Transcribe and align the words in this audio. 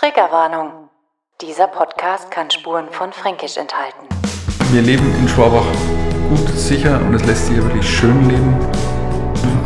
Triggerwarnung. 0.00 0.88
Dieser 1.42 1.66
Podcast 1.66 2.30
kann 2.30 2.50
Spuren 2.50 2.88
von 2.90 3.12
Fränkisch 3.12 3.58
enthalten. 3.58 4.08
Wir 4.72 4.80
leben 4.80 5.14
in 5.20 5.28
Schwabach 5.28 5.66
gut, 6.30 6.48
sicher 6.58 6.98
und 7.06 7.12
es 7.12 7.26
lässt 7.26 7.48
sich 7.48 7.56
wirklich 7.58 7.86
schön 7.86 8.26
leben. 8.30 8.56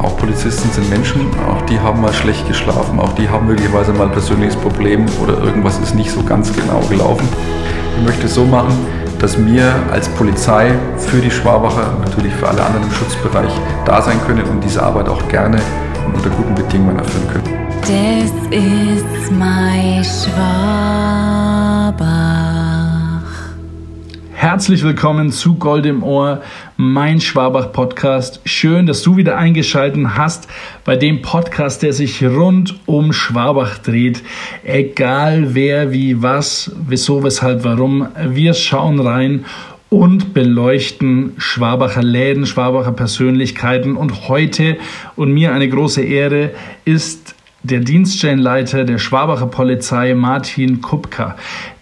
Auch 0.02 0.16
Polizisten 0.16 0.68
sind 0.72 0.90
Menschen, 0.90 1.30
auch 1.48 1.62
die 1.66 1.78
haben 1.78 2.00
mal 2.00 2.12
schlecht 2.12 2.48
geschlafen, 2.48 2.98
auch 2.98 3.12
die 3.12 3.28
haben 3.28 3.46
möglicherweise 3.46 3.92
mal 3.92 4.08
ein 4.08 4.12
persönliches 4.12 4.56
Problem 4.56 5.06
oder 5.22 5.38
irgendwas 5.38 5.78
ist 5.78 5.94
nicht 5.94 6.10
so 6.10 6.20
ganz 6.24 6.52
genau 6.52 6.80
gelaufen. 6.88 7.28
Ich 7.96 8.04
möchte 8.04 8.26
es 8.26 8.34
so 8.34 8.44
machen, 8.44 8.74
dass 9.20 9.38
wir 9.38 9.72
als 9.92 10.08
Polizei 10.08 10.72
für 10.98 11.20
die 11.20 11.30
Schwabacher 11.30 11.94
und 11.94 12.06
natürlich 12.06 12.34
für 12.34 12.48
alle 12.48 12.64
anderen 12.64 12.86
im 12.86 12.92
Schutzbereich 12.92 13.52
da 13.84 14.02
sein 14.02 14.20
können 14.26 14.42
und 14.48 14.64
diese 14.64 14.82
Arbeit 14.82 15.08
auch 15.08 15.28
gerne 15.28 15.60
und 16.04 16.16
unter 16.16 16.30
guten 16.30 16.56
Bedingungen 16.56 16.98
erfüllen 16.98 17.28
können. 17.28 17.73
Das 17.84 18.32
ist 18.50 19.30
mein 19.30 20.02
Schwabach. 20.02 20.40
Herzlich 24.32 24.82
willkommen 24.82 25.30
zu 25.30 25.56
Gold 25.56 25.84
im 25.84 26.02
Ohr, 26.02 26.40
mein 26.78 27.20
Schwabach-Podcast. 27.20 28.40
Schön, 28.46 28.86
dass 28.86 29.02
du 29.02 29.18
wieder 29.18 29.36
eingeschaltet 29.36 30.02
hast 30.16 30.48
bei 30.86 30.96
dem 30.96 31.20
Podcast, 31.20 31.82
der 31.82 31.92
sich 31.92 32.24
rund 32.24 32.74
um 32.86 33.12
Schwabach 33.12 33.76
dreht. 33.76 34.22
Egal 34.64 35.54
wer, 35.54 35.92
wie, 35.92 36.22
was, 36.22 36.72
wieso, 36.88 37.22
weshalb, 37.22 37.64
warum. 37.64 38.08
Wir 38.28 38.54
schauen 38.54 38.98
rein 38.98 39.44
und 39.90 40.32
beleuchten 40.32 41.34
Schwabacher 41.36 42.02
Läden, 42.02 42.46
Schwabacher 42.46 42.92
Persönlichkeiten. 42.92 43.94
Und 43.96 44.26
heute, 44.28 44.78
und 45.16 45.34
mir 45.34 45.52
eine 45.52 45.68
große 45.68 46.00
Ehre, 46.00 46.52
ist 46.86 47.33
der 47.64 47.80
Dienststellenleiter 47.80 48.84
der 48.84 48.98
Schwabacher 48.98 49.46
Polizei, 49.46 50.14
Martin 50.14 50.82
Kupka, 50.82 51.36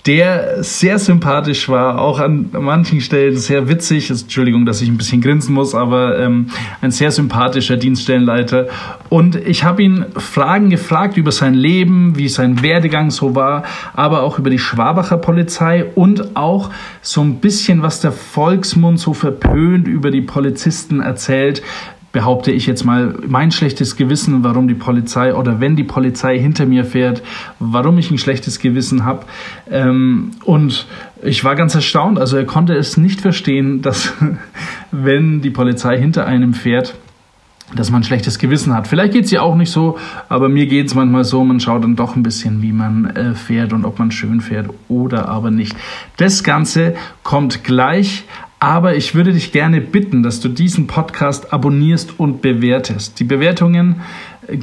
der 0.07 0.65
sehr 0.65 0.99
sympathisch 0.99 1.69
war, 1.69 2.01
auch 2.01 2.19
an 2.19 2.51
manchen 2.53 3.01
Stellen 3.01 3.37
sehr 3.37 3.69
witzig. 3.69 4.11
Entschuldigung, 4.11 4.67
dass 4.67 4.81
ich 4.81 4.89
ein 4.89 4.97
bisschen 4.97 5.21
grinsen 5.21 5.55
muss, 5.55 5.75
aber 5.75 6.19
ähm, 6.19 6.49
ein 6.81 6.91
sehr 6.91 7.13
sympathischer 7.13 7.77
Dienststellenleiter. 7.77 8.69
Und 9.11 9.37
ich 9.37 9.63
habe 9.63 9.83
ihn 9.83 10.07
Fragen 10.17 10.71
gefragt 10.71 11.17
über 11.17 11.31
sein 11.31 11.55
Leben, 11.55 12.17
wie 12.17 12.29
sein 12.29 12.63
Werdegang 12.63 13.11
so 13.11 13.37
war, 13.37 13.65
aber 13.93 14.23
auch 14.23 14.39
über 14.39 14.51
die 14.51 14.59
Schwabacher 14.59 15.19
Polizei 15.19 15.85
und 15.95 16.37
auch 16.37 16.71
so 17.01 17.21
ein 17.21 17.37
bisschen, 17.37 17.83
was 17.83 18.01
der 18.01 18.13
Volksmund 18.13 18.99
so 18.99 19.15
verpönt 19.15 19.87
über 19.87 20.11
die 20.11 20.23
Polizisten 20.23 21.01
erzählt, 21.01 21.63
behaupte 22.13 22.53
ich 22.53 22.67
jetzt 22.67 22.85
mal, 22.85 23.15
mein 23.27 23.51
schlechtes 23.51 23.97
Gewissen, 23.97 24.45
warum 24.45 24.69
die 24.69 24.75
Polizei 24.75 25.35
oder 25.35 25.61
wenn 25.61 25.77
die 25.77 25.85
Polizei 25.85 26.39
hinter 26.39 26.67
mir 26.67 26.85
fährt, 26.85 27.23
warum 27.59 27.99
ich 27.99 28.11
ein 28.11 28.19
schlechtes 28.19 28.59
Gewissen 28.59 29.05
habe. 29.05 29.25
Ähm, 29.71 30.33
und 30.45 30.87
ich 31.23 31.43
war 31.43 31.57
ganz 31.57 31.75
erstaunt. 31.75 32.19
Also 32.19 32.37
er 32.37 32.45
konnte 32.45 32.75
es 32.75 32.99
nicht 32.99 33.21
verstehen, 33.23 33.81
dass 33.81 34.13
wenn 34.93 35.41
die 35.41 35.51
Polizei 35.51 35.99
hinter 35.99 36.27
einem 36.27 36.53
fährt, 36.53 36.95
dass 37.75 37.91
man 37.91 38.03
ein 38.03 38.05
schlechtes 38.05 38.39
Gewissen 38.39 38.75
hat. 38.75 38.87
Vielleicht 38.87 39.15
geht 39.15 39.25
es 39.25 39.31
ja 39.31 39.41
auch 39.41 39.55
nicht 39.55 39.71
so, 39.71 39.99
aber 40.29 40.51
mir 40.51 40.67
geht 40.67 40.89
es 40.89 40.95
manchmal 40.95 41.25
so, 41.25 41.43
man 41.43 41.61
schaut 41.61 41.83
dann 41.85 41.97
doch 41.97 42.17
ein 42.17 42.23
bisschen, 42.23 42.61
wie 42.61 42.73
man 42.73 43.07
äh, 43.17 43.35
fährt 43.35 43.73
und 43.73 43.87
ob 43.87 43.99
man 43.99 44.11
schön 44.11 44.43
fährt 44.43 44.69
oder 44.89 45.29
aber 45.29 45.51
nicht. 45.51 45.75
Das 46.19 46.45
Ganze 46.45 46.95
kommt 47.23 47.65
gleich, 47.65 48.25
aber 48.63 48.95
ich 48.95 49.17
würde 49.17 49.33
dich 49.33 49.51
gerne 49.51 49.81
bitten, 49.81 50.23
dass 50.23 50.39
du 50.39 50.49
diesen 50.49 50.87
Podcast 50.87 51.53
abonnierst 51.53 52.21
und 52.21 52.43
bewertest. 52.43 53.19
Die 53.19 53.25
Bewertungen 53.25 53.97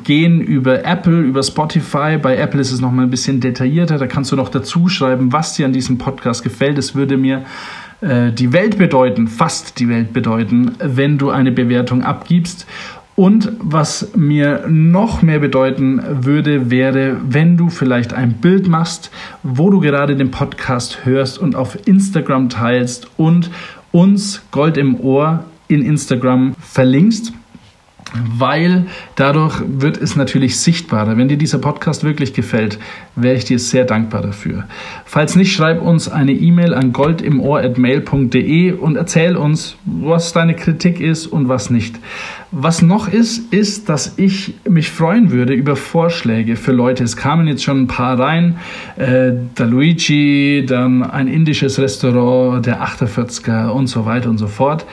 gehen 0.06 0.40
über 0.40 0.86
Apple, 0.86 1.20
über 1.20 1.44
Spotify. 1.44 2.18
Bei 2.18 2.38
Apple 2.38 2.62
ist 2.62 2.72
es 2.72 2.80
nochmal 2.80 3.08
ein 3.08 3.10
bisschen 3.10 3.42
detaillierter. 3.42 3.98
Da 3.98 4.08
kannst 4.08 4.32
du 4.32 4.38
noch 4.38 4.48
dazu 4.48 4.88
schreiben, 4.88 5.34
was 5.34 5.56
dir 5.56 5.66
an 5.66 5.74
diesem 5.74 5.98
Podcast 5.98 6.44
gefällt. 6.44 6.78
Es 6.78 6.96
würde 6.96 7.18
mir 7.18 7.44
äh, 8.00 8.32
die 8.32 8.54
Welt 8.54 8.78
bedeuten, 8.78 9.28
fast 9.28 9.78
die 9.82 9.90
Welt 9.90 10.14
bedeuten, 10.14 10.78
wenn 10.82 11.18
du 11.18 11.30
eine 11.30 11.52
Bewertung 11.52 12.02
abgibst. 12.02 12.68
Und 13.18 13.52
was 13.60 14.16
mir 14.16 14.64
noch 14.70 15.22
mehr 15.22 15.40
bedeuten 15.40 16.02
würde, 16.26 16.72
wäre, 16.72 17.18
wenn 17.22 17.58
du 17.58 17.68
vielleicht 17.68 18.14
ein 18.14 18.36
Bild 18.36 18.70
machst, 18.70 19.12
wo 19.44 19.70
du 19.70 19.82
gerade 19.82 20.16
den 20.16 20.32
Podcast 20.32 21.04
hörst 21.04 21.38
und 21.38 21.54
auf 21.58 21.86
Instagram 21.86 22.48
teilst 22.48 23.10
und 23.18 23.52
uns 23.92 24.42
Gold 24.52 24.78
im 24.78 25.00
Ohr 25.00 25.46
in 25.68 25.84
Instagram 25.84 26.56
verlinkst 26.60 27.34
weil 28.14 28.88
dadurch 29.16 29.62
wird 29.68 29.98
es 29.98 30.16
natürlich 30.16 30.60
sichtbarer. 30.60 31.18
Wenn 31.18 31.28
dir 31.28 31.38
dieser 31.38 31.60
Podcast 31.60 32.04
wirklich 32.04 32.34
gefällt, 32.34 32.80
wäre 33.16 33.36
ich 33.36 33.46
dir 33.46 33.60
sehr 33.60 33.86
dankbar 33.86 34.22
dafür. 34.22 34.66
Falls 35.06 35.36
nicht, 35.36 35.54
schreib 35.54 35.82
uns 35.82 36.10
eine 36.10 36.32
E-Mail 36.32 36.74
an 36.74 36.92
goldimohr.mail.de 36.92 38.74
und 38.74 38.96
erzähl 38.96 39.36
uns, 39.36 39.76
was 39.86 40.34
deine 40.34 40.56
Kritik 40.56 41.00
ist 41.00 41.28
und 41.28 41.50
was 41.50 41.70
nicht. 41.70 42.00
Was 42.52 42.82
noch 42.82 43.08
ist, 43.08 43.54
ist, 43.54 43.90
dass 43.90 44.18
ich 44.18 44.56
mich 44.68 44.90
freuen 44.90 45.30
würde 45.30 45.54
über 45.54 45.76
Vorschläge 45.76 46.56
für 46.56 46.72
Leute. 46.72 47.04
Es 47.04 47.16
kamen 47.16 47.48
jetzt 47.48 47.64
schon 47.64 47.82
ein 47.82 47.88
paar 47.88 48.20
rein. 48.20 48.58
Äh, 48.96 49.34
der 49.58 49.68
Luigi, 49.68 50.66
dann 50.68 51.04
ein 51.04 51.28
indisches 51.28 51.78
Restaurant, 51.78 52.66
der 52.66 52.82
48er 52.82 53.70
und 53.70 53.86
so 53.86 54.08
weiter 54.08 54.32
und 54.32 54.40
so 54.40 54.48
fort. 54.48 54.88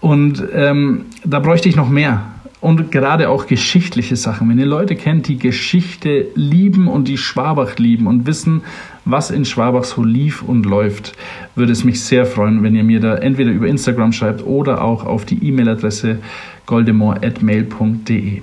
Und 0.00 0.42
ähm, 0.54 1.06
da 1.24 1.40
bräuchte 1.40 1.68
ich 1.68 1.76
noch 1.76 1.90
mehr 1.90 2.22
und 2.64 2.90
gerade 2.90 3.28
auch 3.28 3.46
geschichtliche 3.46 4.16
Sachen. 4.16 4.48
Wenn 4.48 4.58
ihr 4.58 4.64
Leute 4.64 4.96
kennt, 4.96 5.28
die 5.28 5.36
Geschichte 5.36 6.28
lieben 6.34 6.88
und 6.88 7.08
die 7.08 7.18
Schwabach 7.18 7.76
lieben 7.76 8.06
und 8.06 8.26
wissen, 8.26 8.62
was 9.04 9.30
in 9.30 9.44
Schwabach 9.44 9.84
so 9.84 10.02
lief 10.02 10.40
und 10.40 10.64
läuft, 10.64 11.12
würde 11.54 11.72
es 11.72 11.84
mich 11.84 12.02
sehr 12.02 12.24
freuen, 12.24 12.62
wenn 12.62 12.74
ihr 12.74 12.82
mir 12.82 13.00
da 13.00 13.16
entweder 13.16 13.50
über 13.50 13.66
Instagram 13.66 14.12
schreibt 14.12 14.46
oder 14.46 14.82
auch 14.82 15.04
auf 15.04 15.26
die 15.26 15.46
E-Mail-Adresse 15.46 16.20
goldemore.mail.de. 16.64 18.40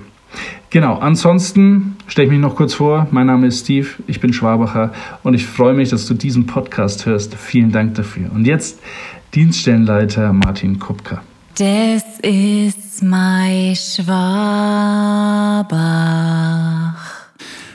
Genau, 0.70 0.98
ansonsten 0.98 1.96
stelle 2.06 2.26
ich 2.26 2.32
mich 2.32 2.40
noch 2.40 2.54
kurz 2.54 2.74
vor. 2.74 3.08
Mein 3.10 3.26
Name 3.26 3.48
ist 3.48 3.64
Steve, 3.64 3.88
ich 4.06 4.20
bin 4.20 4.32
Schwabacher 4.32 4.92
und 5.24 5.34
ich 5.34 5.44
freue 5.44 5.74
mich, 5.74 5.88
dass 5.88 6.06
du 6.06 6.14
diesen 6.14 6.46
Podcast 6.46 7.06
hörst. 7.06 7.34
Vielen 7.34 7.72
Dank 7.72 7.96
dafür. 7.96 8.30
Und 8.32 8.46
jetzt 8.46 8.80
Dienststellenleiter 9.34 10.32
Martin 10.32 10.78
Kupka. 10.78 11.22
Das 11.58 12.02
ist 12.22 13.02
mein 13.02 13.76
Schwabach. 13.76 14.14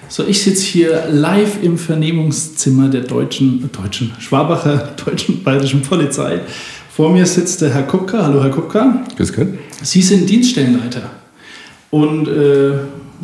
So, 0.10 0.26
ich 0.26 0.42
sitze 0.42 0.64
hier 0.64 1.04
live 1.12 1.62
im 1.62 1.78
Vernehmungszimmer 1.78 2.90
der 2.90 3.02
deutschen, 3.02 3.70
deutschen, 3.72 4.14
Schwabacher, 4.18 4.96
deutschen 5.06 5.44
bayerischen 5.44 5.84
Polizei. 5.84 6.40
Vor 6.90 7.12
mir 7.12 7.28
sitzt 7.28 7.62
der 7.62 7.72
Herr 7.72 7.84
Kupka. 7.84 8.24
Hallo, 8.24 8.42
Herr 8.42 8.50
Kupka. 8.50 9.06
Grüß 9.16 9.34
Gott. 9.34 9.50
Sie 9.84 10.02
sind 10.02 10.28
Dienststellenleiter. 10.28 11.12
Und 11.92 12.28
äh, 12.28 12.72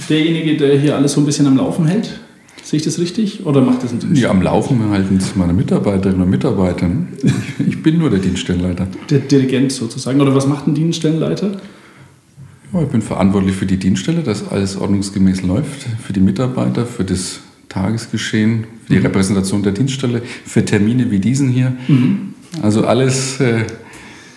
derjenige, 0.07 0.55
der 0.57 0.77
hier 0.77 0.95
alles 0.95 1.13
so 1.13 1.21
ein 1.21 1.25
bisschen 1.25 1.47
am 1.47 1.57
Laufen 1.57 1.87
hält, 1.87 2.19
Sehe 2.63 2.77
ich 2.77 2.85
das 2.85 2.97
richtig? 2.97 3.45
Oder 3.45 3.59
macht 3.61 3.83
das 3.83 3.91
ein? 3.91 4.15
Ja, 4.15 4.29
am 4.29 4.41
Laufen 4.41 4.89
halten 4.89 5.17
es 5.17 5.35
meine 5.35 5.51
Mitarbeiterinnen 5.51 6.21
und 6.21 6.29
Mitarbeiter. 6.29 6.89
Ich 7.67 7.72
bin 7.83 7.99
nur 7.99 8.09
der 8.09 8.19
Dienststellenleiter. 8.19 8.88
Der 9.09 9.19
Dirigent 9.19 9.71
sozusagen. 9.71 10.19
Oder 10.21 10.33
was 10.33 10.47
macht 10.47 10.67
ein 10.67 10.73
Dienststellenleiter? 10.73 11.51
Ja, 12.73 12.81
ich 12.81 12.88
bin 12.88 13.01
verantwortlich 13.01 13.55
für 13.55 13.67
die 13.67 13.77
Dienststelle, 13.77 14.23
dass 14.23 14.47
alles 14.47 14.75
ordnungsgemäß 14.77 15.44
läuft, 15.44 15.85
für 16.01 16.13
die 16.13 16.19
Mitarbeiter, 16.19 16.88
für 16.88 17.03
das 17.03 17.41
Tagesgeschehen, 17.69 18.66
für 18.85 18.94
die 18.94 18.99
mhm. 18.99 19.05
Repräsentation 19.05 19.61
der 19.61 19.73
Dienststelle, 19.73 20.23
für 20.45 20.66
Termine 20.66 21.11
wie 21.11 21.19
diesen 21.19 21.49
hier. 21.49 21.73
Mhm. 21.88 22.33
Also 22.61 22.85
alles, 22.85 23.39
äh, 23.39 23.66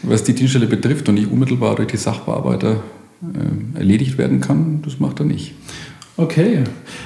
was 0.02 0.24
die 0.24 0.34
Dienststelle 0.34 0.66
betrifft 0.66 1.08
und 1.08 1.14
nicht 1.14 1.30
unmittelbar 1.30 1.76
durch 1.76 1.88
die 1.88 1.96
Sachbearbeiter 1.96 2.82
äh, 3.22 3.78
erledigt 3.78 4.18
werden 4.18 4.40
kann, 4.40 4.82
das 4.82 5.00
macht 5.00 5.20
er 5.20 5.26
nicht. 5.26 5.54
Okay. 6.18 6.64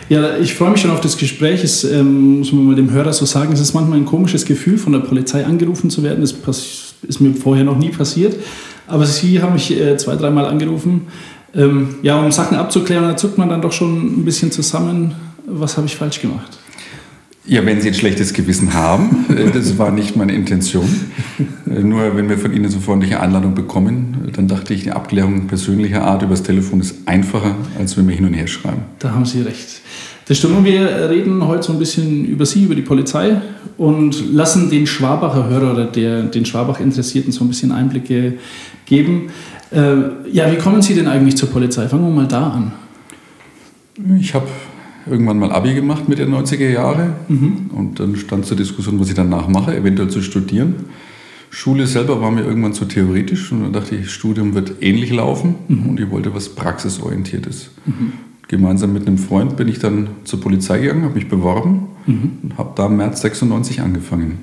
Ja, 0.08 0.36
ich 0.36 0.54
freue 0.54 0.70
mich 0.70 0.80
schon 0.80 0.92
auf 0.92 1.00
das 1.00 1.16
Gespräch. 1.16 1.64
Es 1.64 1.82
ähm, 1.82 2.38
muss 2.38 2.52
man 2.52 2.64
mal 2.64 2.76
dem 2.76 2.92
Hörer 2.92 3.12
so 3.12 3.24
sagen, 3.24 3.52
es 3.52 3.60
ist 3.60 3.74
manchmal 3.74 3.98
ein 3.98 4.04
komisches 4.04 4.44
Gefühl, 4.44 4.78
von 4.78 4.92
der 4.92 5.00
Polizei 5.00 5.44
angerufen 5.44 5.90
zu 5.90 6.04
werden. 6.04 6.20
Das 6.20 6.94
ist 7.02 7.20
mir 7.20 7.34
vorher 7.34 7.64
noch 7.64 7.76
nie 7.76 7.88
passiert. 7.88 8.36
Aber 8.86 9.06
Sie 9.06 9.42
haben 9.42 9.54
mich 9.54 9.70
äh, 9.72 9.96
zwei, 9.96 10.14
dreimal 10.14 10.46
angerufen. 10.46 11.08
Ähm, 11.54 11.96
ja, 12.02 12.20
um 12.20 12.30
Sachen 12.30 12.56
abzuklären, 12.56 13.02
da 13.02 13.16
zuckt 13.16 13.36
man 13.36 13.48
dann 13.48 13.60
doch 13.60 13.72
schon 13.72 14.20
ein 14.20 14.24
bisschen 14.24 14.52
zusammen. 14.52 15.14
Was 15.46 15.76
habe 15.76 15.88
ich 15.88 15.96
falsch 15.96 16.20
gemacht? 16.20 16.59
Ja, 17.50 17.66
wenn 17.66 17.80
Sie 17.80 17.88
ein 17.88 17.94
schlechtes 17.94 18.32
Gewissen 18.32 18.74
haben, 18.74 19.26
äh, 19.28 19.50
das 19.50 19.76
war 19.76 19.90
nicht 19.90 20.14
meine 20.14 20.32
Intention. 20.32 20.88
Äh, 21.66 21.80
nur 21.80 22.16
wenn 22.16 22.28
wir 22.28 22.38
von 22.38 22.52
Ihnen 22.52 22.70
so 22.70 22.78
freundliche 22.78 23.18
Einladung 23.18 23.56
bekommen, 23.56 24.30
dann 24.36 24.46
dachte 24.46 24.72
ich, 24.72 24.86
eine 24.86 24.94
Abklärung 24.94 25.48
persönlicher 25.48 26.04
Art 26.04 26.22
übers 26.22 26.44
Telefon 26.44 26.78
ist 26.78 26.94
einfacher, 27.06 27.56
als 27.76 27.96
wenn 27.96 28.06
wir 28.06 28.14
hin 28.14 28.24
und 28.24 28.34
her 28.34 28.46
schreiben. 28.46 28.82
Da 29.00 29.10
haben 29.10 29.24
Sie 29.24 29.40
recht. 29.40 29.80
Das 30.26 30.38
stimmt. 30.38 30.58
Und 30.58 30.64
wir 30.64 31.10
reden 31.10 31.44
heute 31.44 31.64
so 31.64 31.72
ein 31.72 31.80
bisschen 31.80 32.24
über 32.24 32.46
Sie, 32.46 32.62
über 32.62 32.76
die 32.76 32.82
Polizei 32.82 33.40
und 33.76 34.32
lassen 34.32 34.70
den 34.70 34.86
Schwabacher 34.86 35.48
Hörer 35.48 35.72
oder 35.72 35.86
der, 35.86 36.22
den 36.22 36.44
Schwabach-Interessierten 36.44 37.32
so 37.32 37.42
ein 37.42 37.48
bisschen 37.48 37.72
Einblicke 37.72 38.34
geben. 38.86 39.30
Äh, 39.72 40.30
ja, 40.30 40.52
wie 40.52 40.56
kommen 40.56 40.82
Sie 40.82 40.94
denn 40.94 41.08
eigentlich 41.08 41.36
zur 41.36 41.48
Polizei? 41.48 41.88
Fangen 41.88 42.04
wir 42.04 42.14
mal 42.14 42.28
da 42.28 42.48
an. 42.48 42.72
Ich 44.20 44.34
habe 44.34 44.46
irgendwann 45.08 45.38
mal 45.38 45.52
Abi 45.52 45.74
gemacht 45.74 46.08
mit 46.08 46.18
den 46.18 46.32
90er 46.34 46.68
Jahre 46.68 47.14
und 47.74 48.00
dann 48.00 48.16
stand 48.16 48.46
zur 48.46 48.56
Diskussion, 48.56 49.00
was 49.00 49.08
ich 49.08 49.14
danach 49.14 49.48
mache, 49.48 49.76
eventuell 49.76 50.08
zu 50.08 50.22
studieren. 50.22 50.74
Schule 51.50 51.86
selber 51.86 52.20
war 52.20 52.30
mir 52.30 52.42
irgendwann 52.42 52.72
zu 52.74 52.84
theoretisch 52.84 53.50
und 53.50 53.62
dann 53.62 53.72
dachte 53.72 53.96
ich, 53.96 54.10
Studium 54.10 54.54
wird 54.54 54.74
ähnlich 54.82 55.10
laufen 55.12 55.56
und 55.68 55.98
ich 55.98 56.10
wollte 56.10 56.34
was 56.34 56.50
praxisorientiertes. 56.50 57.70
Gemeinsam 58.48 58.92
mit 58.92 59.06
einem 59.06 59.18
Freund 59.18 59.56
bin 59.56 59.68
ich 59.68 59.78
dann 59.78 60.08
zur 60.24 60.40
Polizei 60.40 60.78
gegangen, 60.78 61.04
habe 61.04 61.14
mich 61.14 61.28
beworben 61.28 61.88
und 62.42 62.58
habe 62.58 62.72
da 62.76 62.86
im 62.86 62.96
März 62.96 63.20
96 63.22 63.80
angefangen. 63.80 64.38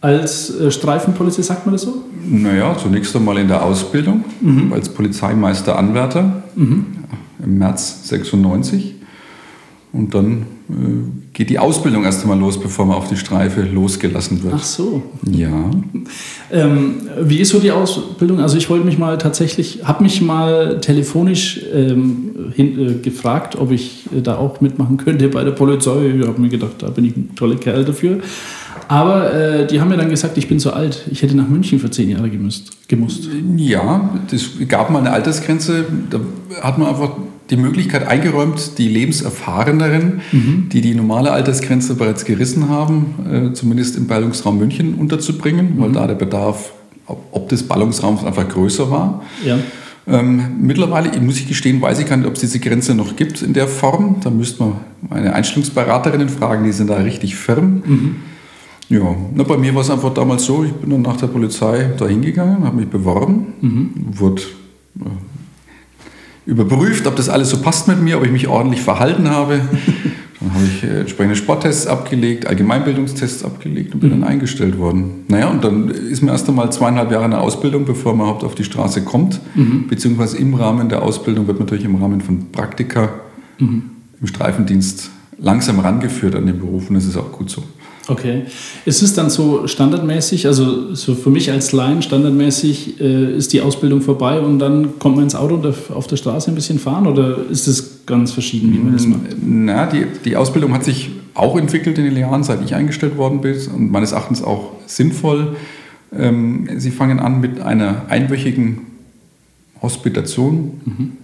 Als 0.00 0.50
äh, 0.50 0.70
Streifenpolizist 0.70 1.48
sagt 1.48 1.64
man 1.66 1.72
das 1.72 1.82
so? 1.82 2.04
Naja, 2.28 2.76
zunächst 2.76 3.14
einmal 3.16 3.38
in 3.38 3.48
der 3.48 3.64
Ausbildung 3.64 4.24
als 4.72 4.88
Polizeimeister 4.88 5.78
Anwärter 5.78 6.44
im 7.42 7.58
März 7.58 8.08
96. 8.08 8.95
Und 9.96 10.14
dann 10.14 10.46
äh, 10.68 10.74
geht 11.32 11.50
die 11.50 11.58
Ausbildung 11.58 12.04
erst 12.04 12.22
einmal 12.22 12.38
los, 12.38 12.60
bevor 12.60 12.86
man 12.86 12.96
auf 12.96 13.08
die 13.08 13.16
Streife 13.16 13.62
losgelassen 13.62 14.42
wird. 14.42 14.54
Ach 14.56 14.64
so. 14.64 15.02
Ja, 15.30 15.70
Ähm, 16.52 17.08
wie 17.20 17.40
ist 17.40 17.48
so 17.48 17.58
die 17.58 17.72
Ausbildung? 17.72 18.40
Also 18.40 18.56
ich 18.56 18.70
wollte 18.70 18.84
mich 18.84 18.98
mal 18.98 19.18
tatsächlich, 19.18 19.80
habe 19.82 20.04
mich 20.04 20.22
mal 20.22 20.80
telefonisch 20.80 21.60
ähm, 21.74 22.52
hin, 22.54 22.78
äh, 22.78 22.94
gefragt, 23.02 23.56
ob 23.56 23.72
ich 23.72 24.04
äh, 24.16 24.22
da 24.22 24.36
auch 24.36 24.60
mitmachen 24.60 24.96
könnte 24.96 25.28
bei 25.28 25.42
der 25.42 25.50
Polizei. 25.50 26.14
Ich 26.16 26.26
habe 26.26 26.40
mir 26.40 26.48
gedacht, 26.48 26.74
da 26.78 26.90
bin 26.90 27.04
ich 27.04 27.16
ein 27.16 27.34
toller 27.34 27.56
Kerl 27.56 27.84
dafür. 27.84 28.20
Aber 28.88 29.34
äh, 29.34 29.66
die 29.66 29.80
haben 29.80 29.88
mir 29.88 29.96
dann 29.96 30.10
gesagt, 30.10 30.38
ich 30.38 30.46
bin 30.46 30.60
zu 30.60 30.72
alt. 30.72 31.08
Ich 31.10 31.22
hätte 31.22 31.36
nach 31.36 31.48
München 31.48 31.80
für 31.80 31.90
zehn 31.90 32.10
Jahre 32.10 32.30
gemusst. 32.30 32.70
gemusst. 32.86 33.28
ja, 33.56 34.08
es 34.30 34.50
gab 34.68 34.90
mal 34.90 35.00
eine 35.00 35.10
Altersgrenze. 35.10 35.84
Da 36.10 36.20
hat 36.62 36.78
man 36.78 36.88
einfach 36.88 37.10
die 37.50 37.56
Möglichkeit 37.56 38.06
eingeräumt, 38.06 38.78
die 38.78 38.88
Lebenserfahreneren, 38.88 40.20
die 40.72 40.80
die 40.80 40.94
normale 40.94 41.30
Altersgrenze 41.30 41.94
bereits 41.94 42.24
gerissen 42.24 42.68
haben, 42.68 43.50
äh, 43.50 43.52
zumindest 43.52 43.96
im 43.96 44.06
Ballungsraum 44.06 44.58
München 44.58 44.94
unterzubringen, 44.94 45.74
weil 45.76 45.92
da 45.92 46.06
der 46.06 46.14
Bedarf 46.14 46.72
ob 47.06 47.24
ob 47.30 47.48
des 47.48 47.62
Ballungsraums 47.62 48.24
einfach 48.24 48.48
größer 48.48 48.90
war. 48.90 49.22
Ja. 49.44 49.58
Ähm, 50.08 50.60
mittlerweile, 50.60 51.20
muss 51.20 51.38
ich 51.38 51.48
gestehen, 51.48 51.80
weiß 51.80 51.98
ich 51.98 52.06
gar 52.06 52.16
nicht, 52.16 52.26
ob 52.26 52.34
es 52.34 52.40
diese 52.40 52.60
Grenze 52.60 52.94
noch 52.94 53.16
gibt 53.16 53.42
in 53.42 53.52
der 53.52 53.66
Form. 53.66 54.16
Da 54.22 54.30
müsste 54.30 54.62
man 54.62 54.72
meine 55.08 55.32
Einstellungsberaterinnen 55.34 56.28
fragen, 56.28 56.64
die 56.64 56.72
sind 56.72 56.90
da 56.90 56.96
richtig 56.96 57.34
firm. 57.34 57.82
Ja, 58.88 59.16
na, 59.34 59.42
bei 59.42 59.56
mir 59.56 59.74
war 59.74 59.82
es 59.82 59.90
einfach 59.90 60.14
damals 60.14 60.44
so, 60.44 60.62
ich 60.62 60.72
bin 60.72 60.90
dann 60.90 61.02
nach 61.02 61.16
der 61.16 61.26
Polizei 61.26 61.90
da 61.98 62.06
hingegangen, 62.06 62.64
habe 62.64 62.76
mich 62.76 62.86
beworben, 62.86 63.46
wurde 64.12 64.42
äh, 65.00 65.04
überprüft, 66.46 67.06
ob 67.06 67.16
das 67.16 67.28
alles 67.28 67.50
so 67.50 67.60
passt 67.60 67.88
mit 67.88 68.00
mir, 68.00 68.18
ob 68.18 68.24
ich 68.24 68.30
mich 68.32 68.48
ordentlich 68.48 68.80
verhalten 68.80 69.28
habe. 69.30 69.60
dann 70.40 70.54
habe 70.54 70.64
ich 70.64 70.84
äh, 70.84 71.00
entsprechende 71.00 71.36
Sporttests 71.36 71.86
abgelegt, 71.86 72.46
Allgemeinbildungstests 72.46 73.44
abgelegt 73.44 73.94
und 73.94 74.00
bin 74.00 74.10
dann 74.10 74.24
eingestellt 74.24 74.78
worden. 74.78 75.24
Naja, 75.28 75.48
und 75.48 75.64
dann 75.64 75.88
ist 75.88 76.22
mir 76.22 76.30
erst 76.30 76.48
einmal 76.48 76.70
zweieinhalb 76.70 77.10
Jahre 77.10 77.24
eine 77.24 77.40
Ausbildung, 77.40 77.84
bevor 77.84 78.14
man 78.14 78.26
überhaupt 78.26 78.44
auf 78.44 78.54
die 78.54 78.64
Straße 78.64 79.02
kommt. 79.02 79.40
Beziehungsweise 79.88 80.38
im 80.38 80.54
Rahmen 80.54 80.88
der 80.88 81.02
Ausbildung 81.02 81.46
wird 81.46 81.58
man 81.58 81.66
natürlich 81.66 81.84
im 81.84 81.96
Rahmen 81.96 82.20
von 82.20 82.52
Praktika 82.52 83.10
im 84.20 84.26
Streifendienst 84.26 85.10
langsam 85.38 85.80
rangeführt 85.80 86.34
an 86.34 86.46
den 86.46 86.58
Beruf 86.58 86.88
und 86.88 86.94
das 86.94 87.04
ist 87.04 87.16
auch 87.16 87.32
gut 87.32 87.50
so. 87.50 87.62
Okay. 88.08 88.42
Ist 88.84 89.02
es 89.02 89.14
dann 89.14 89.30
so 89.30 89.66
standardmäßig, 89.66 90.46
also 90.46 90.94
so 90.94 91.14
für 91.14 91.30
mich 91.30 91.50
als 91.50 91.72
Laien 91.72 92.02
standardmäßig, 92.02 93.00
äh, 93.00 93.36
ist 93.36 93.52
die 93.52 93.60
Ausbildung 93.60 94.00
vorbei 94.00 94.40
und 94.40 94.58
dann 94.58 94.98
kommt 94.98 95.16
man 95.16 95.24
ins 95.24 95.34
Auto 95.34 95.54
und 95.54 95.66
auf 95.66 96.06
der 96.06 96.16
Straße 96.16 96.50
ein 96.50 96.54
bisschen 96.54 96.78
fahren 96.78 97.06
oder 97.06 97.38
ist 97.50 97.66
es 97.66 98.06
ganz 98.06 98.32
verschieden, 98.32 98.72
wie 98.72 98.78
man 98.78 98.92
das 98.92 99.06
macht? 99.06 99.20
Na, 99.44 99.86
die, 99.86 100.06
die 100.24 100.36
Ausbildung 100.36 100.72
hat 100.72 100.84
sich 100.84 101.10
auch 101.34 101.56
entwickelt 101.58 101.98
in 101.98 102.04
den 102.04 102.16
Jahren, 102.16 102.44
seit 102.44 102.62
ich 102.64 102.74
eingestellt 102.74 103.16
worden 103.16 103.40
bin 103.40 103.56
und 103.74 103.90
meines 103.90 104.12
Erachtens 104.12 104.42
auch 104.42 104.72
sinnvoll. 104.86 105.56
Ähm, 106.16 106.68
Sie 106.78 106.92
fangen 106.92 107.18
an 107.18 107.40
mit 107.40 107.60
einer 107.60 108.06
einwöchigen 108.08 108.95
Hospitation, 109.82 110.80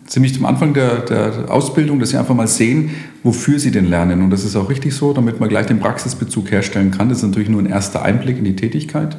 ziemlich 0.06 0.34
zum 0.34 0.44
Anfang 0.44 0.75
der, 0.75 1.00
der 1.00 1.50
Ausbildung, 1.50 1.99
dass 1.99 2.10
Sie 2.10 2.16
einfach 2.16 2.34
mal 2.34 2.46
sehen, 2.46 2.90
wofür 3.22 3.58
Sie 3.58 3.70
denn 3.70 3.87
lernen. 3.87 4.22
Und 4.22 4.31
das 4.31 4.44
ist 4.44 4.56
auch 4.56 4.69
richtig 4.69 4.94
so, 4.94 5.12
damit 5.12 5.40
man 5.40 5.49
gleich 5.49 5.66
den 5.66 5.81
Praxisbezug 5.81 6.50
herstellen 6.50 6.90
kann. 6.90 7.08
Das 7.08 7.19
ist 7.19 7.25
natürlich 7.25 7.49
nur 7.49 7.60
ein 7.60 7.66
erster 7.66 8.02
Einblick 8.02 8.38
in 8.38 8.44
die 8.44 8.56
Tätigkeit. 8.56 9.16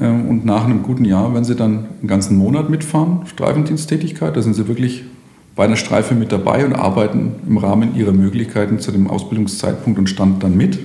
Ähm, 0.00 0.28
Und 0.28 0.44
nach 0.44 0.64
einem 0.64 0.82
guten 0.82 1.04
Jahr, 1.06 1.34
wenn 1.34 1.44
Sie 1.44 1.54
dann 1.56 1.86
einen 2.00 2.08
ganzen 2.08 2.36
Monat 2.36 2.68
mitfahren, 2.70 3.20
Streifendiensttätigkeit, 3.26 4.36
da 4.36 4.42
sind 4.42 4.54
Sie 4.54 4.68
wirklich 4.68 5.04
bei 5.56 5.64
einer 5.64 5.76
Streife 5.76 6.14
mit 6.14 6.30
dabei 6.30 6.64
und 6.64 6.74
arbeiten 6.74 7.32
im 7.48 7.56
Rahmen 7.56 7.96
Ihrer 7.96 8.12
Möglichkeiten 8.12 8.78
zu 8.78 8.92
dem 8.92 9.08
Ausbildungszeitpunkt 9.08 9.98
und 9.98 10.08
Stand 10.08 10.42
dann 10.44 10.56
mit. 10.56 10.78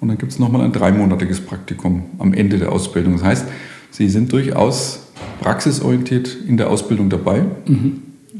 Und 0.00 0.08
dann 0.08 0.18
gibt 0.18 0.30
es 0.30 0.38
nochmal 0.38 0.62
ein 0.62 0.72
dreimonatiges 0.72 1.40
Praktikum 1.40 2.02
am 2.18 2.32
Ende 2.34 2.58
der 2.58 2.70
Ausbildung. 2.70 3.14
Das 3.14 3.24
heißt, 3.24 3.46
Sie 3.90 4.08
sind 4.08 4.30
durchaus 4.32 5.07
praxisorientiert 5.40 6.36
in 6.46 6.56
der 6.56 6.70
Ausbildung 6.70 7.08
dabei. 7.10 7.44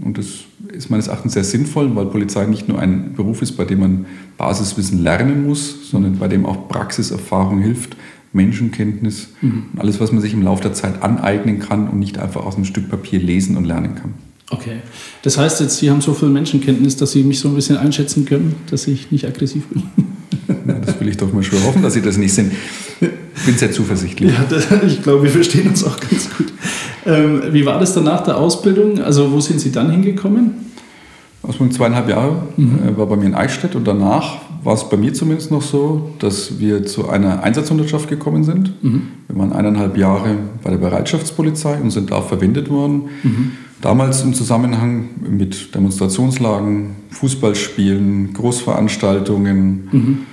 Und 0.04 0.18
das 0.18 0.26
ist 0.72 0.90
meines 0.90 1.08
Erachtens 1.08 1.32
sehr 1.32 1.44
sinnvoll, 1.44 1.94
weil 1.96 2.06
Polizei 2.06 2.46
nicht 2.46 2.68
nur 2.68 2.78
ein 2.78 3.14
Beruf 3.14 3.42
ist, 3.42 3.52
bei 3.52 3.64
dem 3.64 3.80
man 3.80 4.06
Basiswissen 4.36 5.02
lernen 5.02 5.46
muss, 5.46 5.90
sondern 5.90 6.18
bei 6.18 6.28
dem 6.28 6.46
auch 6.46 6.68
Praxiserfahrung 6.68 7.60
hilft, 7.60 7.96
Menschenkenntnis 8.32 9.28
und 9.40 9.78
alles, 9.78 10.00
was 10.00 10.12
man 10.12 10.20
sich 10.20 10.34
im 10.34 10.42
Laufe 10.42 10.62
der 10.62 10.74
Zeit 10.74 11.02
aneignen 11.02 11.60
kann 11.60 11.88
und 11.88 11.98
nicht 11.98 12.18
einfach 12.18 12.44
aus 12.44 12.56
einem 12.56 12.66
Stück 12.66 12.88
Papier 12.90 13.20
lesen 13.20 13.56
und 13.56 13.64
lernen 13.64 13.94
kann. 13.94 14.14
Okay. 14.50 14.78
Das 15.22 15.36
heißt 15.36 15.60
jetzt, 15.60 15.78
Sie 15.78 15.90
haben 15.90 16.00
so 16.00 16.14
viel 16.14 16.28
Menschenkenntnis, 16.28 16.96
dass 16.96 17.12
Sie 17.12 17.22
mich 17.22 17.40
so 17.40 17.48
ein 17.48 17.54
bisschen 17.54 17.76
einschätzen 17.76 18.24
können, 18.24 18.54
dass 18.70 18.86
ich 18.86 19.10
nicht 19.10 19.26
aggressiv 19.26 19.66
bin. 19.68 19.82
Das 20.84 20.98
will 20.98 21.08
ich 21.08 21.16
doch 21.16 21.32
mal 21.32 21.42
schwer 21.42 21.62
hoffen, 21.64 21.82
dass 21.82 21.94
Sie 21.94 22.02
das 22.02 22.16
nicht 22.16 22.32
sind. 22.32 22.52
Ich 23.00 23.44
bin 23.44 23.56
sehr 23.56 23.70
zuversichtlich. 23.70 24.32
Ja, 24.32 24.44
das, 24.48 24.66
ich 24.86 25.02
glaube, 25.02 25.24
wir 25.24 25.30
verstehen 25.30 25.68
uns 25.68 25.84
auch 25.84 25.98
ganz 26.00 26.28
gut. 26.36 26.52
Ähm, 27.06 27.42
wie 27.52 27.64
war 27.64 27.78
das 27.78 27.94
dann 27.94 28.04
nach 28.04 28.22
der 28.22 28.36
Ausbildung? 28.36 29.00
Also 29.00 29.30
wo 29.32 29.40
sind 29.40 29.60
Sie 29.60 29.70
dann 29.70 29.90
hingekommen? 29.90 30.54
Ausbildung 31.42 31.72
zweieinhalb 31.72 32.08
Jahre 32.08 32.42
äh, 32.56 32.96
war 32.96 33.06
bei 33.06 33.16
mir 33.16 33.26
in 33.26 33.34
Eichstätt 33.34 33.74
und 33.76 33.86
danach 33.86 34.38
war 34.64 34.74
es 34.74 34.88
bei 34.88 34.96
mir 34.96 35.14
zumindest 35.14 35.50
noch 35.50 35.62
so, 35.62 36.10
dass 36.18 36.58
wir 36.58 36.84
zu 36.84 37.08
einer 37.08 37.42
Einsatzhundertschaft 37.42 38.08
gekommen 38.08 38.42
sind. 38.42 38.72
Wir 39.28 39.38
waren 39.38 39.52
eineinhalb 39.52 39.96
Jahre 39.96 40.36
bei 40.64 40.70
der 40.70 40.78
Bereitschaftspolizei 40.78 41.78
und 41.80 41.90
sind 41.90 42.10
da 42.10 42.20
verwendet 42.22 42.68
worden. 42.68 43.02
Damals 43.80 44.22
im 44.24 44.34
Zusammenhang 44.34 45.10
mit 45.20 45.74
Demonstrationslagen, 45.76 46.96
Fußballspielen, 47.10 48.34
Großveranstaltungen, 48.34 50.26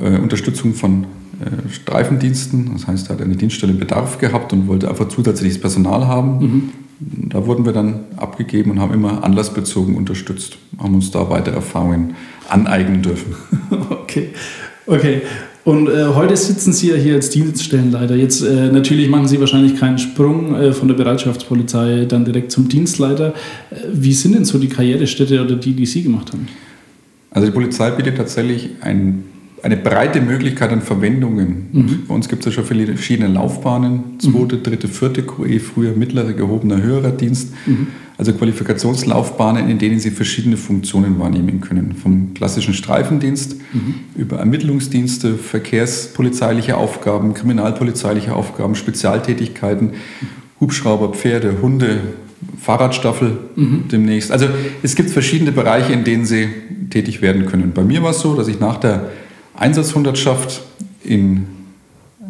äh, 0.00 0.18
Unterstützung 0.18 0.74
von 0.74 1.04
äh, 1.40 1.70
Streifendiensten. 1.70 2.70
Das 2.72 2.86
heißt, 2.86 3.08
er 3.08 3.16
hat 3.16 3.22
eine 3.22 3.36
Dienststelle 3.36 3.72
Bedarf 3.72 4.18
gehabt 4.18 4.52
und 4.52 4.66
wollte 4.68 4.88
einfach 4.88 5.08
zusätzliches 5.08 5.60
Personal 5.60 6.06
haben. 6.06 6.72
Da 7.00 7.46
wurden 7.46 7.64
wir 7.64 7.72
dann 7.72 8.00
abgegeben 8.16 8.72
und 8.72 8.80
haben 8.80 8.92
immer 8.92 9.24
anlassbezogen 9.24 9.94
unterstützt, 9.94 10.58
haben 10.78 10.94
uns 10.94 11.10
da 11.10 11.30
weitere 11.30 11.54
Erfahrungen 11.56 12.14
aneignen 12.48 13.02
dürfen. 13.02 13.34
Okay, 14.10 14.30
okay. 14.86 15.22
Und 15.64 15.88
äh, 15.88 16.06
heute 16.14 16.36
sitzen 16.36 16.72
Sie 16.72 16.88
ja 16.88 16.96
hier 16.96 17.14
als 17.14 17.30
Dienststellenleiter. 17.30 18.16
Jetzt 18.16 18.42
äh, 18.42 18.72
natürlich 18.72 19.08
machen 19.08 19.28
Sie 19.28 19.38
wahrscheinlich 19.38 19.78
keinen 19.78 19.98
Sprung 19.98 20.54
äh, 20.54 20.72
von 20.72 20.88
der 20.88 20.94
Bereitschaftspolizei 20.94 22.06
dann 22.06 22.24
direkt 22.24 22.50
zum 22.50 22.68
Dienstleiter. 22.68 23.34
Äh, 23.70 23.76
wie 23.92 24.12
sind 24.12 24.34
denn 24.34 24.44
so 24.44 24.58
die 24.58 24.68
Karrierestätte 24.68 25.40
oder 25.44 25.56
die, 25.56 25.74
die 25.74 25.86
Sie 25.86 26.02
gemacht 26.02 26.32
haben? 26.32 26.48
Also 27.30 27.46
die 27.46 27.52
Polizei 27.52 27.90
bietet 27.90 28.16
tatsächlich 28.16 28.70
ein, 28.80 29.24
eine 29.62 29.76
breite 29.76 30.20
Möglichkeit 30.20 30.70
an 30.72 30.80
Verwendungen. 30.82 31.68
Und 31.72 32.08
Bei 32.08 32.14
uns 32.14 32.28
gibt 32.28 32.40
es 32.40 32.46
ja 32.46 32.52
schon 32.52 32.64
viele 32.64 32.86
verschiedene 32.86 33.28
Laufbahnen. 33.28 34.18
Zweite, 34.18 34.58
dritte, 34.58 34.88
vierte 34.88 35.22
QE, 35.22 35.60
früher 35.60 35.92
mittlerer, 35.92 36.32
gehobener, 36.32 36.82
höherer 36.82 37.10
Dienst. 37.10 37.52
Also 38.16 38.32
Qualifikationslaufbahnen, 38.34 39.68
in 39.70 39.78
denen 39.78 39.98
Sie 39.98 40.10
verschiedene 40.10 40.56
Funktionen 40.58 41.18
wahrnehmen 41.18 41.60
können. 41.60 41.94
Vom 41.94 42.34
klassischen 42.34 42.74
Streifendienst 42.74 43.56
über 44.14 44.36
Ermittlungsdienste, 44.38 45.34
verkehrspolizeiliche 45.34 46.76
Aufgaben, 46.76 47.32
kriminalpolizeiliche 47.34 48.34
Aufgaben, 48.34 48.74
Spezialtätigkeiten, 48.74 49.92
Hubschrauber, 50.60 51.14
Pferde, 51.14 51.62
Hunde, 51.62 52.00
Fahrradstaffel 52.60 53.38
demnächst. 53.90 54.32
Also 54.32 54.46
es 54.82 54.94
gibt 54.94 55.10
verschiedene 55.10 55.52
Bereiche, 55.52 55.92
in 55.92 56.04
denen 56.04 56.26
Sie 56.26 56.48
tätig 56.90 57.22
werden 57.22 57.46
können. 57.46 57.72
Bei 57.74 57.82
mir 57.82 58.02
war 58.02 58.10
es 58.10 58.20
so, 58.20 58.34
dass 58.34 58.48
ich 58.48 58.60
nach 58.60 58.76
der 58.78 59.10
Einsatzhundertschaft 59.54 60.62
in 61.04 61.46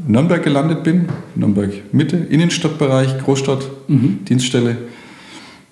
Nürnberg 0.06 0.42
gelandet 0.42 0.82
bin, 0.82 1.06
Nürnberg 1.34 1.70
Mitte, 1.92 2.16
Innenstadtbereich, 2.16 3.18
Großstadt, 3.18 3.68
Dienststelle. 3.88 4.76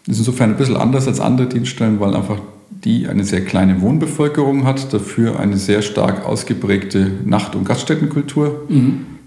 Das 0.07 0.14
ist 0.14 0.21
insofern 0.21 0.50
ein 0.50 0.57
bisschen 0.57 0.76
anders 0.76 1.07
als 1.07 1.21
andere 1.21 1.49
Dienststellen, 1.49 2.00
weil 2.00 2.14
einfach 2.14 2.40
die 2.85 3.09
eine 3.09 3.25
sehr 3.25 3.45
kleine 3.45 3.81
Wohnbevölkerung 3.81 4.64
hat, 4.64 4.93
dafür 4.93 5.40
eine 5.40 5.57
sehr 5.57 5.83
stark 5.83 6.25
ausgeprägte 6.25 7.11
Nacht- 7.25 7.55
und 7.57 7.64
Gaststättenkultur, 7.64 8.67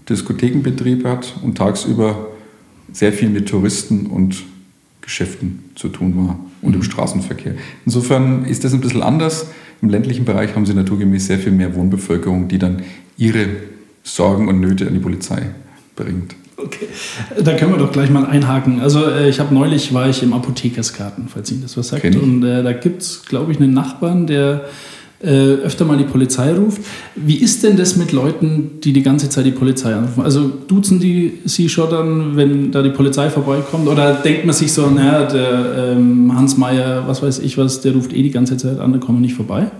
Diskothekenbetrieb 0.08 1.04
hat 1.04 1.34
und 1.42 1.58
tagsüber 1.58 2.28
sehr 2.92 3.12
viel 3.12 3.28
mit 3.28 3.48
Touristen 3.48 4.06
und 4.06 4.42
Geschäften 5.00 5.64
zu 5.74 5.88
tun 5.88 6.16
war 6.16 6.38
und 6.62 6.74
im 6.74 6.82
Straßenverkehr. 6.82 7.54
Insofern 7.84 8.44
ist 8.44 8.64
das 8.64 8.72
ein 8.72 8.80
bisschen 8.80 9.02
anders. 9.02 9.48
Im 9.82 9.90
ländlichen 9.90 10.24
Bereich 10.24 10.54
haben 10.54 10.64
sie 10.64 10.74
naturgemäß 10.74 11.26
sehr 11.26 11.38
viel 11.38 11.52
mehr 11.52 11.74
Wohnbevölkerung, 11.74 12.46
die 12.46 12.58
dann 12.58 12.82
ihre 13.16 13.46
Sorgen 14.04 14.48
und 14.48 14.60
Nöte 14.60 14.86
an 14.86 14.94
die 14.94 15.00
Polizei 15.00 15.50
bringt. 15.96 16.36
Okay, 16.56 16.86
da 17.42 17.54
können 17.54 17.72
wir 17.72 17.78
doch 17.78 17.90
gleich 17.90 18.08
mal 18.08 18.24
einhaken. 18.24 18.80
Also 18.80 19.04
äh, 19.04 19.28
ich 19.28 19.40
habe 19.40 19.52
neulich, 19.52 19.92
war 19.92 20.08
ich 20.08 20.22
im 20.22 20.32
Apothekersgarten, 20.32 21.26
falls 21.28 21.50
Ihnen 21.50 21.62
das 21.62 21.76
was 21.76 21.88
sagt. 21.88 22.04
Und 22.04 22.44
äh, 22.44 22.62
da 22.62 22.72
gibt 22.72 23.02
es, 23.02 23.24
glaube 23.24 23.50
ich, 23.50 23.58
einen 23.58 23.74
Nachbarn, 23.74 24.28
der 24.28 24.66
äh, 25.22 25.54
öfter 25.64 25.84
mal 25.84 25.96
die 25.96 26.04
Polizei 26.04 26.52
ruft. 26.52 26.80
Wie 27.14 27.36
ist 27.36 27.62
denn 27.62 27.76
das 27.76 27.96
mit 27.96 28.12
Leuten, 28.12 28.80
die 28.82 28.92
die 28.92 29.02
ganze 29.02 29.28
Zeit 29.28 29.46
die 29.46 29.52
Polizei 29.52 29.94
anrufen? 29.94 30.22
Also 30.22 30.48
duzen 30.48 30.98
die 30.98 31.38
Sie 31.44 31.68
schon 31.68 31.90
dann, 31.90 32.36
wenn 32.36 32.72
da 32.72 32.82
die 32.82 32.90
Polizei 32.90 33.30
vorbeikommt? 33.30 33.88
Oder 33.88 34.14
denkt 34.14 34.44
man 34.44 34.54
sich 34.54 34.72
so, 34.72 34.90
naja, 34.90 35.24
der 35.24 35.92
ähm, 35.96 36.34
Hans 36.34 36.56
Meier, 36.56 37.04
was 37.06 37.22
weiß 37.22 37.38
ich 37.38 37.56
was, 37.56 37.80
der 37.80 37.92
ruft 37.92 38.12
eh 38.12 38.22
die 38.22 38.30
ganze 38.30 38.56
Zeit 38.56 38.80
an, 38.80 38.92
der 38.92 39.00
kommt 39.00 39.20
nicht 39.20 39.34
vorbei? 39.34 39.70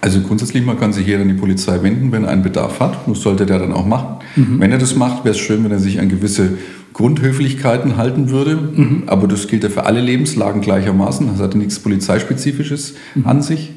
Also 0.00 0.20
grundsätzlich, 0.20 0.64
man 0.64 0.80
kann 0.80 0.92
sich 0.92 1.06
jeder 1.06 1.20
an 1.20 1.28
die 1.28 1.34
Polizei 1.34 1.80
wenden, 1.82 2.10
wenn 2.10 2.24
er 2.24 2.30
einen 2.30 2.42
Bedarf 2.42 2.80
hat. 2.80 2.98
Das 3.06 3.22
sollte 3.22 3.46
der 3.46 3.60
dann 3.60 3.72
auch 3.72 3.86
machen. 3.86 4.16
Wenn 4.34 4.72
er 4.72 4.78
das 4.78 4.96
macht, 4.96 5.24
wäre 5.24 5.34
es 5.34 5.38
schön, 5.38 5.62
wenn 5.62 5.70
er 5.70 5.78
sich 5.78 6.00
an 6.00 6.08
gewisse 6.08 6.54
Grundhöflichkeiten 6.92 7.96
halten 7.96 8.30
würde. 8.30 8.58
Aber 9.06 9.28
das 9.28 9.46
gilt 9.46 9.62
ja 9.62 9.68
für 9.68 9.84
alle 9.84 10.00
Lebenslagen 10.00 10.60
gleichermaßen. 10.60 11.28
Das 11.28 11.40
hat 11.40 11.54
ja 11.54 11.58
nichts 11.58 11.78
Polizeispezifisches 11.78 12.94
an 13.22 13.42
sich. 13.42 13.70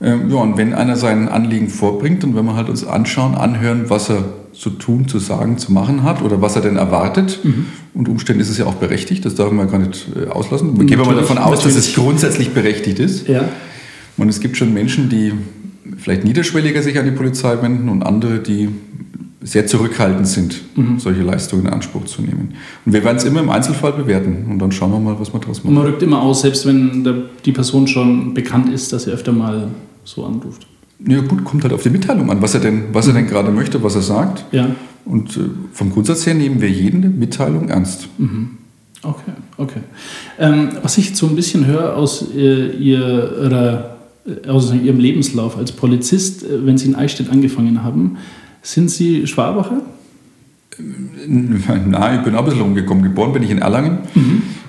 Ähm, 0.00 0.30
ja, 0.30 0.36
und 0.36 0.56
wenn 0.56 0.74
einer 0.74 0.96
sein 0.96 1.28
Anliegen 1.28 1.68
vorbringt 1.68 2.24
und 2.24 2.36
wenn 2.36 2.44
wir 2.44 2.56
halt 2.56 2.68
uns 2.68 2.84
anschauen, 2.84 3.34
anhören, 3.34 3.88
was 3.88 4.10
er 4.10 4.24
zu 4.52 4.70
tun, 4.70 5.08
zu 5.08 5.18
sagen, 5.18 5.58
zu 5.58 5.72
machen 5.72 6.02
hat 6.04 6.22
oder 6.22 6.40
was 6.40 6.56
er 6.56 6.62
denn 6.62 6.76
erwartet. 6.76 7.40
Und 7.92 8.08
Umständen 8.08 8.40
ist 8.40 8.50
es 8.50 8.58
ja 8.58 8.66
auch 8.66 8.74
berechtigt, 8.74 9.24
das 9.24 9.34
darf 9.34 9.50
man 9.50 9.70
gar 9.70 9.78
nicht 9.78 10.06
äh, 10.16 10.28
auslassen. 10.28 10.78
Wir 10.78 10.86
gehen 10.86 11.00
aber 11.00 11.10
Natürlich, 11.10 11.28
davon 11.28 11.42
aus, 11.42 11.62
dass 11.64 11.74
es 11.74 11.88
natürlich. 11.88 11.94
grundsätzlich 11.96 12.50
berechtigt 12.50 12.98
ist. 12.98 13.28
Ja. 13.28 13.48
Und 14.16 14.28
es 14.28 14.40
gibt 14.40 14.56
schon 14.56 14.72
Menschen, 14.72 15.08
die 15.08 15.32
vielleicht 15.98 16.24
niederschwelliger 16.24 16.82
sich 16.82 16.98
an 16.98 17.04
die 17.04 17.10
Polizei 17.10 17.60
wenden 17.62 17.88
und 17.88 18.02
andere, 18.04 18.38
die 18.38 18.68
sehr 19.46 19.66
zurückhaltend 19.66 20.26
sind, 20.26 20.62
solche 20.96 21.20
Leistungen 21.22 21.66
in 21.66 21.72
Anspruch 21.72 22.06
zu 22.06 22.22
nehmen. 22.22 22.54
Und 22.86 22.92
wir 22.94 23.04
werden 23.04 23.18
es 23.18 23.24
immer 23.24 23.40
im 23.40 23.50
Einzelfall 23.50 23.92
bewerten 23.92 24.46
und 24.50 24.58
dann 24.58 24.72
schauen 24.72 24.90
wir 24.90 24.98
mal, 24.98 25.20
was 25.20 25.32
wir 25.34 25.38
daraus 25.38 25.58
Und 25.58 25.66
man 25.66 25.74
machen. 25.74 25.86
rückt 25.88 26.02
immer 26.02 26.22
aus, 26.22 26.40
selbst 26.40 26.64
wenn 26.66 27.04
der, 27.04 27.14
die 27.44 27.52
Person 27.52 27.86
schon 27.86 28.32
bekannt 28.32 28.70
ist, 28.72 28.92
dass 28.94 29.04
sie 29.04 29.10
öfter 29.10 29.32
mal 29.32 29.68
so 30.02 30.24
anruft. 30.24 30.66
Ja 31.06 31.20
gut, 31.20 31.44
kommt 31.44 31.62
halt 31.62 31.74
auf 31.74 31.82
die 31.82 31.90
Mitteilung 31.90 32.30
an, 32.30 32.40
was 32.40 32.54
er 32.54 32.60
denn, 32.60 32.84
was 32.92 33.06
er 33.06 33.12
denn 33.12 33.26
gerade 33.26 33.50
möchte, 33.50 33.82
was 33.82 33.94
er 33.94 34.02
sagt. 34.02 34.46
Ja. 34.52 34.68
Und 35.04 35.36
äh, 35.36 35.40
vom 35.72 35.90
Grundsatz 35.92 36.24
her 36.24 36.32
nehmen 36.32 36.62
wir 36.62 36.70
jede 36.70 36.96
Mitteilung 36.96 37.68
ernst. 37.68 38.08
Okay, 39.02 39.32
okay. 39.58 39.80
Ähm, 40.38 40.70
was 40.82 40.96
ich 40.96 41.14
so 41.14 41.26
ein 41.26 41.36
bisschen 41.36 41.66
höre 41.66 41.96
aus, 41.96 42.24
äh, 42.34 42.70
ihrer, 42.76 43.96
äh, 44.26 44.48
aus 44.48 44.72
Ihrem 44.72 44.98
Lebenslauf 44.98 45.58
als 45.58 45.72
Polizist, 45.72 46.44
äh, 46.44 46.64
wenn 46.64 46.78
Sie 46.78 46.88
in 46.88 46.94
Eichstätt 46.94 47.28
angefangen 47.30 47.82
haben, 47.82 48.16
sind 48.64 48.90
Sie 48.90 49.26
Schwabacher? 49.26 49.82
Nein, 51.28 52.18
ich 52.18 52.24
bin 52.24 52.34
auch 52.34 52.40
ein 52.40 52.44
bisschen 52.46 52.62
umgekommen. 52.62 53.04
Geboren 53.04 53.32
bin 53.32 53.44
ich 53.44 53.50
in 53.50 53.58
Erlangen 53.58 53.98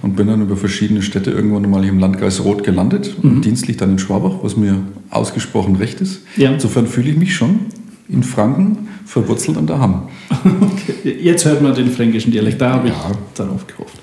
und 0.04 0.16
bin 0.16 0.28
dann 0.28 0.42
über 0.42 0.56
verschiedene 0.56 1.02
Städte 1.02 1.32
irgendwann 1.32 1.68
mal 1.68 1.84
im 1.84 1.98
Landkreis 1.98 2.44
Roth 2.44 2.64
gelandet 2.64 3.16
und 3.24 3.42
dienstlich 3.42 3.78
dann 3.78 3.92
in 3.94 4.00
Schwabach, 4.00 4.36
was 4.44 4.56
mir 4.56 4.84
ausgesprochen 5.10 5.78
recht 5.78 6.02
ist. 6.02 6.22
Ja. 6.38 6.52
Insofern 6.52 6.86
fühle 6.86 7.10
ich 7.10 7.18
mich 7.18 7.34
schon 7.36 7.62
in 8.08 8.22
Franken 8.22 8.88
verwurzelt 9.06 9.58
der 9.68 9.80
Hamm. 9.80 10.04
Okay. 10.30 11.18
Jetzt 11.22 11.46
hört 11.46 11.62
man 11.64 11.74
den 11.74 11.90
fränkischen 11.90 12.32
Dialekt, 12.32 12.62
da 12.62 12.74
habe 12.74 12.90
ich 12.90 12.94
Ja. 12.94 13.12
darauf 13.34 13.66
gehofft. 13.66 13.98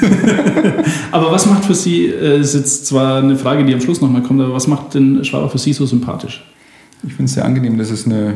aber 1.10 1.30
was 1.30 1.44
macht 1.46 1.64
für 1.66 1.74
Sie, 1.74 2.06
äh, 2.06 2.40
ist 2.40 2.54
jetzt 2.54 2.86
zwar 2.86 3.22
eine 3.22 3.36
Frage, 3.36 3.64
die 3.64 3.74
am 3.74 3.80
Schluss 3.82 4.00
nochmal 4.00 4.22
kommt, 4.22 4.40
aber 4.40 4.54
was 4.54 4.66
macht 4.66 4.94
denn 4.94 5.24
Schwabach 5.24 5.50
für 5.50 5.58
Sie 5.58 5.72
so 5.74 5.84
sympathisch? 5.84 6.42
Ich 7.06 7.10
finde 7.14 7.24
es 7.24 7.34
sehr 7.34 7.44
angenehm. 7.44 7.76
Das 7.76 7.90
ist 7.90 8.06
eine. 8.06 8.34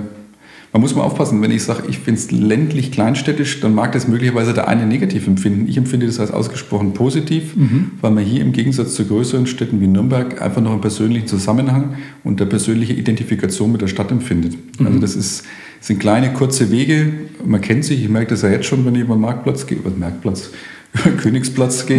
Man 0.73 0.81
muss 0.81 0.95
mal 0.95 1.03
aufpassen, 1.03 1.43
wenn 1.43 1.51
ich 1.51 1.65
sage, 1.65 1.83
ich 1.91 1.99
finde 1.99 2.19
es 2.19 2.31
ländlich 2.31 2.93
kleinstädtisch, 2.93 3.61
dann 3.61 3.75
mag 3.75 3.93
das 3.93 4.09
möglicherweise 4.09 4.55
der 4.55 4.69
eine 4.69 4.87
negativ 4.87 5.27
empfinden. 5.27 5.69
Ich 5.69 5.77
empfinde 5.77 6.07
das 6.07 6.19
als 6.19 6.31
ausgesprochen 6.31 6.95
positiv, 6.95 7.53
weil 8.01 8.11
man 8.11 8.25
hier 8.25 8.41
im 8.41 8.53
Gegensatz 8.53 8.95
zu 8.95 9.05
größeren 9.05 9.47
Städten 9.47 9.83
wie 9.83 9.87
Nürnberg 9.87 10.41
einfach 10.41 10.63
noch 10.63 10.73
einen 10.73 10.81
persönlichen 10.81 11.27
Zusammenhang 11.27 11.97
und 12.25 12.41
eine 12.41 12.49
persönliche 12.49 12.95
Identifikation 12.95 13.71
mit 13.71 13.83
der 13.83 13.89
Stadt 13.89 14.11
empfindet. 14.11 14.57
Also 14.87 14.99
das 14.99 15.15
ist, 15.15 15.45
sind 15.81 15.99
kleine, 16.01 16.33
kurze 16.33 16.71
Wege. 16.71 17.13
Man 17.45 17.61
kennt 17.61 17.85
sich. 17.85 18.03
Ich 18.03 18.09
merke 18.09 18.31
das 18.31 18.41
ja 18.41 18.49
jetzt 18.49 18.65
schon, 18.65 18.87
wenn 18.87 18.95
ich 18.95 19.03
über 19.03 19.15
den 19.15 19.21
Marktplatz 19.21 19.67
gehe, 19.67 19.77
über 19.77 19.91
den 19.91 19.99
Marktplatz, 20.01 20.51
über 20.95 21.05
den 21.11 21.19
Königsplatz 21.19 21.85
gehe. 21.85 21.99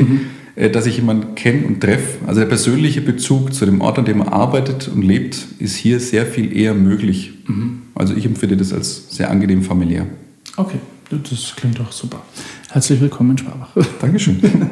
äh, 0.55 0.71
Dass 0.71 0.87
ich 0.87 0.97
jemanden 0.97 1.35
kenne 1.35 1.67
und 1.67 1.79
treffe. 1.79 2.25
Also 2.25 2.39
der 2.39 2.47
persönliche 2.47 3.01
Bezug 3.01 3.53
zu 3.53 3.65
dem 3.67 3.81
Ort, 3.81 3.99
an 3.99 4.05
dem 4.05 4.17
man 4.17 4.29
arbeitet 4.29 4.87
und 4.87 5.03
lebt, 5.03 5.37
ist 5.59 5.75
hier 5.75 5.99
sehr 5.99 6.25
viel 6.25 6.57
eher 6.57 6.73
möglich. 6.73 7.33
Also 7.95 8.13
ich 8.15 8.25
empfinde 8.25 8.57
das 8.57 8.73
als 8.73 9.15
sehr 9.15 9.29
angenehm 9.29 9.63
familiär. 9.63 10.05
Okay, 10.57 10.79
das 11.09 11.55
klingt 11.55 11.79
doch 11.79 11.91
super. 11.91 12.21
Herzlich 12.71 12.99
willkommen 13.01 13.31
in 13.31 13.37
Schwabach. 13.39 13.69
Dankeschön. 14.01 14.39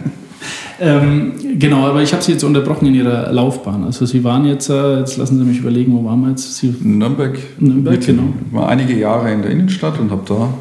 Ähm, 0.80 1.34
genau, 1.60 1.86
aber 1.86 2.02
ich 2.02 2.12
habe 2.12 2.24
Sie 2.24 2.32
jetzt 2.32 2.44
unterbrochen 2.44 2.88
in 2.88 2.96
Ihrer 2.96 3.32
Laufbahn. 3.32 3.84
Also 3.84 4.08
Sie 4.08 4.24
waren 4.24 4.46
jetzt, 4.46 4.68
äh, 4.68 4.98
jetzt 4.98 5.18
lassen 5.18 5.38
Sie 5.38 5.44
mich 5.44 5.60
überlegen, 5.60 5.94
wo 5.94 6.04
waren 6.04 6.22
wir 6.22 6.30
jetzt? 6.30 6.58
Sie, 6.58 6.74
Nürnberg, 6.82 7.38
Nürnberg, 7.60 8.00
Mitte. 8.00 8.14
genau. 8.14 8.34
Ich 8.48 8.52
war 8.56 8.68
einige 8.68 8.98
Jahre 8.98 9.32
in 9.32 9.44
der 9.44 9.52
Innenstadt 9.52 10.00
und 10.00 10.10
habe 10.10 10.24
da 10.28 10.52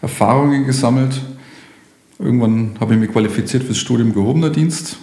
Erfahrungen 0.00 0.64
gesammelt. 0.64 1.20
Irgendwann 2.20 2.76
habe 2.78 2.94
ich 2.94 3.00
mich 3.00 3.10
qualifiziert 3.10 3.64
fürs 3.64 3.78
Studium 3.78 4.14
gehobener 4.14 4.50
Dienst. 4.50 4.98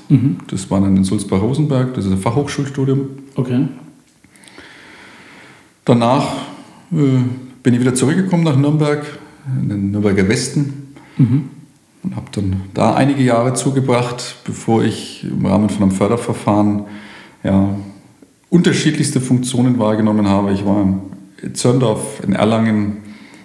Das 0.48 0.72
war 0.72 0.80
dann 0.80 0.96
in 0.96 1.04
Sulzbach-Rosenberg, 1.04 1.94
das 1.94 2.06
ist 2.06 2.12
ein 2.12 2.18
Fachhochschulstudium. 2.20 3.02
okay. 3.36 3.68
Danach 5.84 6.28
bin 6.92 7.74
ich 7.74 7.80
wieder 7.80 7.96
zurückgekommen 7.96 8.44
nach 8.44 8.58
Nürnberg, 8.58 9.06
in 9.62 9.70
den 9.70 9.92
Nürnberger 9.92 10.28
Westen. 10.28 10.94
Und 12.04 12.16
habe 12.16 12.28
dann 12.32 12.62
da 12.74 12.96
einige 12.96 13.24
Jahre 13.24 13.54
zugebracht, 13.54 14.38
bevor 14.44 14.84
ich 14.84 15.24
im 15.24 15.46
Rahmen 15.46 15.70
von 15.70 15.84
einem 15.84 15.92
Förderverfahren 15.92 16.84
ja, 17.44 17.76
unterschiedlichste 18.50 19.22
Funktionen 19.22 19.80
wahrgenommen 19.80 20.28
habe. 20.28 20.52
Ich 20.52 20.66
war 20.66 20.82
in 21.42 21.56
Zörndorf, 21.56 22.22
in 22.26 22.34
Erlangen, 22.34 22.98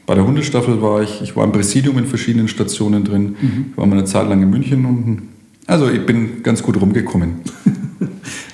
bei 0.07 0.15
der 0.15 0.27
Hundestaffel 0.27 0.81
war 0.83 1.03
ich, 1.03 1.21
ich 1.23 1.37
war 1.37 1.45
im 1.45 1.53
Präsidium 1.53 1.99
in 1.99 2.07
verschiedenen 2.07 2.49
Stationen 2.49 3.05
drin, 3.05 3.37
ich 3.71 3.77
war 3.77 3.87
mal 3.87 3.99
eine 3.99 4.05
Zeit 4.05 4.29
lang 4.29 4.41
in 4.43 4.51
München 4.51 4.85
unten. 4.85 5.29
Also 5.67 5.91
ich 5.91 6.07
bin 6.07 6.43
ganz 6.43 6.63
gut 6.63 6.81
rumgekommen. 6.81 7.41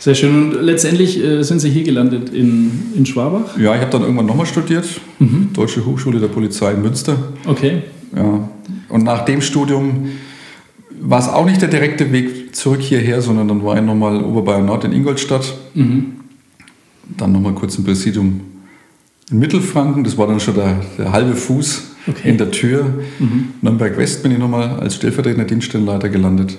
Sehr 0.03 0.17
schön. 0.17 0.35
Und 0.35 0.63
letztendlich 0.63 1.23
äh, 1.23 1.45
sind 1.45 1.61
Sie 1.61 1.71
hier 1.71 1.85
gelandet 1.85 2.31
in, 2.31 2.73
in 2.97 3.07
Schwabach. 3.07 3.57
Ja, 3.57 3.77
ich 3.77 3.81
habe 3.83 3.93
dann 3.93 4.03
irgendwann 4.03 4.27
nochmal 4.27 4.47
studiert, 4.47 5.01
Deutsche 5.53 5.87
Hochschule 5.87 6.19
der 6.19 6.27
Polizei 6.27 6.73
in 6.73 6.83
Münster. 6.83 7.17
Okay. 7.47 7.83
Ja. 8.17 8.49
Und 8.89 9.05
nach 9.05 9.25
dem 9.25 9.41
Studium 9.41 10.09
war 11.01 11.21
es 11.21 11.29
auch 11.29 11.47
nicht 11.47 11.63
der 11.63 11.69
direkte 11.69 12.11
Weg 12.11 12.53
zurück 12.57 12.81
hierher, 12.81 13.23
sondern 13.23 13.47
dann 13.47 13.63
war 13.65 13.77
ich 13.77 13.83
nochmal 13.83 14.25
Oberbayern 14.25 14.67
Nord 14.67 14.83
in 14.83 14.91
Ingolstadt. 14.93 15.55
Dann 15.75 17.31
nochmal 17.33 17.53
kurz 17.53 17.77
im 17.79 17.85
Präsidium 17.85 18.41
in 19.31 19.39
Mittelfranken. 19.39 20.03
Das 20.03 20.19
war 20.19 20.27
dann 20.27 20.41
schon 20.41 20.57
der, 20.57 20.81
der 20.99 21.13
halbe 21.13 21.37
Fuß 21.37 21.91
Okay. 22.09 22.31
in 22.31 22.39
der 22.39 22.51
Tür. 22.51 22.87
Nürnberg 23.61 23.97
West 23.97 24.25
bin 24.25 24.33
ich 24.33 24.39
nochmal 24.39 24.81
als 24.81 24.97
stellvertretender 24.97 25.47
Dienststellenleiter 25.47 26.09
gelandet. 26.09 26.59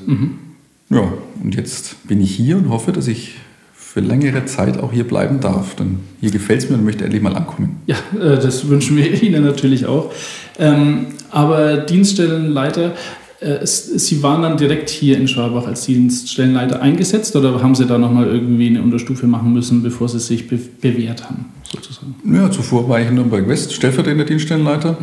Ja, 0.94 1.12
und 1.44 1.56
jetzt 1.56 2.08
bin 2.08 2.22
ich 2.22 2.36
hier 2.36 2.58
und 2.58 2.70
hoffe, 2.70 2.92
dass 2.92 3.08
ich 3.08 3.36
für 3.74 4.00
längere 4.00 4.46
Zeit 4.46 4.80
auch 4.80 4.92
hier 4.92 5.04
bleiben 5.04 5.40
darf. 5.40 5.76
Denn 5.76 6.00
hier 6.20 6.32
gefällt 6.32 6.64
es 6.64 6.70
mir 6.70 6.78
und 6.78 6.84
möchte 6.84 7.04
endlich 7.04 7.22
mal 7.22 7.36
ankommen. 7.36 7.78
Ja, 7.86 7.96
äh, 8.20 8.40
das 8.40 8.68
wünschen 8.68 8.98
wir 8.98 9.22
Ihnen 9.24 9.44
natürlich 9.44 9.86
auch. 9.86 10.12
Ähm, 10.58 11.08
aber 11.30 11.78
Dienststellenleiter, 11.78 12.94
äh, 13.40 13.66
Sie 13.66 14.24
waren 14.24 14.42
dann 14.42 14.58
direkt 14.58 14.90
hier 14.90 15.18
in 15.18 15.28
Schwabach 15.28 15.68
als 15.68 15.86
Dienststellenleiter 15.86 16.82
eingesetzt 16.82 17.36
oder 17.36 17.62
haben 17.62 17.76
Sie 17.76 17.86
da 17.86 17.98
nochmal 17.98 18.28
irgendwie 18.28 18.68
eine 18.68 18.82
Unterstufe 18.82 19.28
machen 19.28 19.54
müssen, 19.54 19.84
bevor 19.84 20.10
Sie 20.10 20.20
sich 20.20 20.48
be 20.48 20.58
bewährt 20.82 21.24
haben, 21.26 21.46
sozusagen? 21.64 22.16
Ja, 22.26 22.50
zuvor 22.50 22.90
war 22.90 23.00
ich 23.00 23.08
in 23.08 23.16
Nürnberg 23.16 23.48
West 23.48 23.74
stellvertretender 23.74 24.26
Dienststellenleiter. 24.26 24.98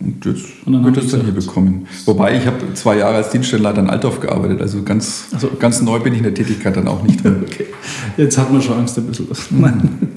Und 0.00 0.24
jetzt 0.24 0.44
Und 0.64 0.72
dann 0.72 0.84
wird 0.84 0.96
das 0.96 1.08
dann 1.08 1.22
hier 1.22 1.32
bekommen. 1.32 1.86
Wobei 2.06 2.36
ich 2.36 2.46
habe 2.46 2.72
zwei 2.74 2.98
Jahre 2.98 3.16
als 3.16 3.30
Dienststellenleiter 3.30 3.80
in 3.80 3.90
Altdorf 3.90 4.20
gearbeitet, 4.20 4.60
also 4.60 4.82
ganz, 4.82 5.26
Ach 5.34 5.40
so. 5.40 5.50
ganz 5.58 5.82
neu 5.82 5.98
bin 6.00 6.14
ich 6.14 6.18
in 6.18 6.24
der 6.24 6.34
Tätigkeit 6.34 6.76
dann 6.76 6.88
auch 6.88 7.02
nicht. 7.02 7.20
Okay, 7.50 7.66
jetzt 8.16 8.38
hat 8.38 8.52
man 8.52 8.62
schon 8.62 8.76
Angst 8.78 8.96
ein 8.98 9.06
bisschen. 9.06 9.26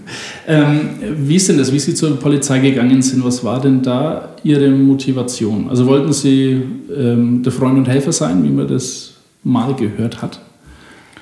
ähm, 0.48 0.80
wie 1.18 1.36
ist 1.36 1.50
denn 1.50 1.58
das, 1.58 1.72
wie 1.72 1.80
Sie 1.80 1.94
zur 1.94 2.20
Polizei 2.20 2.60
gegangen 2.60 3.02
sind? 3.02 3.24
Was 3.24 3.44
war 3.44 3.60
denn 3.62 3.82
da 3.82 4.36
Ihre 4.44 4.70
Motivation? 4.70 5.70
Also 5.70 5.86
wollten 5.88 6.14
Sie 6.14 6.62
ähm, 6.96 7.42
der 7.44 7.52
Freund 7.52 7.78
und 7.78 7.88
Helfer 7.88 8.12
sein, 8.12 8.44
wie 8.44 8.50
man 8.50 8.68
das 8.68 9.14
mal 9.44 9.74
gehört 9.74 10.22
hat? 10.22 10.40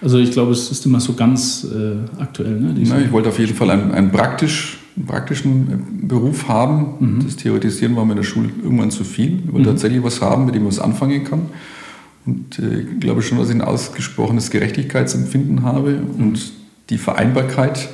Also 0.01 0.17
ich 0.17 0.31
glaube, 0.31 0.51
es 0.51 0.71
ist 0.71 0.85
immer 0.85 0.99
so 0.99 1.13
ganz 1.13 1.65
äh, 1.65 2.21
aktuell. 2.21 2.59
Ne? 2.59 2.73
Na, 2.87 2.99
ich 2.99 3.11
wollte 3.11 3.29
auf 3.29 3.37
jeden 3.37 3.53
Fall 3.53 3.69
einen, 3.69 3.91
einen, 3.91 4.11
praktisch, 4.11 4.79
praktischen 5.07 5.67
äh, 5.71 6.05
Beruf 6.07 6.47
haben. 6.47 7.21
Das 7.25 7.35
Theoretisieren 7.35 7.95
war 7.95 8.05
mir 8.05 8.13
in 8.13 8.17
der 8.17 8.23
Schule 8.23 8.49
irgendwann 8.63 8.91
zu 8.91 9.03
viel. 9.03 9.41
Ich 9.45 9.53
wollte 9.53 9.69
tatsächlich 9.69 10.03
was 10.03 10.21
haben, 10.21 10.45
mit 10.45 10.55
dem 10.55 10.63
man 10.63 10.71
was 10.71 10.79
anfangen 10.79 11.23
kann. 11.23 11.41
Und 12.25 12.59
äh, 12.59 12.81
ich 12.81 12.99
glaube 12.99 13.21
schon, 13.21 13.37
dass 13.37 13.49
ich 13.49 13.55
ein 13.55 13.61
ausgesprochenes 13.61 14.49
Gerechtigkeitsempfinden 14.51 15.63
habe 15.63 16.01
und 16.17 16.51
die 16.89 16.97
Vereinbarkeit 16.97 17.89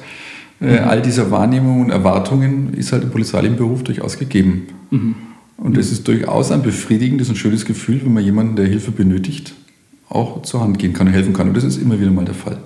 Äh, 0.60 0.80
all 0.80 1.04
diese 1.04 1.30
Wahrnehmungen 1.30 1.86
und 1.86 1.92
Erwartungen 1.92 2.74
ist 2.74 2.92
halt 2.92 3.04
im 3.04 3.12
polizeilichen 3.12 3.58
Beruf 3.58 3.84
durchaus 3.84 4.18
gegeben. 4.18 4.64
Und 5.58 5.78
es 5.78 5.92
ist 5.92 6.08
durchaus 6.08 6.52
ein 6.52 6.64
befriedigendes 6.64 7.30
und 7.30 7.36
schönes 7.36 7.64
Gefühl, 7.66 8.02
wenn 8.04 8.14
man 8.14 8.24
jemanden, 8.24 8.56
der 8.56 8.66
Hilfe 8.66 8.92
benötigt, 8.92 9.54
auch 10.10 10.42
zur 10.42 10.62
Hand 10.62 10.80
gehen 10.80 10.94
kann 10.94 11.08
und 11.08 11.14
helfen 11.14 11.34
kann. 11.34 11.50
Und 11.50 11.58
das 11.58 11.64
ist 11.64 11.78
immer 11.80 12.00
wieder 12.00 12.10
mal 12.10 12.26
der 12.26 12.34
Fall. 12.34 12.58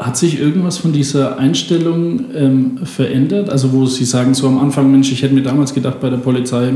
Hat 0.00 0.16
sich 0.16 0.40
irgendwas 0.40 0.78
von 0.78 0.92
dieser 0.92 1.38
Einstellung 1.38 2.34
ähm, 2.34 2.78
verändert? 2.84 3.50
Also 3.50 3.72
wo 3.72 3.84
Sie 3.84 4.06
sagen 4.06 4.32
so 4.32 4.48
am 4.48 4.58
Anfang, 4.58 4.90
Mensch, 4.90 5.12
ich 5.12 5.22
hätte 5.22 5.34
mir 5.34 5.42
damals 5.42 5.74
gedacht, 5.74 6.00
bei 6.00 6.08
der 6.08 6.16
Polizei 6.16 6.72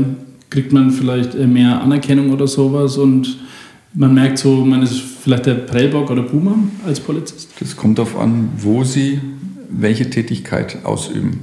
kriegt 0.51 0.71
man 0.71 0.91
vielleicht 0.91 1.33
äh, 1.33 1.47
mehr 1.47 1.81
Anerkennung 1.81 2.31
oder 2.31 2.47
sowas 2.47 2.97
und 2.97 3.37
man 3.95 4.13
merkt 4.13 4.37
so, 4.37 4.63
man 4.63 4.83
ist 4.83 4.99
vielleicht 4.99 5.47
der 5.47 5.55
Prellbock 5.55 6.11
oder 6.11 6.21
Boomer 6.21 6.55
als 6.85 6.99
Polizist? 6.99 7.49
Das 7.59 7.75
kommt 7.75 7.97
darauf 7.97 8.17
an, 8.17 8.49
wo 8.57 8.83
Sie 8.83 9.19
welche 9.69 10.09
Tätigkeit 10.09 10.85
ausüben. 10.85 11.39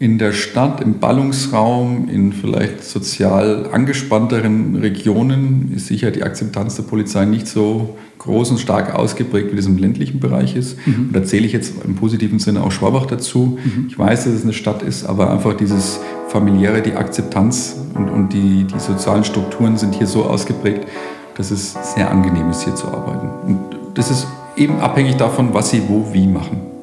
In 0.00 0.18
der 0.18 0.32
Stadt, 0.32 0.80
im 0.80 1.00
Ballungsraum, 1.00 2.08
in 2.08 2.32
vielleicht 2.32 2.84
sozial 2.84 3.68
angespannteren 3.72 4.76
Regionen 4.76 5.72
ist 5.74 5.88
sicher 5.88 6.12
die 6.12 6.22
Akzeptanz 6.22 6.76
der 6.76 6.84
Polizei 6.84 7.24
nicht 7.24 7.48
so 7.48 7.96
groß 8.18 8.52
und 8.52 8.60
stark 8.60 8.94
ausgeprägt, 8.94 9.50
wie 9.50 9.56
das 9.56 9.66
im 9.66 9.76
ländlichen 9.76 10.20
Bereich 10.20 10.54
ist. 10.54 10.78
Und 10.86 11.12
da 11.14 11.24
zähle 11.24 11.46
ich 11.46 11.52
jetzt 11.52 11.84
im 11.84 11.96
positiven 11.96 12.38
Sinne 12.38 12.62
auch 12.62 12.70
Schwabach 12.70 13.06
dazu. 13.06 13.58
Ich 13.88 13.98
weiß, 13.98 14.24
dass 14.24 14.34
es 14.34 14.44
eine 14.44 14.52
Stadt 14.52 14.82
ist, 14.82 15.04
aber 15.04 15.32
einfach 15.32 15.54
dieses 15.54 15.98
familiäre, 16.28 16.80
die 16.80 16.92
Akzeptanz 16.92 17.76
und, 17.94 18.08
und 18.08 18.32
die, 18.32 18.64
die 18.72 18.78
sozialen 18.78 19.24
Strukturen 19.24 19.76
sind 19.78 19.96
hier 19.96 20.06
so 20.06 20.24
ausgeprägt, 20.24 20.86
dass 21.36 21.50
es 21.50 21.76
sehr 21.94 22.08
angenehm 22.08 22.50
ist, 22.50 22.62
hier 22.62 22.74
zu 22.76 22.86
arbeiten. 22.86 23.28
Und 23.48 23.58
das 23.94 24.12
ist 24.12 24.28
eben 24.56 24.78
abhängig 24.78 25.16
davon, 25.16 25.54
was 25.54 25.70
Sie 25.70 25.82
wo 25.88 26.12
wie 26.12 26.28
machen. 26.28 26.77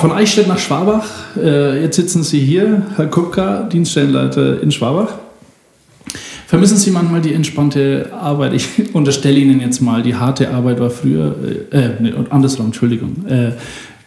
Von 0.00 0.12
Eichstätt 0.12 0.48
nach 0.48 0.58
Schwabach. 0.58 1.04
Äh, 1.36 1.82
jetzt 1.82 1.96
sitzen 1.96 2.22
Sie 2.22 2.40
hier, 2.40 2.86
Herr 2.96 3.08
Kupka, 3.08 3.64
Dienststellenleiter 3.64 4.62
in 4.62 4.72
Schwabach. 4.72 5.12
Vermissen 6.46 6.78
Sie 6.78 6.90
manchmal 6.90 7.20
die 7.20 7.34
entspannte 7.34 8.08
Arbeit? 8.10 8.54
Ich 8.54 8.66
unterstelle 8.94 9.38
Ihnen 9.38 9.60
jetzt 9.60 9.82
mal, 9.82 10.02
die 10.02 10.14
harte 10.14 10.54
Arbeit 10.54 10.80
war 10.80 10.88
früher, 10.88 11.36
äh, 11.70 11.76
äh 11.76 11.90
nee, 12.00 12.14
andersrum, 12.30 12.66
Entschuldigung. 12.66 13.26
Äh, 13.28 13.50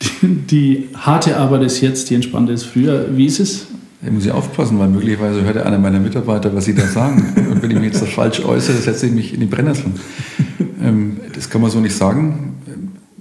die, 0.01 0.27
die 0.49 0.89
harte 0.95 1.37
Arbeit 1.37 1.61
ist 1.61 1.79
jetzt, 1.81 2.09
die 2.09 2.15
entspannte 2.15 2.53
ist 2.53 2.63
früher. 2.63 3.05
Wie 3.11 3.27
ist 3.27 3.39
es? 3.39 3.67
Da 4.01 4.09
muss 4.09 4.25
ich 4.25 4.31
aufpassen, 4.31 4.79
weil 4.79 4.87
möglicherweise 4.87 5.43
hört 5.43 5.57
ja 5.57 5.61
einer 5.61 5.77
meiner 5.77 5.99
Mitarbeiter, 5.99 6.55
was 6.55 6.65
sie 6.65 6.73
da 6.73 6.87
sagen. 6.87 7.35
Und 7.51 7.61
wenn 7.61 7.69
ich 7.69 7.77
mich 7.77 7.93
jetzt 7.93 8.03
falsch 8.07 8.43
äußere, 8.43 8.77
setze 8.77 9.05
ich 9.05 9.11
mich 9.11 9.31
in 9.35 9.41
die 9.41 9.45
Brennnesseln. 9.45 9.93
Ähm, 10.83 11.17
das 11.35 11.51
kann 11.51 11.61
man 11.61 11.69
so 11.69 11.79
nicht 11.79 11.95
sagen. 11.95 12.52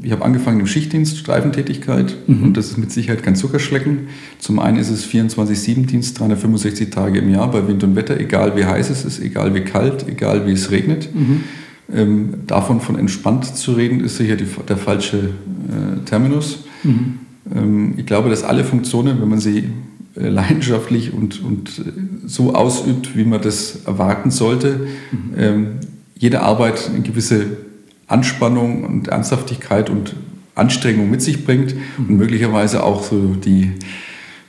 Ich 0.03 0.11
habe 0.11 0.25
angefangen 0.25 0.61
im 0.61 0.67
Schichtdienst, 0.67 1.19
Streifentätigkeit. 1.19 2.17
Und 2.45 2.57
das 2.57 2.67
ist 2.67 2.79
mit 2.79 2.91
Sicherheit 2.91 3.23
kein 3.23 3.37
Zuckerschlecken. 3.37 4.09
Zum 4.39 4.59
einen 4.59 4.79
ist 4.79 4.91
es 4.91 5.07
24-7-Dienst, 5.07 6.19
365 6.19 6.91
Tage 6.91 7.21
im 7.21 7.31
Jahr 7.31 7.51
bei 7.51 7.67
Wind 7.69 7.85
und 7.85 7.95
Wetter, 7.95 8.19
egal 8.19 8.57
wie 8.57 8.65
heiß 8.65 8.91
es 8.91 9.05
ist, 9.05 9.21
egal 9.21 9.55
wie 9.55 9.61
kalt, 9.61 10.09
egal 10.09 10.47
wie 10.47 10.53
es 10.53 10.71
regnet. 10.71 11.09
Ähm, 11.95 12.35
davon 12.47 12.81
von 12.81 12.99
entspannt 12.99 13.45
zu 13.57 13.73
reden, 13.73 14.01
ist 14.01 14.17
sicher 14.17 14.37
die, 14.37 14.47
der 14.69 14.77
falsche 14.77 15.19
äh, 15.19 16.05
Terminus. 16.05 16.65
Ähm, 17.55 17.95
ich 17.97 18.07
glaube, 18.07 18.31
dass 18.31 18.45
alle 18.45 18.65
Funktionen, 18.65 19.21
wenn 19.21 19.29
man 19.29 19.41
sie 19.41 19.69
äh, 20.17 20.29
leidenschaftlich 20.29 21.13
und, 21.13 21.43
und 21.43 21.79
äh, 21.79 21.83
so 22.27 22.55
ausübt, 22.55 23.17
wie 23.17 23.25
man 23.25 23.41
das 23.41 23.85
erwarten 23.87 24.31
sollte, 24.31 24.87
ähm, 25.37 25.81
jede 26.19 26.41
Arbeit 26.41 26.88
eine 26.88 27.03
gewisse 27.03 27.47
Anspannung 28.12 28.85
und 28.85 29.09
Ernsthaftigkeit 29.09 29.90
und 29.90 30.14
Anstrengung 30.55 31.11
mit 31.11 31.22
sich 31.22 31.44
bringt 31.44 31.75
und 31.96 32.16
möglicherweise 32.16 32.85
auch 32.85 33.03
so 33.03 33.35
die 33.35 33.72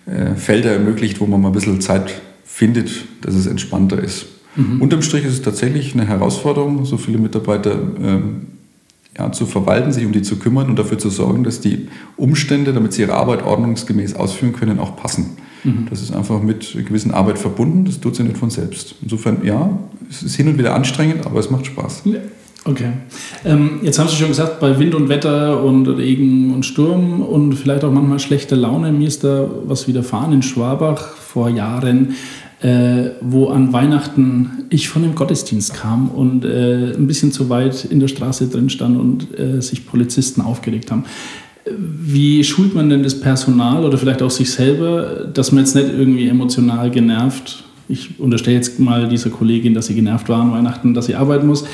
äh, 0.05 0.35
Felder 0.35 0.73
ermöglicht, 0.73 1.21
wo 1.21 1.25
man 1.25 1.41
mal 1.41 1.49
ein 1.49 1.53
bisschen 1.53 1.79
Zeit 1.81 2.21
findet, 2.43 3.05
dass 3.21 3.35
es 3.35 3.47
entspannter 3.47 4.01
ist. 4.03 4.25
Unterm 4.81 5.01
Strich 5.01 5.25
ist 5.25 5.33
es 5.33 5.41
tatsächlich 5.41 5.93
eine 5.93 6.05
Herausforderung, 6.05 6.85
so 6.85 6.97
viele 6.97 7.17
Mitarbeiter 7.17 7.79
ähm, 8.03 8.47
ja, 9.17 9.31
zu 9.31 9.45
verwalten, 9.45 9.91
sich 9.91 10.05
um 10.05 10.11
die 10.11 10.21
zu 10.21 10.37
kümmern 10.37 10.69
und 10.69 10.77
dafür 10.77 10.97
zu 10.99 11.09
sorgen, 11.09 11.43
dass 11.43 11.59
die 11.61 11.87
Umstände, 12.17 12.73
damit 12.73 12.93
sie 12.93 13.01
ihre 13.03 13.13
Arbeit 13.13 13.43
ordnungsgemäß 13.43 14.15
ausführen 14.15 14.53
können, 14.53 14.79
auch 14.79 14.95
passen. 14.95 15.37
Das 15.89 16.01
ist 16.01 16.13
einfach 16.13 16.41
mit 16.41 16.73
gewissen 16.85 17.11
Arbeit 17.11 17.39
verbunden, 17.39 17.85
das 17.85 17.99
tut 18.01 18.15
sie 18.15 18.23
nicht 18.23 18.37
von 18.37 18.49
selbst. 18.49 18.95
Insofern, 19.01 19.45
ja, 19.45 19.79
es 20.09 20.21
ist 20.21 20.35
hin 20.35 20.47
und 20.49 20.57
wieder 20.57 20.75
anstrengend, 20.75 21.25
aber 21.25 21.39
es 21.39 21.49
macht 21.49 21.65
Spaß. 21.65 22.03
Okay. 22.65 22.93
Ähm, 23.43 23.79
jetzt 23.83 23.99
haben 23.99 24.07
Sie 24.07 24.15
schon 24.15 24.29
gesagt, 24.29 24.61
bei 24.61 24.79
Wind 24.79 24.95
und 24.95 25.09
Wetter 25.09 25.61
und 25.63 25.85
Regen 25.87 26.53
und 26.53 26.65
Sturm 26.65 27.21
und 27.21 27.53
vielleicht 27.55 27.83
auch 27.83 27.91
manchmal 27.91 28.19
schlechte 28.19 28.55
Laune. 28.55 28.91
Mir 28.93 29.07
ist 29.07 29.23
da 29.23 29.49
was 29.65 29.87
widerfahren 29.87 30.31
in 30.31 30.41
Schwabach 30.43 31.17
vor 31.17 31.49
Jahren, 31.49 32.15
äh, 32.61 33.09
wo 33.19 33.47
an 33.47 33.73
Weihnachten 33.73 34.65
ich 34.69 34.87
von 34.87 35.01
dem 35.01 35.13
Gottesdienst 35.13 35.73
kam 35.73 36.07
und 36.07 36.45
äh, 36.45 36.93
ein 36.93 37.05
bisschen 37.05 37.33
zu 37.33 37.49
weit 37.49 37.83
in 37.83 37.99
der 37.99 38.07
Straße 38.07 38.47
drin 38.47 38.69
stand 38.69 38.97
und 38.97 39.37
äh, 39.37 39.61
sich 39.61 39.85
Polizisten 39.85 40.39
aufgeregt 40.39 40.89
haben. 40.89 41.03
Wie 41.65 42.43
schult 42.45 42.75
man 42.75 42.89
denn 42.89 43.03
das 43.03 43.19
Personal 43.19 43.83
oder 43.83 43.97
vielleicht 43.97 44.21
auch 44.21 44.31
sich 44.31 44.51
selber, 44.51 45.27
dass 45.33 45.51
man 45.51 45.65
jetzt 45.65 45.75
nicht 45.75 45.89
irgendwie 45.89 46.27
emotional 46.27 46.91
genervt 46.91 47.63
ich 47.93 48.19
unterstelle 48.19 48.57
jetzt 48.57 48.79
mal 48.79 49.07
dieser 49.07 49.29
Kollegin, 49.29 49.73
dass 49.73 49.87
sie 49.87 49.95
genervt 49.95 50.27
war 50.27 50.41
an 50.41 50.51
Weihnachten, 50.51 50.93
dass 50.93 51.05
sie 51.05 51.15
arbeiten 51.15 51.47
muss, 51.47 51.65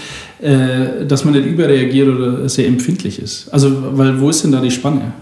äh, 0.41 1.05
dass 1.08 1.25
man 1.25 1.34
nicht 1.34 1.47
überreagiert 1.47 2.10
oder 2.10 2.49
sehr 2.49 2.67
empfindlich 2.67 3.19
ist. 3.19 3.47
Also, 3.49 3.97
weil 3.97 4.19
wo 4.19 4.29
ist 4.29 4.43
denn 4.43 4.51
da 4.51 4.62
die 4.62 4.71
Spanne? 4.71 5.13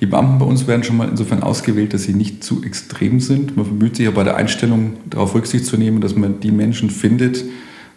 Die 0.00 0.06
Beamten 0.06 0.38
bei 0.38 0.46
uns 0.46 0.66
werden 0.66 0.84
schon 0.84 0.96
mal 0.96 1.08
insofern 1.08 1.42
ausgewählt, 1.42 1.92
dass 1.92 2.04
sie 2.04 2.14
nicht 2.14 2.42
zu 2.42 2.62
extrem 2.62 3.20
sind. 3.20 3.56
Man 3.56 3.66
bemüht 3.66 3.96
sich 3.96 4.06
ja 4.06 4.12
bei 4.12 4.24
der 4.24 4.36
Einstellung 4.36 4.92
darauf 5.10 5.34
Rücksicht 5.34 5.66
zu 5.66 5.76
nehmen, 5.76 6.00
dass 6.00 6.16
man 6.16 6.40
die 6.40 6.52
Menschen 6.52 6.88
findet, 6.88 7.44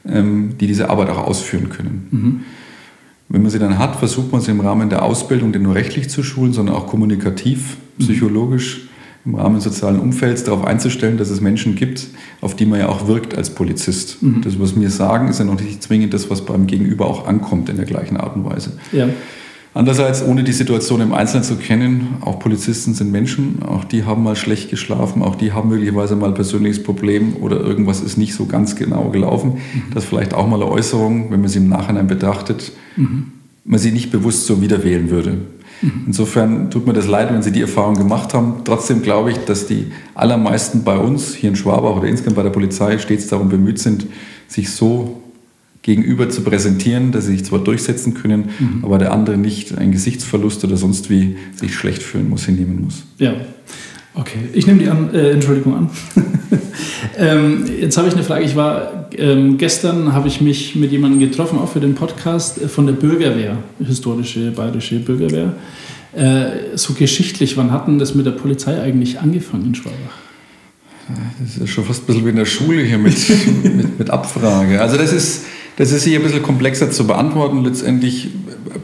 ähm, 0.06 0.56
die 0.60 0.68
diese 0.68 0.90
Arbeit 0.90 1.10
auch 1.10 1.28
ausführen 1.28 1.70
können. 1.70 2.44
Wenn 3.30 3.44
man 3.44 3.52
sie 3.52 3.60
dann 3.60 3.78
hat, 3.78 3.96
versucht 3.96 4.32
man 4.32 4.42
sie 4.42 4.52
im 4.52 4.60
Rahmen 4.60 4.90
der 4.90 5.04
Ausbildung 5.04 5.52
nicht 5.52 5.62
nur 5.62 5.76
rechtlich 5.76 6.10
zu 6.10 6.24
schulen, 6.24 6.52
sondern 6.52 6.76
auch 6.76 6.88
kommunikativ, 6.88 7.78
psychologisch, 8.00 8.90
im 9.26 9.36
Rahmen 9.36 9.56
des 9.56 9.66
sozialen 9.66 10.00
Umfelds 10.00 10.44
darauf 10.44 10.66
einzustellen, 10.66 11.18
dass 11.18 11.30
es 11.30 11.42
Menschen 11.42 11.76
gibt, 11.76 12.08
auf 12.42 12.56
die 12.56 12.66
man 12.66 12.80
ja 12.80 12.90
auch 12.90 13.08
wirkt 13.08 13.38
als 13.38 13.52
Polizist. 13.52 14.18
Das, 14.44 14.60
was 14.60 14.80
wir 14.80 14.90
sagen, 14.90 15.28
ist 15.28 15.40
ja 15.40 15.46
noch 15.46 15.60
nicht 15.60 15.84
zwingend 15.84 16.14
das, 16.14 16.30
was 16.30 16.46
beim 16.46 16.66
Gegenüber 16.66 17.06
auch 17.06 17.28
ankommt 17.28 17.70
in 17.70 17.76
der 17.76 17.86
gleichen 17.86 18.18
Art 18.18 18.36
und 18.36 18.46
Weise. 18.46 18.74
Ja. 18.92 19.08
Andererseits, 19.74 20.22
ohne 20.22 20.44
die 20.44 20.52
Situation 20.52 21.00
im 21.00 21.14
Einzelnen 21.14 21.46
zu 21.46 21.56
kennen, 21.56 22.16
auch 22.22 22.40
Polizisten 22.40 22.94
sind 22.94 23.10
Menschen, 23.10 23.64
auch 23.64 23.86
die 23.86 24.04
haben 24.04 24.22
mal 24.22 24.36
schlecht 24.36 24.70
geschlafen, 24.70 25.22
auch 25.22 25.36
die 25.36 25.54
haben 25.54 25.70
möglicherweise 25.70 26.18
mal 26.18 26.28
ein 26.28 26.34
persönliches 26.34 26.84
Problem 26.84 27.38
oder 27.38 27.62
irgendwas 27.62 28.02
ist 28.02 28.18
nicht 28.18 28.34
so 28.34 28.48
ganz 28.48 28.76
genau 28.76 29.12
gelaufen. 29.12 29.60
Das 29.94 30.04
ist 30.04 30.10
vielleicht 30.10 30.34
auch 30.34 30.46
mal 30.46 30.62
eine 30.62 30.70
Äußerung, 30.70 31.32
wenn 31.32 31.40
man 31.40 31.50
sie 31.50 31.60
im 31.60 31.70
Nachhinein 31.70 32.08
betrachtet, 32.08 32.74
man 33.64 33.80
sie 33.80 33.92
nicht 33.92 34.12
bewusst 34.12 34.46
so 34.46 34.62
wieder 34.62 34.84
wählen 34.84 35.10
würde. 35.10 35.38
Insofern 36.06 36.70
tut 36.70 36.86
mir 36.86 36.94
das 36.94 37.08
leid, 37.08 37.34
wenn 37.34 37.42
Sie 37.42 37.52
die 37.52 37.62
Erfahrung 37.62 37.96
gemacht 37.96 38.34
haben. 38.34 38.62
Trotzdem 38.64 39.02
glaube 39.02 39.32
ich, 39.32 39.38
dass 39.40 39.66
die 39.68 39.88
allermeisten 40.14 40.84
bei 40.84 40.98
uns 40.98 41.34
hier 41.34 41.50
in 41.50 41.56
Schwabach 41.56 41.98
oder 41.98 42.08
insgesamt 42.08 42.36
bei 42.36 42.44
der 42.44 42.52
Polizei 42.52 42.98
stets 42.98 43.28
darum 43.28 43.50
bemüht 43.50 43.80
sind, 43.80 44.06
sich 44.48 44.70
so 44.70 45.22
gegenüber 45.82 46.30
zu 46.30 46.42
präsentieren, 46.44 47.12
dass 47.12 47.26
sie 47.26 47.32
sich 47.32 47.46
zwar 47.46 47.60
durchsetzen 47.60 48.14
können, 48.14 48.50
aber 48.84 49.00
der 49.00 49.12
andere 49.12 49.38
nicht 49.38 49.76
einen 49.78 49.92
Gesichtsverlust 49.92 50.64
oder 50.64 50.78
sonst 50.78 51.10
wie 51.10 51.38
sich 51.56 51.74
schlecht 51.74 52.04
fühlen 52.04 52.30
muss, 52.30 52.46
hinnehmen 52.46 52.82
muss. 52.84 53.04
Ja. 53.18 53.34
Okay, 54.14 54.40
ich 54.54 54.68
nehme 54.68 54.80
die 54.80 54.90
an, 54.90 55.14
äh, 55.14 55.32
Entschuldigung 55.32 55.76
an. 55.76 55.90
ähm, 57.18 57.66
jetzt 57.80 57.98
habe 57.98 58.10
ich 58.10 58.14
eine 58.14 58.24
Frage. 58.24 58.44
Ich 58.44 58.56
war 58.56 59.10
ähm, 59.18 59.58
gestern 59.58 60.14
habe 60.14 60.28
ich 60.28 60.42
mich 60.42 60.76
mit 60.76 60.92
jemandem 60.92 61.20
getroffen, 61.20 61.60
auch 61.60 61.70
für 61.70 61.80
den 61.80 61.96
Podcast 61.96 62.62
äh, 62.62 62.68
von 62.68 62.86
der 62.86 62.94
Bürgerwehr, 62.94 63.58
historische 63.80 64.52
bayerische 64.52 65.00
Bürgerwehr. 65.00 65.54
Äh, 66.14 66.76
so 66.76 66.94
geschichtlich, 66.94 67.56
wann 67.56 67.72
hat 67.72 67.88
denn 67.88 68.00
das 68.00 68.14
mit 68.14 68.26
der 68.26 68.32
Polizei 68.32 68.82
eigentlich 68.82 69.20
angefangen 69.20 69.68
in 69.68 69.76
Schwabach? 69.76 69.96
Das 71.40 71.58
ist 71.58 71.70
schon 71.70 71.86
fast 71.86 72.04
ein 72.04 72.06
bisschen 72.08 72.26
wie 72.26 72.30
in 72.30 72.36
der 72.36 72.46
Schule 72.46 72.84
hier 72.84 72.98
mit, 72.98 73.16
mit, 73.64 74.00
mit 74.00 74.10
Abfrage. 74.10 74.82
Also 74.82 74.98
das 74.98 75.14
ist, 75.14 75.46
das 75.78 75.92
ist 75.92 76.04
hier 76.04 76.20
ein 76.20 76.24
bisschen 76.24 76.44
komplexer 76.44 76.92
zu 76.92 77.08
beantworten. 77.08 77.64
Letztendlich 77.64 78.26
äh, 78.26 78.30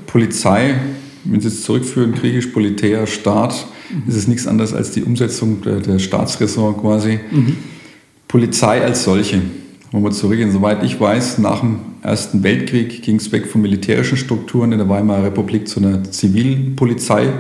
Polizei, 0.06 0.76
wenn 1.26 1.42
Sie 1.42 1.50
es 1.50 1.64
zurückführen, 1.64 2.14
griechisch 2.14 2.48
Politäer, 2.48 3.08
Staat, 3.08 3.68
ist 4.08 4.16
es 4.16 4.28
nichts 4.28 4.48
anderes 4.48 4.74
als 4.74 4.92
die 4.92 5.04
Umsetzung 5.04 5.62
der, 5.62 5.80
der 5.80 6.00
Staatsräson 6.00 6.78
quasi. 6.78 7.20
Polizei 8.28 8.84
als 8.84 9.04
solche, 9.04 9.42
wenn 9.92 10.04
wir 10.04 10.12
zurückgehen, 10.12 10.52
soweit 10.52 10.84
ich 10.84 11.00
weiß, 11.00 11.38
nach 11.38 11.62
dem 11.62 11.80
Ersten 12.02 12.44
Weltkrieg 12.44 13.02
ging 13.02 13.18
es 13.18 13.32
weg 13.32 13.48
von 13.48 13.62
militärischen 13.62 14.18
Strukturen 14.18 14.72
in 14.72 14.78
der 14.78 14.90
Weimarer 14.90 15.24
Republik 15.26 15.68
zu 15.68 15.80
einer 15.80 16.04
zivilen 16.12 16.76
Polizei, 16.76 17.32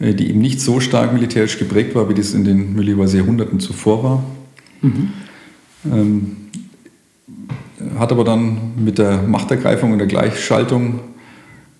äh, 0.00 0.14
die 0.14 0.30
eben 0.30 0.40
nicht 0.40 0.60
so 0.60 0.80
stark 0.80 1.12
militärisch 1.12 1.58
geprägt 1.58 1.94
war, 1.94 2.08
wie 2.08 2.14
das 2.14 2.34
in 2.34 2.44
den 2.44 2.74
möglicherweise 2.74 3.18
Jahrhunderten 3.18 3.60
zuvor 3.60 4.02
war. 4.02 4.24
Ähm, 5.92 6.36
hat 7.98 8.12
aber 8.12 8.24
dann 8.24 8.72
mit 8.76 8.98
der 8.98 9.22
Machtergreifung 9.22 9.92
und 9.92 9.98
der 9.98 10.06
Gleichschaltung 10.06 11.00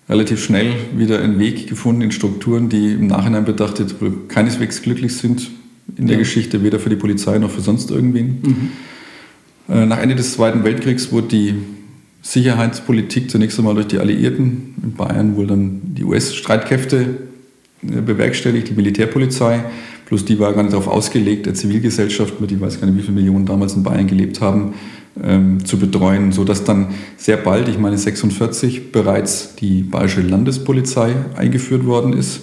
relativ 0.09 0.43
schnell 0.43 0.73
wieder 0.95 1.21
einen 1.21 1.39
Weg 1.39 1.67
gefunden 1.67 2.01
in 2.01 2.11
Strukturen, 2.11 2.69
die 2.69 2.93
im 2.93 3.07
Nachhinein 3.07 3.45
betrachtet 3.45 4.01
wohl 4.01 4.13
keineswegs 4.27 4.81
glücklich 4.81 5.15
sind 5.15 5.49
in 5.97 6.07
der 6.07 6.15
Ja. 6.15 6.19
Geschichte, 6.19 6.63
weder 6.63 6.79
für 6.79 6.89
die 6.89 6.95
Polizei 6.95 7.37
noch 7.37 7.51
für 7.51 7.61
sonst 7.61 7.91
irgendwen. 7.91 8.71
Äh, 9.69 9.85
Nach 9.85 9.99
Ende 9.99 10.15
des 10.15 10.33
Zweiten 10.33 10.63
Weltkriegs 10.63 11.11
wurde 11.11 11.27
die 11.27 11.53
Sicherheitspolitik 12.21 13.29
zunächst 13.29 13.57
einmal 13.59 13.75
durch 13.75 13.87
die 13.87 13.99
Alliierten, 13.99 14.75
in 14.81 14.93
Bayern 14.93 15.35
wohl 15.35 15.47
dann 15.47 15.81
die 15.83 16.03
US-Streitkräfte 16.03 17.05
äh, 17.83 18.01
bewerkstelligt, 18.01 18.69
die 18.69 18.73
Militärpolizei. 18.73 19.63
Plus 20.05 20.25
die 20.25 20.37
war 20.39 20.53
gar 20.53 20.63
nicht 20.63 20.73
darauf 20.73 20.87
ausgelegt, 20.87 21.45
der 21.45 21.53
Zivilgesellschaft, 21.53 22.39
mit 22.41 22.51
ich 22.51 22.59
weiß 22.59 22.79
gar 22.79 22.87
nicht, 22.87 22.97
wie 22.97 23.01
viele 23.01 23.13
Millionen 23.13 23.45
damals 23.45 23.73
in 23.75 23.83
Bayern 23.83 24.07
gelebt 24.07 24.41
haben, 24.41 24.73
ähm, 25.21 25.65
zu 25.65 25.77
betreuen, 25.77 26.31
sodass 26.31 26.63
dann 26.63 26.87
sehr 27.17 27.37
bald, 27.37 27.67
ich 27.67 27.77
meine 27.77 27.97
46, 27.97 28.91
bereits 28.91 29.55
die 29.55 29.83
Bayerische 29.83 30.21
Landespolizei 30.21 31.13
eingeführt 31.35 31.85
worden 31.85 32.13
ist. 32.13 32.41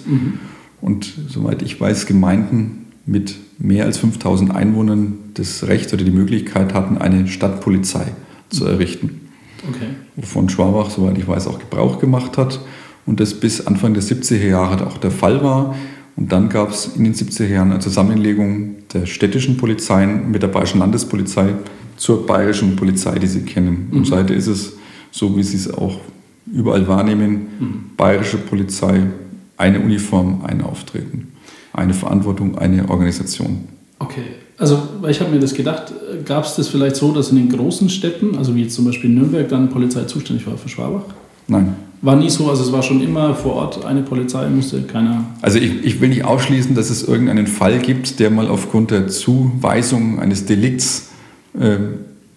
Und 0.81 1.13
soweit 1.27 1.61
ich 1.61 1.79
weiß, 1.79 2.05
Gemeinden 2.05 2.85
mit 3.05 3.35
mehr 3.59 3.85
als 3.85 3.97
5000 3.97 4.55
Einwohnern 4.55 5.17
das 5.33 5.67
Recht 5.67 5.93
oder 5.93 6.03
die 6.03 6.11
Möglichkeit 6.11 6.73
hatten, 6.73 6.97
eine 6.97 7.27
Stadtpolizei 7.27 8.07
zu 8.49 8.65
errichten 8.65 9.21
Okay. 9.69 9.89
wovon 10.15 10.49
Schwabach, 10.49 10.89
soweit 10.89 11.17
ich 11.17 11.27
weiß, 11.27 11.47
auch 11.47 11.59
Gebrauch 11.59 11.99
gemacht 11.99 12.37
hat 12.37 12.59
und 13.05 13.19
das 13.19 13.33
bis 13.35 13.67
Anfang 13.67 13.93
der 13.93 14.01
70er 14.01 14.47
Jahre 14.47 14.87
auch 14.87 14.97
der 14.97 15.11
Fall 15.11 15.43
war. 15.43 15.75
Und 16.15 16.31
dann 16.31 16.49
gab 16.49 16.71
es 16.71 16.91
in 16.95 17.03
den 17.03 17.13
70er 17.13 17.47
Jahren 17.47 17.71
eine 17.71 17.79
Zusammenlegung 17.79 18.75
der 18.93 19.05
städtischen 19.05 19.57
Polizeien 19.57 20.31
mit 20.31 20.43
der 20.43 20.47
Bayerischen 20.47 20.79
Landespolizei 20.79 21.53
zur 21.97 22.25
bayerischen 22.25 22.75
Polizei, 22.75 23.19
die 23.19 23.27
Sie 23.27 23.41
kennen. 23.41 23.89
Und 23.91 24.07
seitdem 24.07 24.37
ist 24.37 24.47
es 24.47 24.73
so, 25.11 25.35
wie 25.35 25.43
Sie 25.43 25.57
es 25.57 25.73
auch 25.73 25.99
überall 26.51 26.87
wahrnehmen, 26.87 27.91
bayerische 27.97 28.37
Polizei, 28.37 29.03
eine 29.57 29.79
Uniform, 29.79 30.41
ein 30.43 30.61
Auftreten, 30.61 31.33
eine 31.73 31.93
Verantwortung, 31.93 32.57
eine 32.57 32.89
Organisation. 32.89 33.65
Okay. 33.99 34.23
Also, 34.57 34.79
ich 35.09 35.19
habe 35.19 35.31
mir 35.31 35.39
das 35.39 35.55
gedacht, 35.55 35.91
gab 36.25 36.45
es 36.45 36.55
das 36.55 36.67
vielleicht 36.67 36.95
so, 36.95 37.11
dass 37.11 37.31
in 37.31 37.37
den 37.37 37.49
großen 37.49 37.89
Städten, 37.89 38.37
also 38.37 38.55
wie 38.55 38.67
zum 38.67 38.85
Beispiel 38.85 39.09
Nürnberg, 39.09 39.49
dann 39.49 39.69
Polizei 39.69 40.03
zuständig 40.03 40.45
war 40.45 40.55
für 40.55 40.69
Schwabach? 40.69 41.05
Nein, 41.47 41.75
War 42.01 42.15
nie 42.15 42.29
so, 42.29 42.49
also 42.49 42.63
es 42.63 42.71
war 42.71 42.83
schon 42.83 43.01
immer 43.01 43.33
vor 43.33 43.53
Ort 43.53 43.83
eine 43.85 44.03
Polizei, 44.03 44.47
musste 44.49 44.83
keiner. 44.83 45.25
Also 45.41 45.57
ich, 45.57 45.83
ich 45.83 45.99
will 45.99 46.09
nicht 46.09 46.23
ausschließen, 46.25 46.75
dass 46.75 46.91
es 46.91 47.03
irgendeinen 47.03 47.47
Fall 47.47 47.79
gibt, 47.79 48.19
der 48.19 48.29
mal 48.29 48.47
aufgrund 48.47 48.91
der 48.91 49.07
Zuweisung 49.07 50.19
eines 50.19 50.45
Delikts 50.45 51.07
äh, 51.07 51.10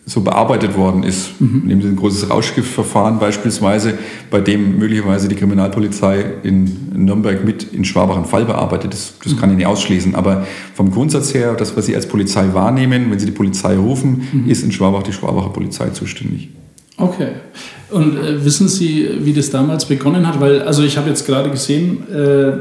so 0.06 0.20
bearbeitet 0.20 0.76
worden 0.76 1.02
ist. 1.02 1.40
Nehmen 1.40 1.80
Sie 1.80 1.88
ein 1.88 1.96
großes 1.96 2.28
Rauschgiftverfahren 2.28 3.18
beispielsweise, 3.18 3.94
bei 4.30 4.40
dem 4.40 4.78
möglicherweise 4.78 5.28
die 5.28 5.34
Kriminalpolizei 5.34 6.24
in 6.42 6.90
Nürnberg 6.94 7.44
mit 7.44 7.72
in 7.72 7.84
Schwabach 7.84 8.16
einen 8.16 8.26
Fall 8.26 8.44
bearbeitet. 8.44 8.92
Das, 8.92 9.14
das 9.24 9.36
kann 9.38 9.50
ich 9.50 9.56
nicht 9.56 9.66
ausschließen. 9.66 10.14
Aber 10.14 10.46
vom 10.74 10.90
Grundsatz 10.90 11.32
her, 11.32 11.54
das, 11.54 11.76
was 11.76 11.86
Sie 11.86 11.96
als 11.96 12.06
Polizei 12.06 12.52
wahrnehmen, 12.52 13.10
wenn 13.10 13.18
Sie 13.18 13.26
die 13.26 13.32
Polizei 13.32 13.76
rufen, 13.76 14.44
ist 14.46 14.62
in 14.62 14.72
Schwabach 14.72 15.04
die 15.04 15.12
Schwabacher 15.12 15.50
Polizei 15.50 15.88
zuständig. 15.90 16.50
Okay. 16.96 17.28
Und 17.90 18.16
äh, 18.16 18.44
wissen 18.44 18.68
Sie, 18.68 19.08
wie 19.20 19.32
das 19.32 19.50
damals 19.50 19.84
begonnen 19.86 20.26
hat? 20.26 20.40
Weil, 20.40 20.62
also 20.62 20.82
ich 20.82 20.96
habe 20.96 21.08
jetzt 21.08 21.26
gerade 21.26 21.50
gesehen, 21.50 22.08
äh, 22.10 22.52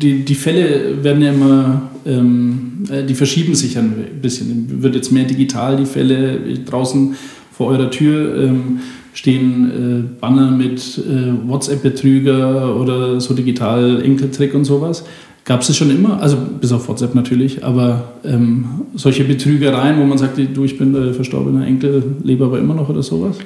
die, 0.00 0.24
die 0.24 0.34
Fälle 0.34 1.02
werden 1.02 1.22
ja 1.22 1.32
immer, 1.32 1.90
ähm, 2.06 2.84
äh, 2.90 3.04
die 3.04 3.14
verschieben 3.14 3.54
sich 3.54 3.78
ein 3.78 4.20
bisschen. 4.20 4.82
Wird 4.82 4.94
jetzt 4.94 5.12
mehr 5.12 5.24
digital, 5.24 5.76
die 5.76 5.86
Fälle 5.86 6.38
draußen 6.64 7.14
vor 7.52 7.68
eurer 7.68 7.90
Tür 7.90 8.36
ähm, 8.42 8.80
stehen 9.12 9.70
äh, 9.70 10.20
Banner 10.20 10.50
mit 10.50 10.98
äh, 10.98 11.48
WhatsApp-Betrüger 11.48 12.76
oder 12.76 13.20
so 13.20 13.32
digital 13.32 14.02
Enkeltrick 14.02 14.54
und 14.54 14.64
sowas. 14.64 15.04
Gab 15.44 15.60
es 15.60 15.68
das 15.68 15.76
schon 15.76 15.90
immer? 15.90 16.20
Also 16.20 16.36
bis 16.60 16.72
auf 16.72 16.88
WhatsApp 16.88 17.14
natürlich, 17.14 17.64
aber 17.64 18.14
ähm, 18.24 18.64
solche 18.94 19.24
Betrügereien, 19.24 20.00
wo 20.00 20.04
man 20.04 20.18
sagt, 20.18 20.38
du, 20.38 20.64
ich 20.64 20.78
bin 20.78 20.92
der 20.94 21.14
verstorbene 21.14 21.64
Enkel, 21.64 22.02
lebe 22.24 22.44
aber 22.44 22.58
immer 22.58 22.74
noch 22.74 22.88
oder 22.88 23.02
sowas? 23.02 23.38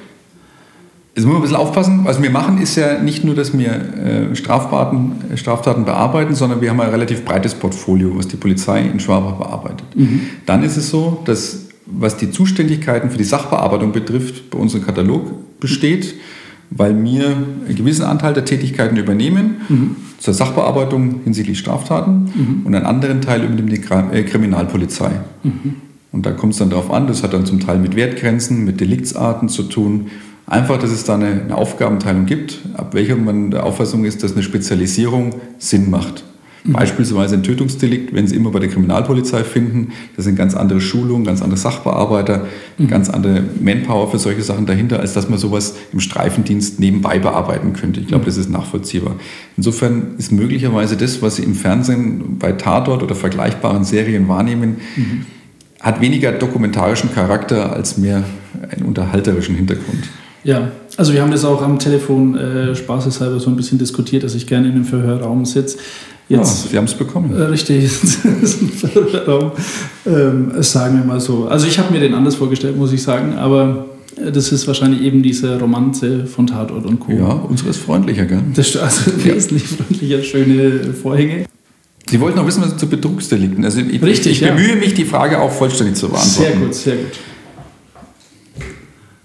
Jetzt 1.19 1.25
muss 1.25 1.33
man 1.33 1.41
ein 1.41 1.49
bisschen 1.49 1.57
aufpassen. 1.57 1.99
Was 2.05 2.23
wir 2.23 2.29
machen, 2.29 2.61
ist 2.61 2.77
ja 2.77 2.97
nicht 2.97 3.25
nur, 3.25 3.35
dass 3.35 3.51
wir 3.57 3.71
äh, 3.71 4.35
Straftaten, 4.37 5.15
äh, 5.33 5.35
Straftaten 5.35 5.83
bearbeiten, 5.83 6.33
sondern 6.33 6.61
wir 6.61 6.69
haben 6.69 6.79
ein 6.79 6.91
relativ 6.91 7.25
breites 7.25 7.53
Portfolio, 7.55 8.17
was 8.17 8.29
die 8.29 8.37
Polizei 8.37 8.83
in 8.83 9.01
Schwabach 9.01 9.33
bearbeitet. 9.33 9.83
Dann 10.45 10.63
ist 10.63 10.77
es 10.77 10.89
so, 10.89 11.19
dass 11.25 11.65
was 11.85 12.15
die 12.15 12.31
Zuständigkeiten 12.31 13.09
für 13.09 13.17
die 13.17 13.25
Sachbearbeitung 13.25 13.91
betrifft, 13.91 14.49
bei 14.49 14.57
unserem 14.59 14.85
Katalog 14.85 15.59
besteht, 15.59 16.15
weil 16.69 17.03
wir 17.03 17.25
einen 17.25 17.75
gewissen 17.75 18.05
Anteil 18.05 18.33
der 18.33 18.45
Tätigkeiten 18.45 18.95
übernehmen 18.95 19.57
zur 20.19 20.33
Sachbearbeitung 20.33 21.19
hinsichtlich 21.25 21.59
Straftaten 21.59 22.63
und 22.63 22.73
einen 22.73 22.85
anderen 22.85 23.19
Teil 23.19 23.43
übernimmt 23.43 23.73
die 23.73 23.81
äh, 24.15 24.23
Kriminalpolizei. 24.23 25.11
Und 26.11 26.25
da 26.25 26.31
kommt 26.31 26.53
es 26.53 26.59
dann 26.59 26.69
darauf 26.69 26.91
an, 26.91 27.07
das 27.07 27.23
hat 27.23 27.33
dann 27.33 27.45
zum 27.45 27.59
Teil 27.59 27.77
mit 27.77 27.95
Wertgrenzen, 27.95 28.65
mit 28.65 28.79
Deliktsarten 28.79 29.49
zu 29.49 29.63
tun. 29.63 30.07
Einfach, 30.49 30.79
dass 30.79 30.89
es 30.89 31.03
da 31.03 31.13
eine, 31.13 31.27
eine 31.27 31.55
Aufgabenteilung 31.55 32.25
gibt, 32.25 32.59
ab 32.73 32.95
welcher 32.95 33.15
man 33.15 33.51
der 33.51 33.65
Auffassung 33.65 34.03
ist, 34.03 34.23
dass 34.23 34.33
eine 34.33 34.41
Spezialisierung 34.41 35.35
Sinn 35.59 35.91
macht. 35.91 36.23
Beispielsweise 36.65 37.35
ein 37.35 37.43
Tötungsdelikt, 37.43 38.13
wenn 38.13 38.27
Sie 38.27 38.35
immer 38.35 38.49
bei 38.51 38.59
der 38.59 38.67
Kriminalpolizei 38.67 39.43
finden, 39.43 39.93
das 40.15 40.25
sind 40.25 40.35
ganz 40.35 40.55
andere 40.55 40.81
Schulungen, 40.81 41.23
ganz 41.23 41.41
andere 41.41 41.57
Sachbearbeiter, 41.57 42.47
ganz 42.87 43.09
andere 43.09 43.43
Manpower 43.61 44.11
für 44.11 44.19
solche 44.19 44.41
Sachen 44.41 44.65
dahinter, 44.65 44.99
als 44.99 45.13
dass 45.13 45.29
man 45.29 45.39
sowas 45.39 45.75
im 45.93 45.99
Streifendienst 45.99 46.79
nebenbei 46.79 47.19
bearbeiten 47.19 47.73
könnte. 47.73 48.01
Ich 48.01 48.07
glaube, 48.07 48.25
das 48.25 48.35
ist 48.35 48.49
nachvollziehbar. 48.49 49.15
Insofern 49.55 50.15
ist 50.17 50.31
möglicherweise 50.31 50.97
das, 50.97 51.21
was 51.21 51.37
Sie 51.37 51.43
im 51.43 51.55
Fernsehen 51.55 52.37
bei 52.39 52.51
Tatort 52.53 53.03
oder 53.03 53.15
vergleichbaren 53.15 53.83
Serien 53.83 54.27
wahrnehmen, 54.27 54.77
hat 55.79 56.01
weniger 56.01 56.31
dokumentarischen 56.33 57.13
Charakter 57.13 57.71
als 57.71 57.97
mehr 57.97 58.23
einen 58.69 58.85
unterhalterischen 58.85 59.55
Hintergrund. 59.55 60.09
Ja, 60.43 60.71
also 60.97 61.13
wir 61.13 61.21
haben 61.21 61.31
das 61.31 61.45
auch 61.45 61.61
am 61.61 61.79
Telefon 61.79 62.35
äh, 62.37 62.75
spaßeshalber 62.75 63.39
so 63.39 63.49
ein 63.49 63.55
bisschen 63.55 63.77
diskutiert, 63.77 64.23
dass 64.23 64.35
ich 64.35 64.47
gerne 64.47 64.67
in 64.67 64.73
einem 64.73 64.85
Verhörraum 64.85 65.45
sitze. 65.45 65.77
Jetzt, 66.29 66.63
ja, 66.63 66.69
Sie 66.69 66.77
haben 66.77 66.85
es 66.85 66.93
bekommen. 66.93 67.35
äh, 67.35 67.43
richtig, 67.43 67.83
das 68.01 68.25
ist 68.41 68.61
ein 68.61 68.69
Verhörraum, 68.69 69.51
ähm, 70.05 70.51
sagen 70.61 70.97
wir 70.97 71.03
mal 71.05 71.19
so. 71.19 71.47
Also 71.47 71.67
ich 71.67 71.79
habe 71.79 71.91
mir 71.91 71.99
den 71.99 72.13
anders 72.13 72.35
vorgestellt, 72.35 72.77
muss 72.77 72.93
ich 72.93 73.01
sagen, 73.01 73.33
aber 73.33 73.87
äh, 74.15 74.31
das 74.31 74.51
ist 74.51 74.67
wahrscheinlich 74.67 75.01
eben 75.01 75.23
diese 75.23 75.59
Romanze 75.59 76.25
von 76.25 76.47
Tatort 76.47 76.85
und 76.85 76.99
Co. 76.99 77.11
Ja, 77.11 77.31
unsere 77.31 77.71
ist 77.71 77.77
freundlicher, 77.79 78.25
gell? 78.25 78.41
Das 78.53 78.69
ist 78.69 78.77
also 78.77 79.11
wesentlich 79.23 79.63
freundlicher, 79.67 80.21
schöne 80.21 80.93
Vorhänge. 80.93 81.45
Sie 82.09 82.19
wollten 82.19 82.37
noch 82.37 82.47
wissen, 82.47 82.63
was 82.63 82.75
zu 82.77 82.87
Betrugsdelikten. 82.87 83.63
Also 83.65 83.81
ich, 83.81 84.01
Richtig, 84.01 84.33
ich 84.33 84.39
ja. 84.41 84.53
bemühe 84.53 84.75
mich, 84.75 84.95
die 84.95 85.05
Frage 85.05 85.39
auch 85.39 85.51
vollständig 85.51 85.95
zu 85.95 86.09
beantworten. 86.09 86.51
Sehr 86.51 86.55
gut, 86.55 86.73
sehr 86.75 86.95
gut. 86.95 87.11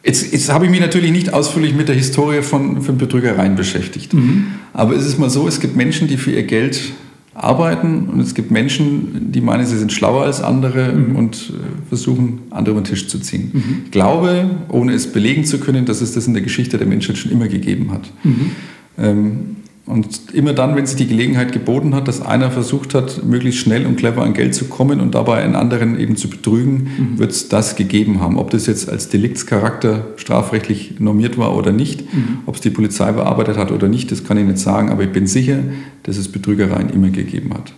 Jetzt, 0.04 0.32
jetzt 0.32 0.52
habe 0.52 0.66
ich 0.66 0.70
mich 0.70 0.80
natürlich 0.80 1.12
nicht 1.12 1.32
ausführlich 1.32 1.74
mit 1.74 1.88
der 1.88 1.94
Historie 1.94 2.42
von, 2.42 2.82
von 2.82 2.98
Betrügereien 2.98 3.56
beschäftigt. 3.56 4.12
Mhm. 4.12 4.46
Aber 4.74 4.94
es 4.94 5.06
ist 5.06 5.18
mal 5.18 5.30
so, 5.30 5.48
es 5.48 5.60
gibt 5.60 5.76
Menschen, 5.76 6.08
die 6.08 6.18
für 6.18 6.30
ihr 6.30 6.42
Geld 6.42 6.92
arbeiten 7.34 8.08
und 8.12 8.20
es 8.20 8.34
gibt 8.34 8.50
Menschen, 8.50 9.32
die 9.32 9.40
meinen, 9.40 9.66
sie 9.66 9.76
sind 9.78 9.92
schlauer 9.92 10.24
als 10.24 10.40
andere 10.40 10.92
Mhm. 10.92 11.16
und 11.16 11.34
äh, 11.54 11.88
versuchen, 11.88 12.40
andere 12.50 12.72
über 12.74 12.82
den 12.82 12.86
Tisch 12.86 13.08
zu 13.08 13.18
ziehen. 13.18 13.50
Ich 13.86 13.90
glaube, 13.90 14.50
ohne 14.68 14.92
es 14.92 15.06
belegen 15.10 15.44
zu 15.44 15.58
können, 15.58 15.84
dass 15.86 16.00
es 16.00 16.12
das 16.12 16.26
in 16.26 16.34
der 16.34 16.42
Geschichte 16.42 16.78
der 16.78 16.86
Menschheit 16.86 17.18
schon 17.18 17.32
immer 17.32 17.48
gegeben 17.48 17.90
hat. 17.90 18.08
Mhm. 18.22 18.50
Ähm, 18.98 19.56
und 19.87 20.33
immer 20.33 20.55
dann, 20.55 20.77
wenn 20.77 20.87
sich 20.87 20.97
die 20.97 21.07
Gelegenheit 21.07 21.53
geboten 21.53 21.94
hat, 21.94 22.09
dass 22.09 22.23
einer 22.23 22.51
versucht 22.51 22.94
hat, 22.94 23.23
möglichst 23.25 23.61
schnell 23.61 23.85
und 23.85 23.97
clever 23.97 24.23
an 24.23 24.33
Geld 24.33 24.55
zu 24.55 24.64
kommen 24.66 24.99
und 25.01 25.14
dabei 25.14 25.42
einen 25.42 25.55
anderen 25.57 25.99
eben 25.99 26.16
zu 26.16 26.31
betrügen, 26.31 26.88
Mhm. 26.99 27.18
wird 27.18 27.33
es 27.33 27.49
das 27.51 27.77
gegeben 27.77 28.20
haben. 28.20 28.38
Ob 28.38 28.51
das 28.51 28.66
jetzt 28.66 28.88
als 28.88 29.11
Deliktscharakter 29.11 30.07
strafrechtlich 30.16 30.94
normiert 31.01 31.37
war 31.37 31.55
oder 31.55 31.70
nicht, 31.70 32.01
Mhm. 32.14 32.38
ob 32.47 32.55
es 32.55 32.62
die 32.62 32.70
Polizei 32.70 33.12
bearbeitet 33.12 33.59
hat 33.59 33.73
oder 33.73 33.88
nicht, 33.88 34.11
das 34.11 34.25
kann 34.25 34.38
ich 34.38 34.47
nicht 34.47 34.59
sagen, 34.59 34.88
aber 34.90 35.03
ich 35.05 35.12
bin 35.12 35.27
sicher, 35.27 35.59
dass 36.05 36.16
es 36.16 36.29
Betrügereien 36.29 36.88
immer 36.88 37.11
gegeben 37.11 37.53
hat. 37.53 37.75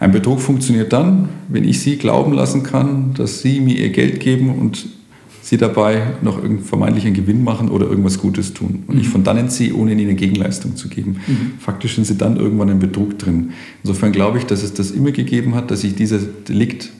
Ein 0.00 0.12
Betrug 0.12 0.40
funktioniert 0.40 0.92
dann, 0.92 1.28
wenn 1.48 1.64
ich 1.64 1.80
Sie 1.80 1.96
glauben 1.96 2.32
lassen 2.34 2.62
kann, 2.62 3.14
dass 3.14 3.42
Sie 3.42 3.60
mir 3.60 3.76
Ihr 3.76 3.88
Geld 3.90 4.20
geben 4.20 4.50
und 4.50 4.86
Sie 5.48 5.56
dabei 5.56 6.02
noch 6.20 6.36
irgendeinen 6.36 6.66
vermeintlichen 6.66 7.14
Gewinn 7.14 7.42
machen 7.42 7.70
oder 7.70 7.86
irgendwas 7.86 8.18
Gutes 8.18 8.52
tun. 8.52 8.84
Und 8.86 9.00
ich 9.00 9.08
von 9.08 9.24
dannen 9.24 9.48
ziehe, 9.48 9.74
ohne 9.74 9.92
Ihnen 9.92 10.02
eine 10.02 10.14
Gegenleistung 10.14 10.76
zu 10.76 10.90
geben. 10.90 11.20
Faktisch 11.58 11.94
sind 11.94 12.06
Sie 12.06 12.18
dann 12.18 12.36
irgendwann 12.36 12.68
im 12.68 12.80
Betrug 12.80 13.18
drin. 13.18 13.52
Insofern 13.82 14.12
glaube 14.12 14.36
ich, 14.36 14.44
dass 14.44 14.62
es 14.62 14.74
das 14.74 14.90
immer 14.90 15.10
gegeben 15.10 15.54
hat, 15.54 15.70
dass 15.70 15.80
sich 15.80 15.94
dieser 15.94 16.18
Delikt 16.18 16.90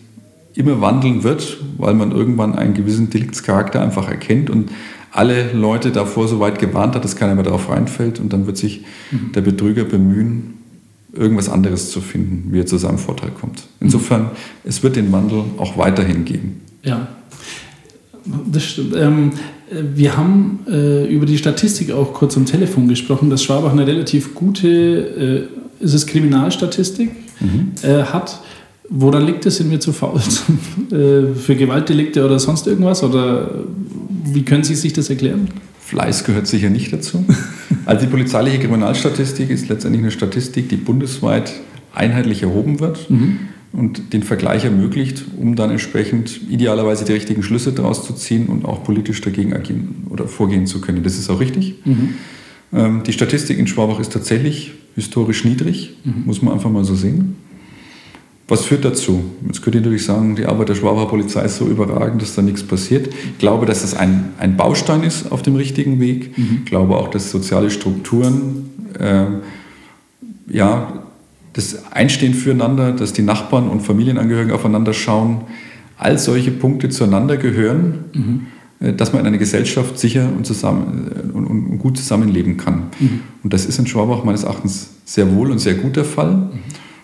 immer 0.54 0.80
wandeln 0.80 1.24
wird, 1.24 1.58
weil 1.76 1.92
man 1.92 2.10
irgendwann 2.10 2.54
einen 2.54 2.72
gewissen 2.72 3.10
Deliktscharakter 3.10 3.82
einfach 3.82 4.08
erkennt 4.08 4.48
und 4.48 4.70
alle 5.12 5.52
Leute 5.52 5.92
davor 5.92 6.26
so 6.26 6.40
weit 6.40 6.58
gewarnt 6.58 6.94
hat, 6.94 7.04
dass 7.04 7.16
keiner 7.16 7.34
mehr 7.34 7.44
darauf 7.44 7.68
reinfällt 7.68 8.18
und 8.18 8.32
dann 8.32 8.46
wird 8.46 8.56
sich 8.56 8.82
der 9.34 9.42
Betrüger 9.42 9.84
bemühen, 9.84 10.54
irgendwas 11.12 11.50
anderes 11.50 11.90
zu 11.90 12.00
finden, 12.00 12.50
wie 12.50 12.60
er 12.60 12.66
zu 12.66 12.78
seinem 12.78 12.96
Vorteil 12.96 13.30
kommt. 13.30 13.68
Insofern, 13.78 14.30
es 14.64 14.82
wird 14.82 14.96
den 14.96 15.12
Wandel 15.12 15.44
auch 15.58 15.76
weiterhin 15.76 16.24
geben. 16.24 16.62
Ja, 16.82 17.08
das 18.50 18.64
stimmt. 18.64 18.94
Ähm, 18.96 19.32
wir 19.70 20.16
haben 20.16 20.60
äh, 20.68 21.06
über 21.06 21.26
die 21.26 21.38
Statistik 21.38 21.92
auch 21.92 22.12
kurz 22.14 22.36
am 22.36 22.46
Telefon 22.46 22.88
gesprochen, 22.88 23.30
dass 23.30 23.42
Schwabach 23.42 23.72
eine 23.72 23.86
relativ 23.86 24.34
gute, 24.34 25.48
äh, 25.80 25.84
ist 25.84 25.94
es 25.94 26.06
Kriminalstatistik, 26.06 27.10
äh, 27.82 28.02
hat. 28.04 28.40
Woran 28.88 29.26
liegt 29.26 29.44
es? 29.44 29.56
Sind 29.56 29.70
wir 29.70 29.80
zu 29.80 29.92
faul 29.92 30.18
äh, 30.90 31.34
für 31.34 31.56
Gewaltdelikte 31.56 32.24
oder 32.24 32.38
sonst 32.38 32.66
irgendwas? 32.66 33.02
Oder 33.02 33.50
wie 34.24 34.42
können 34.42 34.64
Sie 34.64 34.74
sich 34.74 34.94
das 34.94 35.10
erklären? 35.10 35.48
Fleiß 35.80 36.24
gehört 36.24 36.46
sicher 36.46 36.70
nicht 36.70 36.92
dazu. 36.92 37.24
Also 37.84 38.04
die 38.04 38.10
polizeiliche 38.10 38.58
Kriminalstatistik 38.58 39.50
ist 39.50 39.68
letztendlich 39.68 40.02
eine 40.02 40.10
Statistik, 40.10 40.68
die 40.68 40.76
bundesweit 40.76 41.52
einheitlich 41.94 42.42
erhoben 42.42 42.80
wird 42.80 43.10
und 43.72 44.12
den 44.12 44.22
Vergleich 44.22 44.64
ermöglicht, 44.64 45.24
um 45.36 45.54
dann 45.54 45.70
entsprechend 45.70 46.40
idealerweise 46.50 47.04
die 47.04 47.12
richtigen 47.12 47.42
Schlüsse 47.42 47.72
daraus 47.72 48.04
zu 48.06 48.12
ziehen 48.14 48.46
und 48.46 48.64
auch 48.64 48.82
politisch 48.82 49.20
dagegen 49.20 49.52
agieren 49.52 50.06
oder 50.10 50.26
vorgehen 50.26 50.66
zu 50.66 50.80
können. 50.80 51.02
Das 51.02 51.18
ist 51.18 51.30
auch 51.30 51.40
richtig. 51.40 51.74
Ähm, 52.72 53.02
Die 53.06 53.12
Statistik 53.12 53.58
in 53.58 53.66
Schwabach 53.66 54.00
ist 54.00 54.12
tatsächlich 54.12 54.72
historisch 54.94 55.44
niedrig, 55.44 55.96
muss 56.24 56.42
man 56.42 56.54
einfach 56.54 56.70
mal 56.70 56.84
so 56.84 56.94
sehen. 56.94 57.36
Was 58.48 58.64
führt 58.64 58.84
dazu? 58.84 59.22
Jetzt 59.46 59.62
könnt 59.62 59.76
ihr 59.76 59.82
natürlich 59.82 60.04
sagen, 60.06 60.34
die 60.34 60.46
Arbeit 60.46 60.70
der 60.70 60.74
Schwabacher 60.74 61.06
Polizei 61.06 61.42
ist 61.44 61.58
so 61.58 61.66
überragend, 61.66 62.22
dass 62.22 62.34
da 62.34 62.40
nichts 62.40 62.62
passiert. 62.62 63.08
Ich 63.08 63.38
glaube, 63.38 63.66
dass 63.66 63.82
das 63.82 63.94
ein, 63.94 64.30
ein 64.38 64.56
Baustein 64.56 65.02
ist 65.02 65.30
auf 65.30 65.42
dem 65.42 65.54
richtigen 65.54 66.00
Weg. 66.00 66.30
Ich 66.60 66.64
glaube 66.64 66.96
auch, 66.96 67.08
dass 67.08 67.30
soziale 67.30 67.70
Strukturen, 67.70 68.70
äh, 68.98 69.26
ja, 70.50 71.04
das 71.58 71.92
Einstehen 71.92 72.34
füreinander, 72.34 72.92
dass 72.92 73.12
die 73.12 73.22
Nachbarn 73.22 73.68
und 73.68 73.80
Familienangehörigen 73.80 74.52
aufeinander 74.52 74.92
schauen, 74.92 75.40
all 75.96 76.16
solche 76.16 76.52
Punkte 76.52 76.88
zueinander 76.88 77.36
gehören, 77.36 78.46
äh, 78.78 78.92
dass 78.92 79.12
man 79.12 79.22
in 79.22 79.26
einer 79.26 79.38
Gesellschaft 79.38 79.98
sicher 79.98 80.30
und, 80.36 80.46
zusammen, 80.46 81.10
äh, 81.12 81.36
und, 81.36 81.46
und, 81.46 81.78
gut 81.80 81.98
zusammenleben 81.98 82.56
kann. 82.58 82.84
Und 83.42 83.52
das 83.52 83.66
ist 83.66 83.76
in 83.80 83.88
Schwabach 83.88 84.22
meines 84.22 84.44
Erachtens 84.44 84.90
sehr 85.04 85.34
wohl 85.34 85.50
und 85.50 85.58
sehr 85.58 85.74
gut 85.74 85.96
der 85.96 86.04
Fall. 86.04 86.50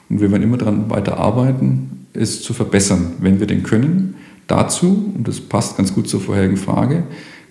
Und 0.09 0.21
wir 0.21 0.31
werden 0.31 0.45
immer 0.45 0.57
daran 0.57 0.89
weiter 0.89 1.19
arbeiten, 1.19 2.07
es 2.13 2.41
zu 2.43 2.55
verbessern, 2.55 3.15
wenn 3.19 3.41
wir 3.41 3.49
denn 3.49 3.65
können. 3.65 4.15
Dazu, 4.47 5.13
und 5.17 5.27
das 5.27 5.41
passt 5.41 5.77
ganz 5.77 5.93
gut 5.93 6.09
zur 6.09 6.21
vorherigen 6.21 6.59
Frage, 6.59 7.03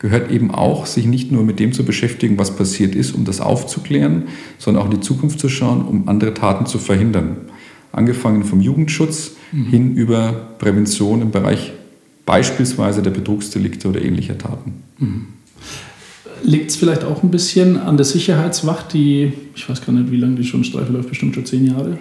gehört 0.04 0.30
eben 0.30 0.52
auch, 0.52 0.86
sich 0.86 1.06
nicht 1.06 1.32
nur 1.32 1.44
mit 1.44 1.62
dem 1.62 1.72
zu 1.72 1.86
beschäftigen, 1.86 2.38
was 2.38 2.58
passiert 2.58 2.94
ist, 2.94 3.16
um 3.16 3.24
das 3.24 3.40
aufzuklären, 3.40 4.24
sondern 4.58 4.84
auch 4.84 4.88
in 4.88 4.98
die 4.98 5.00
Zukunft 5.00 5.40
zu 5.40 5.48
schauen, 5.48 5.82
um 5.82 6.10
andere 6.10 6.34
Taten 6.34 6.66
zu 6.66 6.78
verhindern. 6.78 7.38
Angefangen 7.94 8.44
vom 8.44 8.60
Jugendschutz 8.60 9.32
hin 9.52 9.96
über 9.96 10.56
Prävention 10.60 11.22
im 11.22 11.32
Bereich 11.32 11.72
beispielsweise 12.26 13.02
der 13.02 13.12
Betrugsdelikte 13.12 13.88
oder 13.88 14.02
ähnlicher 14.02 14.38
Taten. 14.38 14.74
Liegt 16.44 16.72
es 16.72 16.76
vielleicht 16.76 17.06
auch 17.06 17.24
ein 17.24 17.32
bisschen 17.32 17.78
an 17.78 17.96
der 17.96 18.06
Sicherheitswacht, 18.06 18.94
die, 18.94 19.32
ich 19.56 19.70
weiß 19.70 19.86
gar 19.86 19.94
nicht, 19.94 20.12
wie 20.12 20.18
lange 20.18 20.36
die 20.36 20.44
schon 20.44 20.66
Streife 20.66 20.92
läuft, 20.92 21.08
bestimmt 21.08 21.36
schon 21.36 21.46
zehn 21.46 21.66
Jahre? 21.66 21.98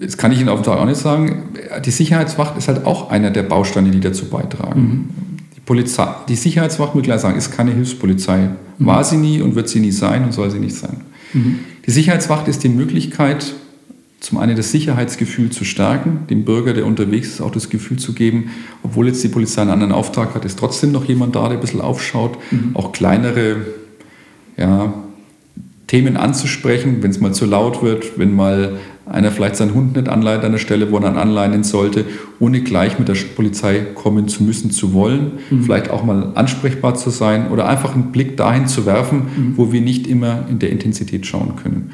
Das 0.00 0.16
kann 0.16 0.30
ich 0.30 0.38
Ihnen 0.38 0.48
auf 0.48 0.60
den 0.60 0.66
Tag 0.66 0.78
auch 0.78 0.84
nicht 0.84 1.00
sagen. 1.00 1.48
Die 1.84 1.90
Sicherheitswacht 1.90 2.56
ist 2.56 2.68
halt 2.68 2.86
auch 2.86 3.10
einer 3.10 3.30
der 3.30 3.42
Bausteine, 3.42 3.90
die 3.90 3.98
dazu 3.98 4.26
beitragen. 4.26 5.08
Die, 5.18 5.29
Polizei, 5.70 6.08
die 6.28 6.34
Sicherheitswacht, 6.34 6.96
muss 6.96 7.02
ich 7.02 7.06
gleich 7.06 7.20
sagen, 7.20 7.38
ist 7.38 7.52
keine 7.52 7.70
Hilfspolizei. 7.70 8.48
War 8.80 9.04
sie 9.04 9.16
nie 9.16 9.40
und 9.40 9.54
wird 9.54 9.68
sie 9.68 9.78
nie 9.78 9.92
sein 9.92 10.24
und 10.24 10.32
soll 10.32 10.50
sie 10.50 10.58
nicht 10.58 10.74
sein. 10.74 11.02
Die 11.86 11.92
Sicherheitswacht 11.92 12.48
ist 12.48 12.64
die 12.64 12.68
Möglichkeit, 12.68 13.54
zum 14.18 14.38
einen 14.38 14.56
das 14.56 14.72
Sicherheitsgefühl 14.72 15.50
zu 15.50 15.64
stärken, 15.64 16.26
dem 16.28 16.44
Bürger, 16.44 16.74
der 16.74 16.86
unterwegs 16.86 17.28
ist, 17.28 17.40
auch 17.40 17.52
das 17.52 17.70
Gefühl 17.70 18.00
zu 18.00 18.14
geben, 18.14 18.50
obwohl 18.82 19.06
jetzt 19.06 19.22
die 19.22 19.28
Polizei 19.28 19.62
einen 19.62 19.70
anderen 19.70 19.92
Auftrag 19.92 20.34
hat, 20.34 20.44
ist 20.44 20.58
trotzdem 20.58 20.90
noch 20.90 21.04
jemand 21.04 21.36
da, 21.36 21.44
der 21.44 21.58
ein 21.58 21.60
bisschen 21.60 21.80
aufschaut, 21.80 22.36
auch 22.74 22.90
kleinere 22.90 23.58
ja, 24.56 24.92
Themen 25.86 26.16
anzusprechen, 26.16 27.00
wenn 27.00 27.12
es 27.12 27.20
mal 27.20 27.32
zu 27.32 27.46
laut 27.46 27.80
wird, 27.80 28.18
wenn 28.18 28.34
mal 28.34 28.80
einer 29.06 29.30
vielleicht 29.30 29.56
seinen 29.56 29.74
Hund 29.74 29.96
nicht 29.96 30.08
anleitet 30.08 30.44
an 30.44 30.52
der 30.52 30.58
Stelle, 30.58 30.90
wo 30.90 30.96
er 30.96 31.02
dann 31.02 31.16
anleiten 31.16 31.64
sollte, 31.64 32.04
ohne 32.38 32.60
gleich 32.60 32.98
mit 32.98 33.08
der 33.08 33.16
Polizei 33.34 33.80
kommen 33.94 34.28
zu 34.28 34.44
müssen, 34.44 34.70
zu 34.70 34.92
wollen, 34.92 35.32
vielleicht 35.62 35.90
auch 35.90 36.04
mal 36.04 36.32
ansprechbar 36.34 36.94
zu 36.94 37.10
sein 37.10 37.48
oder 37.50 37.68
einfach 37.68 37.94
einen 37.94 38.12
Blick 38.12 38.36
dahin 38.36 38.66
zu 38.66 38.86
werfen, 38.86 39.54
wo 39.56 39.72
wir 39.72 39.80
nicht 39.80 40.06
immer 40.06 40.44
in 40.48 40.58
der 40.58 40.70
Intensität 40.70 41.26
schauen 41.26 41.56
können. 41.56 41.90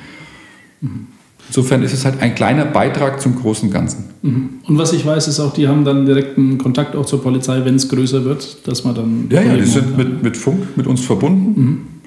Insofern 1.49 1.83
ist 1.83 1.92
es 1.92 2.05
halt 2.05 2.21
ein 2.21 2.35
kleiner 2.35 2.64
Beitrag 2.64 3.21
zum 3.21 3.37
großen 3.37 3.71
Ganzen. 3.71 4.05
Und 4.23 4.79
was 4.79 4.92
ich 4.92 5.07
weiß, 5.07 5.29
ist 5.29 5.38
auch, 5.38 5.53
die 5.53 5.69
haben 5.69 5.85
dann 5.85 6.05
direkten 6.05 6.59
Kontakt 6.59 6.97
auch 6.97 7.07
zur 7.07 7.23
Polizei, 7.23 7.64
wenn 7.64 7.77
es 7.77 7.88
größer 7.88 8.25
wird, 8.25 8.66
dass 8.66 8.85
man 8.85 8.95
dann. 8.95 9.27
Ja, 9.31 9.42
ja, 9.42 9.57
die 9.57 9.64
sind 9.64 9.97
mit, 9.97 10.23
mit 10.23 10.37
Funk 10.37 10.77
mit 10.77 10.87
uns 10.87 11.05
verbunden, 11.05 12.01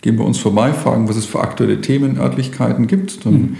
gehen 0.00 0.16
bei 0.16 0.24
uns 0.24 0.38
vorbei, 0.38 0.72
fragen, 0.72 1.08
was 1.08 1.16
es 1.16 1.26
für 1.26 1.40
aktuelle 1.40 1.80
Themen, 1.80 2.18
Örtlichkeiten 2.18 2.86
gibt. 2.86 3.26
Dann 3.26 3.56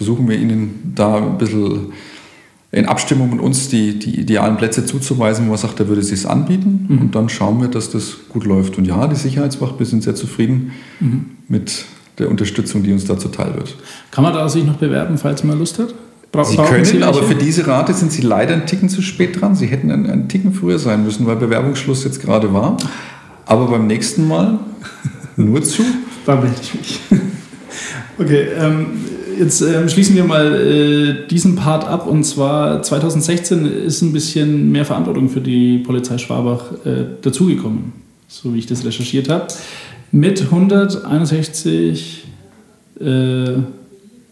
versuchen 0.00 0.26
wir 0.30 0.38
ihnen 0.38 0.94
da 0.96 1.18
ein 1.18 1.36
bisschen 1.36 1.92
in 2.72 2.86
Abstimmung 2.86 3.28
mit 3.28 3.40
uns 3.40 3.68
die, 3.68 3.98
die 3.98 4.18
idealen 4.18 4.56
Plätze 4.56 4.86
zuzuweisen, 4.86 5.44
wo 5.44 5.50
man 5.50 5.58
sagt, 5.58 5.78
da 5.78 5.88
würde 5.88 6.00
es 6.00 6.08
sich 6.08 6.26
anbieten. 6.26 6.86
Und 6.88 7.14
dann 7.14 7.28
schauen 7.28 7.60
wir, 7.60 7.68
dass 7.68 7.90
das 7.90 8.16
gut 8.30 8.46
läuft. 8.46 8.78
Und 8.78 8.86
ja, 8.86 9.06
die 9.08 9.14
Sicherheitswacht, 9.14 9.78
wir 9.78 9.84
sind 9.84 10.02
sehr 10.02 10.14
zufrieden 10.14 10.70
mit 11.48 11.84
der 12.18 12.30
Unterstützung, 12.30 12.82
die 12.82 12.94
uns 12.94 13.04
da 13.04 13.18
zuteil 13.18 13.54
wird. 13.56 13.76
Kann 14.10 14.24
man 14.24 14.32
da 14.32 14.48
sich 14.48 14.64
noch 14.64 14.76
bewerben, 14.76 15.18
falls 15.18 15.44
man 15.44 15.58
Lust 15.58 15.78
hat? 15.78 15.92
Bra 16.32 16.44
Sie 16.44 16.56
können, 16.56 17.02
aber 17.02 17.16
welche? 17.16 17.28
für 17.28 17.34
diese 17.34 17.66
Rate 17.66 17.92
sind 17.92 18.10
Sie 18.10 18.22
leider 18.22 18.54
einen 18.54 18.64
Ticken 18.64 18.88
zu 18.88 19.02
spät 19.02 19.38
dran. 19.38 19.54
Sie 19.54 19.66
hätten 19.66 19.90
einen, 19.90 20.08
einen 20.08 20.28
Ticken 20.28 20.54
früher 20.54 20.78
sein 20.78 21.04
müssen, 21.04 21.26
weil 21.26 21.36
Bewerbungsschluss 21.36 22.04
jetzt 22.04 22.22
gerade 22.22 22.54
war. 22.54 22.78
Aber 23.44 23.66
beim 23.66 23.86
nächsten 23.86 24.26
Mal 24.26 24.60
nur 25.36 25.62
zu. 25.62 25.82
Da 26.26 26.36
melde 26.36 26.54
ich 26.62 26.74
mich. 26.74 27.00
Okay, 28.18 28.48
ähm, 28.58 28.88
jetzt 29.40 29.62
ähm, 29.62 29.88
schließen 29.88 30.14
wir 30.14 30.24
mal 30.24 30.54
äh, 30.54 31.26
diesen 31.28 31.56
Part 31.56 31.84
ab. 31.84 32.06
Und 32.06 32.24
zwar 32.24 32.82
2016 32.82 33.66
ist 33.66 34.02
ein 34.02 34.12
bisschen 34.12 34.70
mehr 34.70 34.84
Verantwortung 34.84 35.28
für 35.28 35.40
die 35.40 35.78
Polizei 35.78 36.18
Schwabach 36.18 36.72
äh, 36.84 37.04
dazugekommen, 37.22 37.92
so 38.28 38.54
wie 38.54 38.58
ich 38.58 38.66
das 38.66 38.84
recherchiert 38.84 39.28
habe. 39.28 39.48
Mit 40.12 40.42
161 40.42 42.24
äh, 43.00 43.04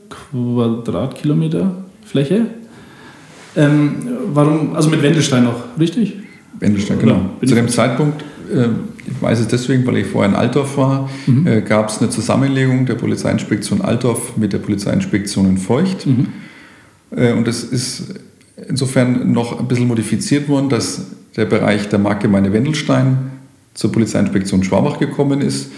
Quadratkilometer 0.09 1.73
Fläche. 2.05 2.47
Ähm, 3.57 4.09
warum, 4.33 4.77
also 4.77 4.91
mit 4.91 5.03
Wendelstein 5.03 5.45
noch, 5.45 5.65
richtig? 5.81 6.15
Wendelstein, 6.61 6.99
genau. 6.99 7.21
Zu 7.45 7.55
dem 7.55 7.69
Zeitpunkt, 7.69 8.23
äh, 8.53 8.69
ich 9.11 9.23
weiß 9.23 9.41
es 9.41 9.49
deswegen, 9.49 9.87
weil 9.87 9.99
ich 9.99 10.07
vorher 10.07 10.31
in 10.31 10.37
Altdorf 10.37 10.77
war, 10.77 11.09
äh, 11.45 11.61
gab 11.63 11.89
es 11.89 11.99
eine 11.99 12.11
Zusammenlegung 12.11 12.87
der 12.87 12.95
Polizeiinspektion 12.95 13.81
Altdorf 13.81 14.37
mit 14.37 14.53
der 14.53 14.59
Polizeiinspektion 14.59 15.47
in 15.49 15.59
Feucht. 15.59 16.07
Äh, 17.11 17.33
und 17.33 17.47
das 17.47 17.63
ist 17.63 18.15
insofern 18.69 19.33
noch 19.33 19.59
ein 19.59 19.69
bisschen 19.69 19.89
modifiziert 19.89 20.49
worden, 20.49 20.69
dass 20.69 21.07
der 21.37 21.47
Bereich 21.47 21.89
der 21.89 21.99
Marktgemeinde 21.99 22.53
Wendelstein 22.53 23.31
zur 23.75 23.93
Polizeiinspektion 23.93 24.65
Schwabach 24.65 24.99
gekommen 24.99 25.41
ist. 25.41 25.71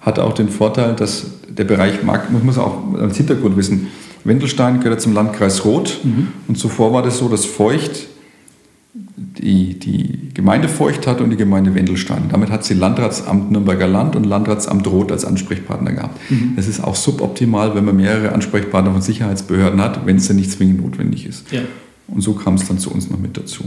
Hat 0.00 0.18
auch 0.18 0.32
den 0.32 0.48
Vorteil, 0.48 0.94
dass 0.94 1.26
der 1.48 1.64
Bereich 1.64 2.02
Markt, 2.02 2.32
man 2.32 2.46
muss 2.46 2.56
auch 2.56 2.94
als 2.94 3.16
Hintergrund 3.16 3.56
wissen, 3.56 3.88
Wendelstein 4.24 4.80
gehört 4.80 5.00
zum 5.00 5.14
Landkreis 5.14 5.64
Roth. 5.64 5.98
Und 6.46 6.56
zuvor 6.56 6.92
war 6.92 7.02
das 7.02 7.18
so, 7.18 7.28
dass 7.28 7.44
Feucht 7.44 8.06
die, 8.92 9.78
die 9.78 10.34
Gemeinde 10.34 10.68
Feucht 10.68 11.06
hatte 11.06 11.22
und 11.22 11.30
die 11.30 11.36
Gemeinde 11.36 11.74
Wendelstein. 11.74 12.24
Damit 12.30 12.50
hat 12.50 12.64
sie 12.64 12.74
Landratsamt 12.74 13.50
Nürnberger 13.50 13.86
Land 13.86 14.16
und 14.16 14.24
Landratsamt 14.24 14.86
Roth 14.86 15.12
als 15.12 15.24
Ansprechpartner 15.24 15.92
gehabt. 15.92 16.20
Das 16.56 16.66
ist 16.66 16.82
auch 16.82 16.96
suboptimal, 16.96 17.74
wenn 17.74 17.84
man 17.84 17.96
mehrere 17.96 18.32
Ansprechpartner 18.32 18.92
von 18.92 19.02
Sicherheitsbehörden 19.02 19.80
hat, 19.80 20.06
wenn 20.06 20.16
es 20.16 20.26
denn 20.26 20.36
nicht 20.36 20.50
zwingend 20.50 20.82
notwendig 20.82 21.26
ist. 21.26 21.50
Ja. 21.52 21.60
Und 22.08 22.22
so 22.22 22.32
kam 22.32 22.54
es 22.54 22.66
dann 22.66 22.78
zu 22.78 22.90
uns 22.90 23.08
noch 23.10 23.18
mit 23.18 23.36
dazu. 23.36 23.64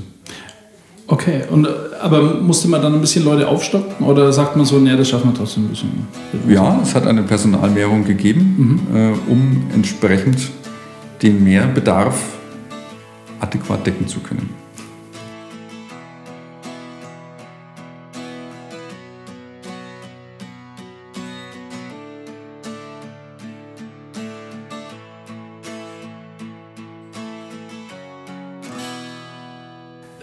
Okay, 1.07 1.43
und, 1.49 1.67
aber 2.01 2.41
musste 2.41 2.67
man 2.69 2.81
dann 2.81 2.93
ein 2.93 3.01
bisschen 3.01 3.25
Leute 3.25 3.47
aufstocken 3.47 4.05
oder 4.05 4.31
sagt 4.31 4.55
man 4.55 4.65
so, 4.65 4.79
nee, 4.79 4.95
das 4.95 5.09
schaffen 5.09 5.31
wir 5.31 5.36
trotzdem 5.36 5.65
ein 5.65 5.69
bisschen? 5.69 5.89
Ja, 6.47 6.79
es 6.81 6.95
hat 6.95 7.05
eine 7.05 7.23
Personalmehrung 7.23 8.05
gegeben, 8.05 8.88
äh, 8.93 9.31
um 9.31 9.63
entsprechend 9.73 10.38
den 11.21 11.43
Mehrbedarf 11.43 12.19
adäquat 13.39 13.86
decken 13.86 14.07
zu 14.07 14.19
können. 14.21 14.62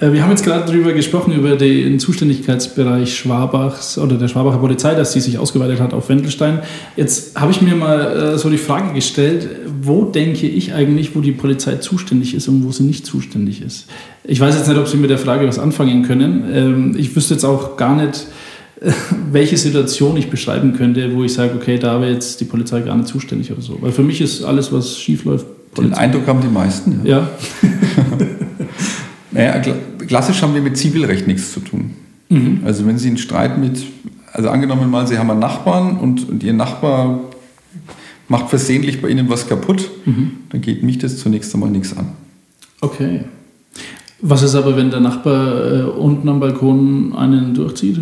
Wir 0.00 0.22
haben 0.22 0.30
jetzt 0.30 0.44
gerade 0.44 0.64
darüber 0.64 0.94
gesprochen, 0.94 1.34
über 1.34 1.56
den 1.56 1.98
Zuständigkeitsbereich 1.98 3.14
Schwabachs 3.18 3.98
oder 3.98 4.16
der 4.16 4.28
Schwabacher 4.28 4.56
Polizei, 4.56 4.94
dass 4.94 5.12
die 5.12 5.20
sich 5.20 5.36
ausgeweitet 5.38 5.78
hat 5.78 5.92
auf 5.92 6.08
Wendelstein. 6.08 6.60
Jetzt 6.96 7.38
habe 7.38 7.52
ich 7.52 7.60
mir 7.60 7.74
mal 7.76 8.34
äh, 8.34 8.38
so 8.38 8.48
die 8.48 8.56
Frage 8.56 8.94
gestellt, 8.94 9.46
wo 9.82 10.04
denke 10.06 10.46
ich 10.46 10.72
eigentlich, 10.72 11.14
wo 11.14 11.20
die 11.20 11.32
Polizei 11.32 11.74
zuständig 11.76 12.34
ist 12.34 12.48
und 12.48 12.64
wo 12.64 12.72
sie 12.72 12.84
nicht 12.84 13.04
zuständig 13.04 13.60
ist? 13.60 13.88
Ich 14.24 14.40
weiß 14.40 14.54
jetzt 14.56 14.68
nicht, 14.68 14.78
ob 14.78 14.88
Sie 14.88 14.96
mit 14.96 15.10
der 15.10 15.18
Frage 15.18 15.46
was 15.46 15.58
anfangen 15.58 16.02
können. 16.02 16.44
Ähm, 16.50 16.94
Ich 16.96 17.14
wüsste 17.14 17.34
jetzt 17.34 17.44
auch 17.44 17.76
gar 17.76 17.94
nicht, 17.94 18.26
äh, 18.80 18.92
welche 19.32 19.58
Situation 19.58 20.16
ich 20.16 20.30
beschreiben 20.30 20.72
könnte, 20.78 21.14
wo 21.14 21.24
ich 21.24 21.34
sage, 21.34 21.52
okay, 21.54 21.78
da 21.78 22.00
wäre 22.00 22.12
jetzt 22.12 22.40
die 22.40 22.46
Polizei 22.46 22.80
gar 22.80 22.96
nicht 22.96 23.08
zuständig 23.08 23.52
oder 23.52 23.60
so. 23.60 23.76
Weil 23.82 23.92
für 23.92 24.02
mich 24.02 24.22
ist 24.22 24.44
alles, 24.44 24.72
was 24.72 24.98
schief 24.98 25.26
läuft, 25.26 25.44
Den 25.76 25.92
Eindruck 25.92 26.26
haben 26.26 26.40
die 26.40 26.48
meisten. 26.48 27.00
Ja, 27.04 27.28
Naja, 29.32 29.60
kla- 29.62 29.74
klassisch 30.11 30.42
haben 30.42 30.55
wir 30.55 30.61
mit 30.61 30.77
Zivilrecht 30.77 31.29
nichts 31.29 31.53
zu 31.53 31.61
tun. 31.61 31.94
Also 32.64 32.85
wenn 32.85 32.99
Sie 32.99 33.07
einen 33.07 33.16
Streit 33.18 33.59
mit, 33.59 33.85
also 34.33 34.51
angenommen 34.51 34.90
mal, 34.90 35.07
Sie 35.07 35.18
haben 35.18 35.31
einen 35.31 35.38
Nachbarn 35.38 35.99
und, 35.99 36.29
und 36.29 36.42
Ihr 36.42 36.53
Nachbar 36.53 37.20
macht 38.27 38.49
versehentlich 38.49 39.01
bei 39.01 39.09
Ihnen 39.09 39.29
was 39.31 39.49
kaputt, 39.49 39.88
dann 40.51 40.61
geht 40.61 40.83
mich 40.83 40.99
das 40.99 41.18
zunächst 41.18 41.55
einmal 41.55 41.70
nichts 41.70 41.96
an. 41.96 42.09
okay. 42.81 43.20
Was 44.23 44.42
ist 44.42 44.55
aber, 44.55 44.77
wenn 44.77 44.90
der 44.90 45.01
Nachbar 45.01 45.73
äh, 45.73 45.83
unten 45.83 46.29
am 46.29 46.40
Balkon 46.40 47.14
einen 47.16 47.55
durchzieht? 47.55 48.01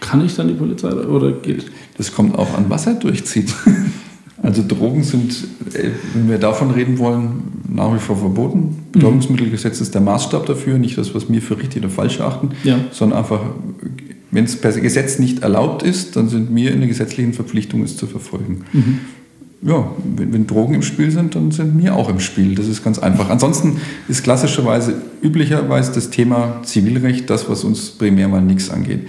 Kann 0.00 0.24
ich 0.24 0.34
dann 0.36 0.48
die 0.48 0.54
Polizei 0.54 0.88
oder 0.92 1.32
geht? 1.32 1.66
Das 1.98 2.14
kommt 2.14 2.38
auch 2.38 2.56
an, 2.56 2.66
was 2.68 2.86
er 2.86 2.94
durchzieht. 2.94 3.52
Also 4.46 4.62
Drogen 4.66 5.02
sind, 5.02 5.32
äh, 5.74 5.90
wenn 6.14 6.28
wir 6.30 6.38
davon 6.38 6.70
reden 6.70 6.98
wollen, 6.98 7.42
nach 7.68 7.92
wie 7.92 7.98
vor 7.98 8.16
verboten. 8.16 8.76
Betäubungsmittelgesetz 8.92 9.80
ist 9.80 9.92
der 9.94 10.00
Maßstab 10.02 10.46
dafür, 10.46 10.78
nicht 10.78 10.96
das, 10.96 11.14
was 11.16 11.28
wir 11.30 11.42
für 11.42 11.58
richtig 11.58 11.82
oder 11.82 11.90
falsch 11.92 12.20
erachten, 12.20 12.50
Ja. 12.62 12.78
sondern 12.92 13.18
einfach, 13.18 13.40
wenn 14.30 14.44
es 14.44 14.54
per 14.56 14.72
Gesetz 14.72 15.18
nicht 15.18 15.40
erlaubt 15.42 15.82
ist, 15.82 16.14
dann 16.14 16.28
sind 16.28 16.54
wir 16.54 16.70
in 16.70 16.78
der 16.78 16.88
gesetzlichen 16.88 17.32
Verpflichtung, 17.32 17.82
es 17.82 17.96
zu 17.96 18.06
verfolgen. 18.06 18.60
Ja, 19.62 19.90
wenn, 20.16 20.32
wenn 20.32 20.46
Drogen 20.46 20.74
im 20.74 20.82
Spiel 20.82 21.10
sind, 21.10 21.34
dann 21.34 21.50
sind 21.50 21.76
wir 21.82 21.96
auch 21.96 22.08
im 22.08 22.20
Spiel. 22.20 22.54
Das 22.54 22.68
ist 22.68 22.84
ganz 22.84 23.00
einfach. 23.00 23.30
Ansonsten 23.30 23.78
ist 24.06 24.22
klassischerweise 24.22 24.94
üblicherweise 25.22 25.90
das 25.92 26.10
Thema 26.10 26.60
Zivilrecht 26.62 27.28
das, 27.30 27.48
was 27.50 27.64
uns 27.64 27.90
primär 27.90 28.28
mal 28.28 28.42
nichts 28.42 28.70
angeht. 28.70 29.00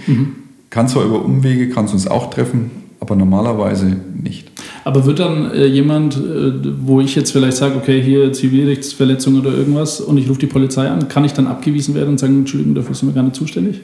Kann 0.70 0.88
zwar 0.88 1.04
über 1.04 1.24
Umwege, 1.24 1.68
kann 1.68 1.84
es 1.84 1.92
uns 1.92 2.08
auch 2.08 2.30
treffen, 2.30 2.70
aber 2.98 3.14
normalerweise 3.14 3.96
nicht. 4.20 4.50
Aber 4.88 5.04
wird 5.04 5.18
dann 5.18 5.50
äh, 5.50 5.66
jemand, 5.66 6.16
äh, 6.16 6.50
wo 6.80 7.02
ich 7.02 7.14
jetzt 7.14 7.32
vielleicht 7.32 7.58
sage, 7.58 7.76
okay, 7.76 8.00
hier 8.00 8.32
Zivilrechtsverletzung 8.32 9.38
oder 9.38 9.52
irgendwas 9.52 10.00
und 10.00 10.16
ich 10.16 10.30
rufe 10.30 10.40
die 10.40 10.46
Polizei 10.46 10.88
an, 10.88 11.08
kann 11.08 11.26
ich 11.26 11.34
dann 11.34 11.46
abgewiesen 11.46 11.94
werden 11.94 12.08
und 12.08 12.18
sagen, 12.18 12.38
Entschuldigung, 12.38 12.74
dafür 12.74 12.94
sind 12.94 13.10
wir 13.10 13.14
gar 13.14 13.22
nicht 13.22 13.36
zuständig? 13.36 13.82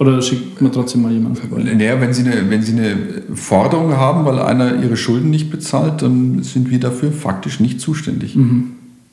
Oder 0.00 0.20
schickt 0.20 0.60
man 0.60 0.72
trotzdem 0.72 1.02
mal 1.02 1.12
jemanden 1.12 1.36
vorbei? 1.36 1.62
Naja, 1.62 2.00
wenn 2.00 2.12
Sie, 2.12 2.24
eine, 2.24 2.50
wenn 2.50 2.60
Sie 2.60 2.72
eine 2.72 2.96
Forderung 3.34 3.96
haben, 3.96 4.24
weil 4.24 4.40
einer 4.40 4.82
Ihre 4.82 4.96
Schulden 4.96 5.30
nicht 5.30 5.48
bezahlt, 5.48 6.02
dann 6.02 6.42
sind 6.42 6.72
wir 6.72 6.80
dafür 6.80 7.12
faktisch 7.12 7.60
nicht 7.60 7.80
zuständig. 7.80 8.34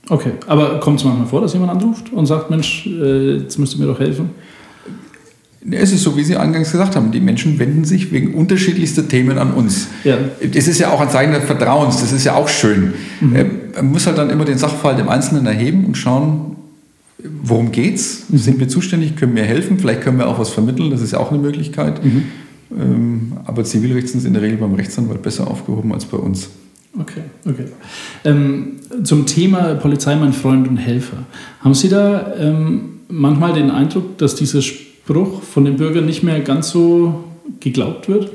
Okay, 0.10 0.32
aber 0.48 0.80
kommt 0.80 0.98
es 0.98 1.06
manchmal 1.06 1.28
vor, 1.28 1.42
dass 1.42 1.54
jemand 1.54 1.74
anruft 1.74 2.12
und 2.12 2.26
sagt, 2.26 2.50
Mensch, 2.50 2.88
äh, 2.88 3.36
jetzt 3.36 3.60
müsst 3.60 3.76
ihr 3.76 3.82
mir 3.82 3.86
doch 3.86 4.00
helfen? 4.00 4.32
Es 5.72 5.94
ist 5.94 6.04
so, 6.04 6.18
wie 6.18 6.24
Sie 6.24 6.36
eingangs 6.36 6.72
gesagt 6.72 6.96
haben, 6.96 7.12
die 7.12 7.22
Menschen 7.22 7.58
wenden 7.58 7.86
sich 7.86 8.12
wegen 8.12 8.34
unterschiedlichster 8.34 9.08
Themen 9.08 9.38
an 9.38 9.54
uns. 9.54 9.88
Ja. 10.04 10.18
Das 10.54 10.68
ist 10.68 10.80
ja 10.80 10.92
auch 10.92 11.00
ein 11.00 11.10
Zeichen 11.10 11.34
des 11.34 11.46
Vertrauens, 11.46 12.02
das 12.02 12.12
ist 12.12 12.26
ja 12.26 12.36
auch 12.36 12.50
schön. 12.50 12.94
Äh, 13.34 13.46
Man 13.76 13.92
muss 13.92 14.06
halt 14.06 14.18
dann 14.18 14.30
immer 14.30 14.46
den 14.46 14.58
Sachverhalt 14.58 15.00
im 15.00 15.08
Einzelnen 15.10 15.46
erheben 15.46 15.86
und 15.86 15.96
schauen, 15.96 16.58
worum 17.44 17.72
geht's? 17.72 18.24
Sind 18.32 18.60
wir 18.60 18.68
zuständig? 18.68 19.16
Können 19.16 19.36
wir 19.36 19.44
helfen? 19.44 19.80
Vielleicht 19.80 20.02
können 20.02 20.18
wir 20.18 20.28
auch 20.28 20.38
was 20.40 20.50
vermitteln, 20.50 20.92
das 20.92 21.02
ist 21.02 21.12
ja 21.14 21.20
auch 21.20 21.32
eine 21.32 21.40
Möglichkeit. 21.42 22.02
Ähm, 22.78 23.34
Aber 23.46 23.64
Zivilrecht 23.64 24.10
sind 24.10 24.26
in 24.26 24.34
der 24.34 24.42
Regel 24.42 24.58
beim 24.58 24.74
Rechtsanwalt 24.74 25.22
besser 25.22 25.48
aufgehoben 25.48 25.94
als 25.94 26.06
bei 26.06 26.18
uns. 26.18 26.50
Okay, 27.00 27.22
okay. 27.46 27.66
Ähm, 28.24 28.74
zum 29.04 29.26
Thema 29.26 29.76
Polizei, 29.76 30.16
mein 30.16 30.34
Freund 30.34 30.68
und 30.68 30.78
Helfer. 30.78 31.18
Haben 31.62 31.74
Sie 31.74 31.90
da 31.90 32.34
ähm, 32.38 33.00
manchmal 33.08 33.54
den 33.54 33.72
Eindruck, 33.72 34.18
dass 34.18 34.36
dieser 34.36 34.62
Spruch 35.04 35.42
von 35.42 35.66
den 35.66 35.76
Bürgern 35.76 36.06
nicht 36.06 36.24
mehr 36.24 36.40
ganz 36.40 36.70
so 36.70 37.24
geglaubt 37.60 38.08
wird? 38.08 38.32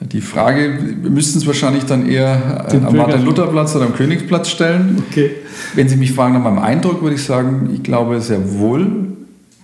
Die 0.00 0.20
Frage, 0.20 0.78
wir 1.00 1.10
müssten 1.10 1.38
es 1.38 1.46
wahrscheinlich 1.46 1.84
dann 1.84 2.06
eher 2.06 2.66
Den 2.70 2.84
am 2.84 2.94
Martin-Luther-Platz 2.94 3.76
oder 3.76 3.86
am 3.86 3.94
Königsplatz 3.94 4.50
stellen. 4.50 5.02
Okay. 5.10 5.30
Wenn 5.74 5.88
Sie 5.88 5.96
mich 5.96 6.12
fragen 6.12 6.34
nach 6.34 6.42
meinem 6.42 6.58
Eindruck, 6.58 7.02
würde 7.02 7.16
ich 7.16 7.22
sagen, 7.22 7.70
ich 7.72 7.82
glaube 7.82 8.20
sehr 8.20 8.58
wohl, 8.58 9.06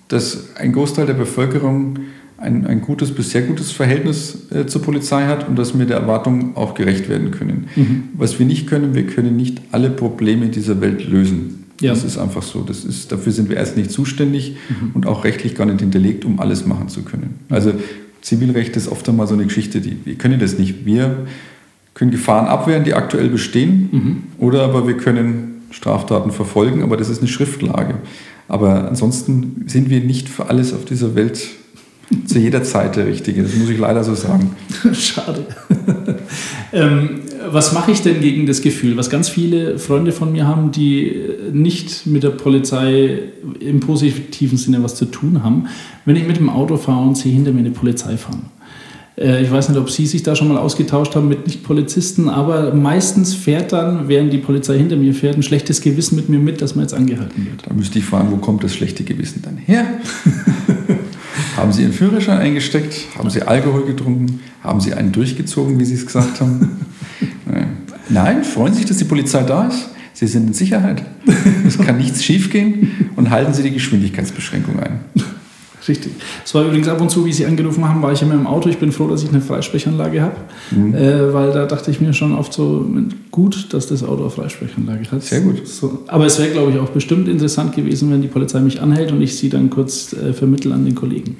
dass 0.09 0.57
ein 0.57 0.73
Großteil 0.73 1.05
der 1.05 1.14
Bevölkerung 1.14 1.99
ein, 2.38 2.66
ein 2.66 2.81
gutes 2.81 3.14
bis 3.14 3.31
sehr 3.31 3.42
gutes 3.42 3.71
Verhältnis 3.71 4.51
äh, 4.51 4.66
zur 4.66 4.83
Polizei 4.83 5.27
hat 5.27 5.49
und 5.49 5.57
dass 5.59 5.79
wir 5.79 5.85
der 5.85 5.99
Erwartung 5.99 6.57
auch 6.57 6.75
gerecht 6.75 7.11
werden 7.11 7.31
können. 7.31 7.68
Was 8.14 8.38
wir 8.38 8.47
nicht 8.47 8.66
können, 8.66 8.95
wir 8.95 9.07
können 9.07 9.37
nicht 9.37 9.61
alle 9.71 9.90
Probleme 9.90 10.47
dieser 10.47 10.81
Welt 10.81 11.07
lösen. 11.07 11.62
Ja. 11.83 11.90
Das 11.90 12.05
ist 12.05 12.16
einfach 12.16 12.42
so. 12.42 12.62
Das 12.62 12.85
ist, 12.85 13.12
dafür 13.12 13.33
sind 13.33 13.49
wir 13.49 13.57
erst 13.57 13.77
nicht 13.77 13.90
zuständig 13.90 14.57
und 14.95 15.07
auch 15.07 15.25
rechtlich 15.25 15.55
gar 15.55 15.66
nicht 15.66 15.81
hinterlegt, 15.81 16.25
um 16.25 16.40
alles 16.40 16.64
machen 16.64 16.88
zu 16.88 17.03
können. 17.03 17.40
Also 17.49 17.75
Zivilrecht 18.21 18.77
ist 18.77 18.88
oft 18.88 19.09
einmal 19.09 19.27
so 19.27 19.35
eine 19.35 19.45
Geschichte, 19.45 19.81
die 19.81 19.97
wir 20.05 20.14
können 20.14 20.38
das 20.38 20.59
nicht. 20.59 20.87
Wir 20.87 21.27
können 21.95 22.11
Gefahren 22.11 22.47
abwehren, 22.47 22.85
die 22.85 22.95
aktuell 22.95 23.29
bestehen, 23.29 24.29
oder 24.38 24.62
aber 24.62 24.87
wir 24.87 24.97
können 24.97 25.62
Straftaten 25.73 26.31
verfolgen, 26.31 26.83
aber 26.83 26.97
das 26.97 27.09
ist 27.09 27.18
eine 27.18 27.29
Schriftlage. 27.29 27.97
Aber 28.49 28.88
ansonsten 28.88 29.64
sind 29.66 29.90
wir 29.90 30.01
nicht 30.01 30.29
für 30.29 30.49
alles 30.49 30.73
auf 30.73 30.85
dieser 30.85 31.14
Welt 31.14 31.49
zu 32.27 32.38
jeder 32.38 32.62
Zeit 32.62 32.97
der 32.97 33.07
Richtige. 33.07 33.42
Das 33.42 33.55
muss 33.55 33.71
ich 33.71 33.79
leider 33.79 34.05
so 34.05 34.14
sagen. 34.14 34.55
Schade. 34.92 35.47
ähm, 36.73 37.21
was 37.51 37.73
mache 37.73 37.91
ich 37.91 38.03
denn 38.03 38.21
gegen 38.21 38.47
das 38.47 38.63
Gefühl, 38.63 38.97
was 38.97 39.11
ganz 39.11 39.29
viele 39.29 39.79
Freunde 39.79 40.13
von 40.13 40.33
mir 40.33 40.47
haben, 40.47 40.73
die 40.73 41.15
nicht 41.53 42.07
mit 42.07 42.23
der 42.23 42.31
Polizei 42.31 43.19
im 43.61 43.81
positiven 43.81 44.59
Sinne 44.59 44.83
was 44.83 44.95
zu 44.95 45.07
tun 45.07 45.43
haben, 45.43 45.67
wenn 46.05 46.17
ich 46.17 46.27
mit 46.27 46.39
dem 46.39 46.49
Auto 46.49 46.77
fahre 46.77 47.03
und 47.03 47.17
sehe 47.17 47.33
hinter 47.33 47.53
mir 47.53 47.61
eine 47.61 47.71
Polizei 47.71 48.17
fahren? 48.17 48.47
Äh, 49.17 49.43
Ich 49.43 49.51
weiß 49.51 49.69
nicht, 49.69 49.79
ob 49.79 49.91
Sie 49.91 50.07
sich 50.07 50.23
da 50.23 50.35
schon 50.35 50.49
mal 50.49 50.59
ausgetauscht 50.59 51.15
haben 51.15 51.29
mit 51.29 51.47
Nicht-Polizisten, 51.47 52.29
aber 52.29 52.75
meistens 52.75 53.35
fährt 53.35 53.73
dann, 53.73 54.09
während 54.09 54.33
die 54.33 54.39
Polizei 54.39 54.79
hinter 54.79 54.97
mir 54.97 55.15
fährt, 55.15 55.37
ein 55.37 55.43
schlechtes 55.43 55.81
Gewissen 55.81 56.17
mit 56.17 56.29
mir 56.29 56.39
mit, 56.39 56.63
dass 56.63 56.75
man 56.75 56.85
jetzt 56.85 56.95
angehalten 56.95 57.47
wird. 57.47 57.67
Da 57.67 57.75
müsste 57.75 57.99
ich 57.99 58.05
fragen, 58.05 58.31
wo 58.31 58.37
kommt 58.37 58.65
das 58.65 58.75
schlechte 58.75 59.05
Gewissen 59.05 59.43
dann 59.43 59.57
her? 59.57 59.85
haben 61.57 61.73
Sie 61.73 61.83
Ihren 61.83 61.93
Führerschein 61.93 62.39
eingesteckt? 62.39 63.07
Haben 63.19 63.31
Sie 63.31 63.43
Alkohol 63.43 63.85
getrunken? 63.85 64.41
Haben 64.63 64.81
Sie 64.81 64.95
einen 64.95 65.13
durchgezogen, 65.13 65.79
wie 65.79 65.85
Sie 65.85 65.95
es 65.95 66.07
gesagt 66.07 66.41
haben? 66.41 66.71
Nein, 68.09 68.45
freuen 68.45 68.73
Sie 68.73 68.81
sich, 68.81 68.89
dass 68.89 68.99
die 68.99 69.05
Polizei 69.05 69.43
da 69.43 69.69
ist. 69.69 69.89
Sie 70.13 70.27
sind 70.27 70.49
in 70.49 70.53
Sicherheit. 70.53 71.03
Es 71.67 71.79
kann 71.79 71.97
nichts 71.97 72.23
schiefgehen 72.23 73.11
und 73.17 73.31
halten 73.31 73.55
Sie 73.55 73.63
die 73.63 73.71
Geschwindigkeitsbeschränkung 73.71 74.79
ein. 74.81 75.01
Richtig. 75.89 76.13
Es 76.45 76.55
war 76.55 76.65
übrigens 76.65 76.87
ab 76.89 77.01
und 77.01 77.11
zu, 77.11 77.25
wie 77.25 77.33
Sie 77.33 77.45
angerufen 77.45 77.89
haben, 77.89 78.03
war 78.03 78.13
ich 78.13 78.23
immer 78.23 78.35
im 78.35 78.47
Auto. 78.47 78.69
Ich 78.69 78.79
bin 78.79 78.93
froh, 78.93 79.09
dass 79.09 79.23
ich 79.23 79.31
eine 79.31 79.41
Freisprechanlage 79.41 80.21
habe, 80.21 80.37
äh, 80.71 81.33
weil 81.33 81.53
da 81.53 81.67
dachte 81.67 81.91
ich 81.91 82.01
mir 82.01 82.13
schon 82.13 82.35
oft 82.35 82.53
so, 82.53 82.89
gut, 83.31 83.73
dass 83.73 83.89
das 83.89 84.05
Auto 84.05 84.23
eine 84.23 84.31
Freisprechanlage 84.31 85.11
hat. 85.11 85.23
Sehr 85.23 85.41
gut. 85.41 85.67
So. 85.67 86.05
Aber 86.07 86.27
es 86.27 86.39
wäre, 86.39 86.51
glaube 86.51 86.73
ich, 86.73 86.79
auch 86.79 86.91
bestimmt 86.91 87.27
interessant 87.29 87.75
gewesen, 87.75 88.13
wenn 88.13 88.23
die 88.23 88.29
Polizei 88.29 88.61
mich 88.61 88.81
anhält 88.81 89.11
und 89.11 89.21
ich 89.23 89.37
sie 89.37 89.49
dann 89.49 89.71
kurz 89.71 90.13
äh, 90.13 90.33
vermittle 90.33 90.73
an 90.75 90.85
den 90.85 90.95
Kollegen. 90.95 91.37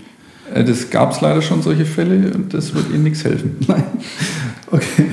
Äh, 0.55 0.65
Das 0.65 0.91
gab 0.91 1.13
es 1.13 1.21
leider 1.21 1.43
schon, 1.43 1.63
solche 1.63 1.85
Fälle, 1.85 2.33
und 2.35 2.53
das 2.55 2.75
wird 2.75 2.91
Ihnen 2.91 3.05
nichts 3.05 3.25
helfen. 3.25 3.57
Nein. 3.69 3.85
Okay. 4.71 5.07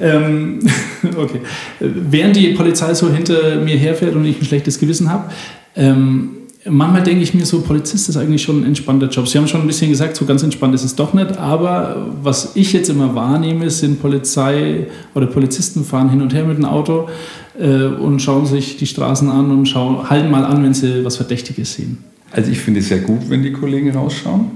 Ähm, 0.00 0.58
okay. 1.16 1.40
Äh, 1.80 1.88
Während 2.10 2.36
die 2.36 2.48
Polizei 2.48 2.94
so 2.94 3.10
hinter 3.10 3.56
mir 3.60 3.76
herfährt 3.76 4.14
und 4.14 4.24
ich 4.24 4.40
ein 4.40 4.44
schlechtes 4.44 4.78
Gewissen 4.78 5.10
habe, 5.10 5.30
ähm, 5.74 6.30
manchmal 6.68 7.02
denke 7.02 7.22
ich 7.22 7.34
mir 7.34 7.44
so, 7.46 7.60
Polizist 7.60 8.08
ist 8.08 8.16
eigentlich 8.16 8.42
schon 8.42 8.62
ein 8.62 8.66
entspannter 8.66 9.08
Job. 9.08 9.28
Sie 9.28 9.38
haben 9.38 9.46
schon 9.46 9.60
ein 9.60 9.66
bisschen 9.66 9.90
gesagt, 9.90 10.16
so 10.16 10.24
ganz 10.24 10.42
entspannt 10.42 10.74
ist 10.74 10.84
es 10.84 10.94
doch 10.94 11.14
nicht, 11.14 11.36
aber 11.36 12.06
was 12.22 12.52
ich 12.56 12.72
jetzt 12.72 12.88
immer 12.88 13.14
wahrnehme, 13.14 13.70
sind 13.70 14.00
Polizei 14.00 14.86
oder 15.14 15.26
Polizisten 15.26 15.84
fahren 15.84 16.10
hin 16.10 16.22
und 16.22 16.34
her 16.34 16.44
mit 16.44 16.58
dem 16.58 16.64
Auto 16.64 17.08
äh, 17.58 17.84
und 17.84 18.20
schauen 18.20 18.46
sich 18.46 18.76
die 18.76 18.86
Straßen 18.86 19.30
an 19.30 19.50
und 19.50 19.66
schauen, 19.66 20.08
halten 20.08 20.30
mal 20.30 20.44
an, 20.44 20.62
wenn 20.62 20.74
sie 20.74 21.04
was 21.04 21.16
Verdächtiges 21.16 21.74
sehen. 21.74 21.98
Also 22.32 22.50
ich 22.50 22.58
finde 22.58 22.80
es 22.80 22.88
sehr 22.88 22.98
gut, 22.98 23.30
wenn 23.30 23.42
die 23.42 23.52
Kollegen 23.52 23.90
rausschauen. 23.90 24.50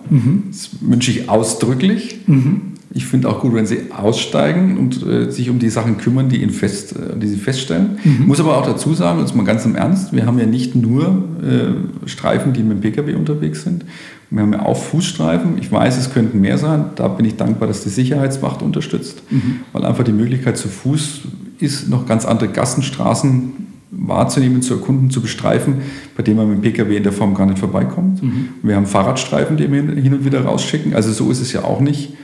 Das 0.50 0.70
wünsche 0.80 1.10
ich 1.10 1.28
ausdrücklich. 1.28 2.18
Ich 2.92 3.06
finde 3.06 3.28
auch 3.28 3.40
gut, 3.40 3.54
wenn 3.54 3.66
sie 3.66 3.92
aussteigen 3.96 4.76
und 4.76 5.06
äh, 5.06 5.30
sich 5.30 5.48
um 5.48 5.60
die 5.60 5.70
Sachen 5.70 5.96
kümmern, 5.96 6.28
die, 6.28 6.42
ihnen 6.42 6.50
fest, 6.50 6.96
äh, 6.96 7.16
die 7.16 7.28
sie 7.28 7.36
feststellen. 7.36 7.98
Muss 8.26 8.40
aber 8.40 8.58
auch 8.58 8.66
dazu 8.66 8.94
sagen, 8.94 9.20
jetzt 9.20 9.36
mal 9.36 9.44
ganz 9.44 9.64
im 9.64 9.76
Ernst, 9.76 10.12
wir 10.12 10.26
haben 10.26 10.40
ja 10.40 10.46
nicht 10.46 10.74
nur 10.74 11.24
äh, 11.40 12.08
Streifen, 12.08 12.52
die 12.52 12.64
mit 12.64 12.72
dem 12.72 12.80
Pkw 12.80 13.14
unterwegs 13.14 13.62
sind. 13.62 13.84
Wir 14.30 14.42
haben 14.42 14.52
ja 14.52 14.66
auch 14.66 14.76
Fußstreifen. 14.76 15.58
Ich 15.60 15.70
weiß, 15.70 15.98
es 15.98 16.12
könnten 16.12 16.40
mehr 16.40 16.58
sein. 16.58 16.86
Da 16.96 17.06
bin 17.06 17.26
ich 17.26 17.36
dankbar, 17.36 17.68
dass 17.68 17.84
die 17.84 17.90
Sicherheitswacht 17.90 18.62
unterstützt, 18.62 19.22
weil 19.72 19.84
einfach 19.84 20.04
die 20.04 20.12
Möglichkeit 20.12 20.56
zu 20.56 20.68
Fuß 20.68 21.22
ist, 21.58 21.88
noch 21.88 22.06
ganz 22.06 22.24
andere 22.24 22.48
Gassen, 22.48 22.82
Straßen 22.82 23.52
wahrzunehmen, 23.90 24.62
zu 24.62 24.74
erkunden, 24.74 25.10
zu 25.10 25.20
bestreifen, 25.20 25.78
bei 26.16 26.22
dem 26.22 26.36
man 26.36 26.48
mit 26.48 26.58
dem 26.58 26.62
Pkw 26.62 26.96
in 26.96 27.02
der 27.02 27.12
Form 27.12 27.34
gar 27.34 27.46
nicht 27.46 27.58
vorbeikommt. 27.58 28.20
Wir 28.62 28.76
haben 28.76 28.86
Fahrradstreifen, 28.86 29.56
die 29.56 29.70
wir 29.70 29.82
hin 29.82 30.14
und 30.14 30.24
wieder 30.24 30.44
rausschicken. 30.44 30.94
Also 30.94 31.12
so 31.12 31.30
ist 31.30 31.40
es 31.40 31.52
ja 31.52 31.64
auch 31.64 31.80
nicht. 31.80 32.14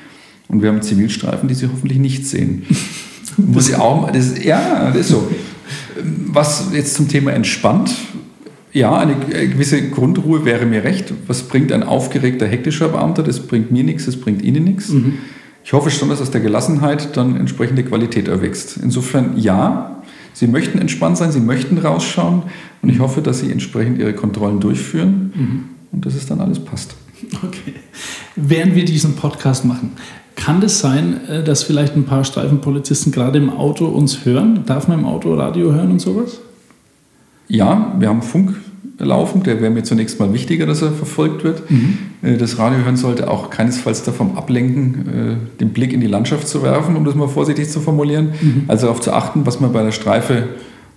Und 0.48 0.62
wir 0.62 0.68
haben 0.68 0.80
Zivilstreifen, 0.80 1.48
die 1.48 1.54
Sie 1.54 1.66
hoffentlich 1.66 1.98
nicht 1.98 2.26
sehen. 2.26 2.62
Muss 3.36 3.68
ich 3.68 3.76
auch, 3.76 4.10
das 4.10 4.28
ist, 4.28 4.44
ja, 4.44 4.90
das 4.90 4.96
ist 4.96 5.08
so. 5.08 5.28
Was 6.28 6.68
jetzt 6.72 6.94
zum 6.94 7.08
Thema 7.08 7.32
entspannt, 7.32 7.94
ja, 8.72 8.96
eine 8.96 9.16
gewisse 9.16 9.90
Grundruhe 9.90 10.44
wäre 10.44 10.66
mir 10.66 10.84
recht. 10.84 11.12
Was 11.26 11.42
bringt 11.42 11.72
ein 11.72 11.82
aufgeregter, 11.82 12.46
hektischer 12.46 12.88
Beamter? 12.88 13.22
Das 13.22 13.40
bringt 13.40 13.72
mir 13.72 13.82
nichts, 13.82 14.06
das 14.06 14.16
bringt 14.16 14.42
Ihnen 14.42 14.64
nichts. 14.64 14.90
Ich 15.64 15.72
hoffe 15.72 15.90
schon, 15.90 16.10
dass 16.10 16.20
aus 16.20 16.30
der 16.30 16.40
Gelassenheit 16.40 17.16
dann 17.16 17.36
entsprechende 17.36 17.82
Qualität 17.82 18.28
erwächst. 18.28 18.76
Insofern 18.80 19.36
ja, 19.36 19.95
Sie 20.36 20.48
möchten 20.48 20.78
entspannt 20.78 21.16
sein, 21.16 21.32
Sie 21.32 21.40
möchten 21.40 21.78
rausschauen 21.78 22.42
und 22.82 22.90
ich 22.90 22.98
hoffe, 22.98 23.22
dass 23.22 23.40
Sie 23.40 23.50
entsprechend 23.50 23.98
Ihre 23.98 24.12
Kontrollen 24.12 24.60
durchführen 24.60 25.30
und 25.92 26.04
dass 26.04 26.14
es 26.14 26.26
dann 26.26 26.42
alles 26.42 26.58
passt. 26.58 26.94
Okay. 27.42 27.72
Während 28.34 28.74
wir 28.74 28.84
diesen 28.84 29.16
Podcast 29.16 29.64
machen, 29.64 29.92
kann 30.34 30.62
es 30.62 30.78
sein, 30.78 31.26
äh, 31.26 31.42
dass 31.42 31.62
vielleicht 31.62 31.96
ein 31.96 32.04
paar 32.04 32.22
Streifenpolizisten 32.22 33.12
gerade 33.12 33.38
im 33.38 33.48
Auto 33.48 33.86
uns 33.86 34.26
hören? 34.26 34.64
Darf 34.66 34.88
man 34.88 34.98
im 34.98 35.04
Auto 35.06 35.32
Radio 35.32 35.72
hören 35.72 35.92
und 35.92 36.00
sowas? 36.00 36.40
Ja, 37.48 37.96
wir 37.98 38.10
haben 38.10 38.20
Funk 38.20 38.56
laufen, 38.98 39.42
der 39.42 39.62
wäre 39.62 39.70
mir 39.70 39.84
zunächst 39.84 40.20
mal 40.20 40.34
wichtiger, 40.34 40.66
dass 40.66 40.82
er 40.82 40.92
verfolgt 40.92 41.44
wird. 41.44 41.62
Äh, 41.70 41.74
Das 42.22 42.58
Radio 42.58 42.84
hören 42.84 42.96
sollte 42.96 43.30
auch 43.30 43.50
keinesfalls 43.50 44.02
davon 44.02 44.36
ablenken, 44.36 45.38
äh, 45.38 45.60
den 45.60 45.70
Blick 45.70 45.92
in 45.92 46.00
die 46.00 46.06
Landschaft 46.06 46.48
zu 46.48 46.62
werfen, 46.62 46.96
um 46.96 47.04
das 47.04 47.14
mal 47.14 47.28
vorsichtig 47.28 47.68
zu 47.68 47.80
formulieren. 47.80 48.32
Also 48.68 48.86
darauf 48.86 49.00
zu 49.00 49.12
achten, 49.12 49.46
was 49.46 49.60
man 49.60 49.72
bei 49.72 49.82
der 49.82 49.92
Streife 49.92 50.34
äh, 50.34 50.44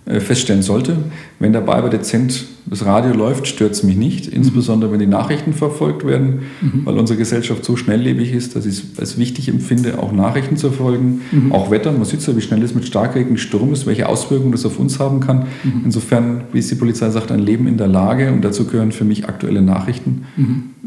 feststellen 0.06 0.62
sollte. 0.62 0.96
Wenn 1.38 1.52
dabei 1.52 1.76
aber 1.76 1.90
dezent 1.90 2.46
das 2.66 2.84
Radio 2.84 3.12
läuft, 3.12 3.46
stört 3.46 3.72
es 3.72 3.82
mich 3.82 3.96
nicht, 3.96 4.26
insbesondere 4.26 4.92
wenn 4.92 4.98
die 4.98 5.06
Nachrichten 5.06 5.52
verfolgt 5.52 6.06
werden, 6.06 6.40
weil 6.84 6.98
unsere 6.98 7.18
Gesellschaft 7.18 7.64
so 7.64 7.76
schnelllebig 7.76 8.32
ist, 8.32 8.54
dass 8.54 8.66
ich 8.66 8.74
es 8.74 8.98
als 8.98 9.18
wichtig 9.18 9.48
empfinde, 9.48 9.98
auch 9.98 10.12
Nachrichten 10.12 10.56
zu 10.56 10.68
verfolgen, 10.68 11.22
auch 11.50 11.70
Wetter. 11.70 11.92
Man 11.92 12.04
sieht 12.04 12.26
ja, 12.26 12.36
wie 12.36 12.40
schnell 12.40 12.62
es 12.62 12.74
mit 12.74 12.86
Starkregen, 12.86 13.38
Sturm 13.38 13.72
ist, 13.72 13.86
welche 13.86 14.08
Auswirkungen 14.08 14.52
das 14.52 14.64
auf 14.66 14.78
uns 14.78 14.98
haben 14.98 15.20
kann. 15.20 15.46
Insofern, 15.84 16.42
wie 16.52 16.58
es 16.58 16.68
die 16.68 16.74
Polizei 16.76 17.10
sagt, 17.10 17.32
ein 17.32 17.40
Leben 17.40 17.66
in 17.66 17.76
der 17.76 17.88
Lage 17.88 18.32
und 18.32 18.42
dazu 18.42 18.66
gehören 18.66 18.92
für 18.92 19.04
mich 19.04 19.26
aktuelle 19.28 19.62
Nachrichten, 19.62 20.26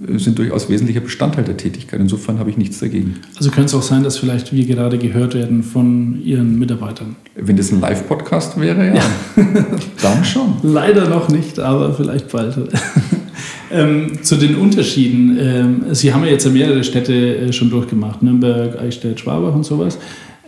äh, 0.08 0.18
sind 0.20 0.38
durchaus 0.40 0.70
wesentlicher 0.70 1.02
Bestandteil 1.02 1.44
der 1.44 1.58
Tätigkeit. 1.58 2.00
Insofern 2.00 2.40
habe 2.40 2.50
ich 2.50 2.58
nichts 2.58 2.80
dagegen. 2.80 3.16
Also 3.38 3.52
könnte 3.52 3.68
es 3.68 3.74
auch 3.74 3.84
sein, 3.84 4.04
dass 4.04 4.18
vielleicht 4.18 4.54
wir 4.54 4.66
gerade 4.66 4.98
gehört 4.98 5.34
werden 5.34 5.64
von 5.64 6.22
Ihren 6.24 6.60
Mitarbeitern. 6.60 7.16
Wenn 7.36 7.58
das 7.58 7.72
ein 7.72 7.80
Live-Podcast 7.80 8.60
wäre, 8.60 8.88
ja, 8.88 8.94
dann 10.02 10.24
schon. 10.26 10.56
Leider 10.64 11.08
noch 11.08 11.30
nicht, 11.30 11.60
aber 11.60 11.94
vielleicht 11.94 12.32
bald. 12.32 12.56
ähm, 13.72 14.20
zu 14.22 14.36
den 14.36 14.56
Unterschieden. 14.56 15.38
Ähm, 15.40 15.84
Sie 15.92 16.14
haben 16.14 16.24
ja 16.24 16.32
jetzt 16.32 16.52
mehrere 16.52 16.84
Städte 16.84 17.14
äh, 17.14 17.54
schon 17.54 17.70
durchgemacht, 17.70 18.22
Nürnberg, 18.22 18.80
Eichstätt, 18.80 19.20
Schwabach 19.20 19.56
und 19.56 19.66
sowas. 19.66 19.98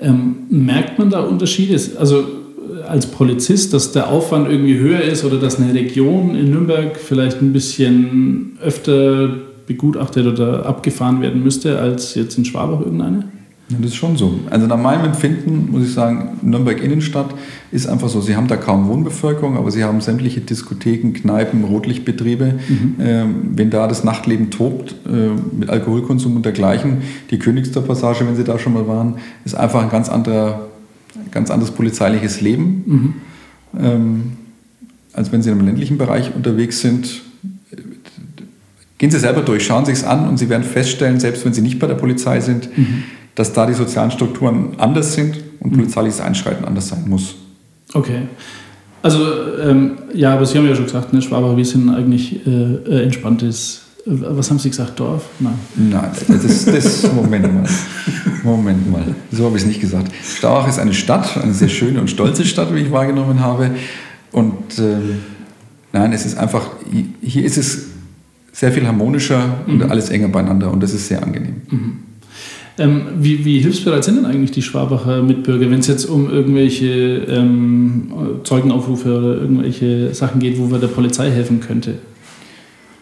Ähm, 0.01 0.36
merkt 0.49 0.99
man 0.99 1.10
da 1.10 1.22
Unterschiede? 1.22 1.80
Also 1.99 2.20
äh, 2.20 2.84
als 2.88 3.08
Polizist, 3.08 3.74
dass 3.74 3.91
der 3.91 4.10
Aufwand 4.10 4.49
irgendwie 4.49 4.78
höher 4.78 5.01
ist 5.01 5.26
oder 5.26 5.38
dass 5.38 5.60
eine 5.60 5.74
Region 5.74 6.36
in 6.36 6.51
Nürnberg 6.51 6.97
vielleicht 6.97 7.41
ein 7.41 7.53
bisschen 7.53 8.58
öfter 8.62 9.30
begutachtet 9.66 10.28
oder 10.28 10.66
abgefahren 10.66 11.22
werden 11.22 11.43
müsste 11.43 11.80
als 11.80 12.16
jetzt 12.16 12.38
in 12.38 12.45
Schwabach 12.45 12.82
irgendeine? 12.82 13.26
Ja, 13.70 13.78
das 13.80 13.91
ist 13.91 13.95
schon 13.95 14.16
so. 14.16 14.39
Also 14.51 14.68
nach 14.68 14.78
meinem 14.78 15.05
Empfinden 15.05 15.72
muss 15.72 15.88
ich 15.88 15.93
sagen, 15.93 16.38
Nürnberg 16.43 16.84
Innenstadt 16.84 17.34
ist 17.72 17.88
einfach 17.88 18.09
so. 18.09 18.22
Sie 18.22 18.36
haben 18.36 18.47
da 18.47 18.57
kaum 18.57 18.88
Wohnbevölkerung, 18.88 19.57
aber 19.57 19.72
sie 19.72 19.84
haben 19.84 20.01
sämtliche 20.01 20.39
Diskotheken, 20.39 21.13
Kneipen, 21.13 21.63
Rotlichtbetriebe. 21.63 22.59
Ähm, 22.99 23.36
wenn 23.55 23.72
da 23.72 23.88
das 23.88 24.03
Nachtleben 24.03 24.51
tobt 24.51 24.93
äh, 25.07 25.30
mit 25.57 25.72
Alkoholkonsum 25.72 26.36
und 26.36 26.45
dergleichen, 26.45 26.97
die 27.32 27.39
Königstor-Passage, 27.39 28.28
wenn 28.28 28.36
Sie 28.36 28.43
da 28.43 28.59
schon 28.59 28.74
mal 28.74 28.88
waren, 28.88 29.16
ist 29.45 29.55
einfach 29.55 29.82
ein 29.82 29.89
ganz 29.89 30.09
anderer, 30.09 30.68
ganz 31.32 31.49
anderes 31.49 31.72
polizeiliches 31.72 32.41
Leben, 32.41 33.16
ähm, 33.80 34.34
als 35.13 35.32
wenn 35.32 35.41
Sie 35.41 35.49
im 35.49 35.66
ländlichen 35.66 35.97
Bereich 35.97 36.36
unterwegs 36.36 36.82
sind. 36.82 37.24
Gehen 38.99 39.11
Sie 39.11 39.20
selber 39.20 39.41
durch, 39.41 39.66
schauen 39.66 39.86
Sie 39.86 39.91
es 39.91 40.03
an 40.03 40.30
und 40.30 40.38
Sie 40.38 40.49
werden 40.49 40.63
feststellen, 40.63 41.20
selbst 41.20 41.43
wenn 41.45 41.53
Sie 41.53 41.61
nicht 41.61 41.80
bei 41.80 41.88
der 41.88 41.95
Polizei 41.95 42.39
sind, 42.41 42.70
dass 43.36 43.53
da 43.53 43.65
die 43.65 43.73
sozialen 43.73 44.11
Strukturen 44.11 44.75
anders 44.77 45.13
sind 45.13 45.38
und 45.59 45.73
polizeiliches 45.73 46.21
Einschreiten 46.21 46.65
anders 46.65 46.88
sein 46.88 47.03
muss. 47.07 47.36
Okay. 47.93 48.21
Also, 49.01 49.19
ähm, 49.61 49.91
ja, 50.13 50.33
aber 50.33 50.45
Sie 50.45 50.57
haben 50.57 50.67
ja 50.67 50.73
schon 50.73 50.86
gesagt, 50.86 51.13
ne, 51.13 51.21
Schwabach, 51.21 51.55
wir 51.55 51.65
sind 51.65 51.89
eigentlich 51.89 52.45
äh, 52.47 52.49
äh, 52.49 53.03
entspanntes, 53.03 53.81
äh, 54.07 54.09
was 54.09 54.49
haben 54.49 54.57
Sie 54.57 54.69
gesagt, 54.69 54.99
Dorf? 54.99 55.25
Nein. 55.39 55.53
Nein, 55.75 56.11
das 56.27 56.43
ist 56.43 56.67
das. 56.67 57.13
Moment 57.13 57.53
mal. 57.53 57.69
Moment 58.43 58.91
mal. 58.91 59.15
So 59.31 59.45
habe 59.45 59.57
ich 59.57 59.63
es 59.63 59.67
nicht 59.67 59.81
gesagt. 59.81 60.11
Stauach 60.23 60.67
ist 60.67 60.79
eine 60.79 60.93
Stadt, 60.93 61.38
eine 61.38 61.53
sehr 61.53 61.69
schöne 61.69 62.01
und 62.01 62.09
stolze 62.09 62.45
Stadt, 62.45 62.73
wie 62.73 62.79
ich 62.79 62.91
wahrgenommen 62.91 63.41
habe. 63.41 63.71
Und 64.31 64.79
ähm, 64.79 65.19
nein, 65.93 66.11
es 66.11 66.25
ist 66.25 66.38
einfach, 66.38 66.71
hier 67.21 67.45
ist 67.45 67.57
es 67.57 67.86
sehr 68.51 68.71
viel 68.71 68.88
harmonischer 68.88 69.59
und 69.67 69.83
alles 69.83 70.09
enger 70.09 70.29
beieinander 70.29 70.71
und 70.71 70.81
das 70.81 70.93
ist 70.93 71.09
sehr 71.09 71.21
angenehm. 71.21 71.61
Ähm, 72.78 73.03
wie, 73.19 73.45
wie 73.45 73.59
hilfsbereit 73.59 74.03
sind 74.03 74.17
denn 74.17 74.26
eigentlich 74.26 74.51
die 74.51 74.61
Schwabacher 74.61 75.23
Mitbürger, 75.23 75.71
wenn 75.71 75.80
es 75.80 75.88
jetzt 75.88 76.05
um 76.05 76.30
irgendwelche 76.30 77.26
ähm, 77.30 78.11
Zeugenaufrufe 78.43 79.17
oder 79.17 79.36
irgendwelche 79.36 80.13
Sachen 80.13 80.39
geht, 80.39 80.59
wo 80.59 80.69
wir 80.69 80.80
der 80.80 80.88
Polizei 80.88 81.32
helfen 81.32 81.61
könnte? 81.61 81.95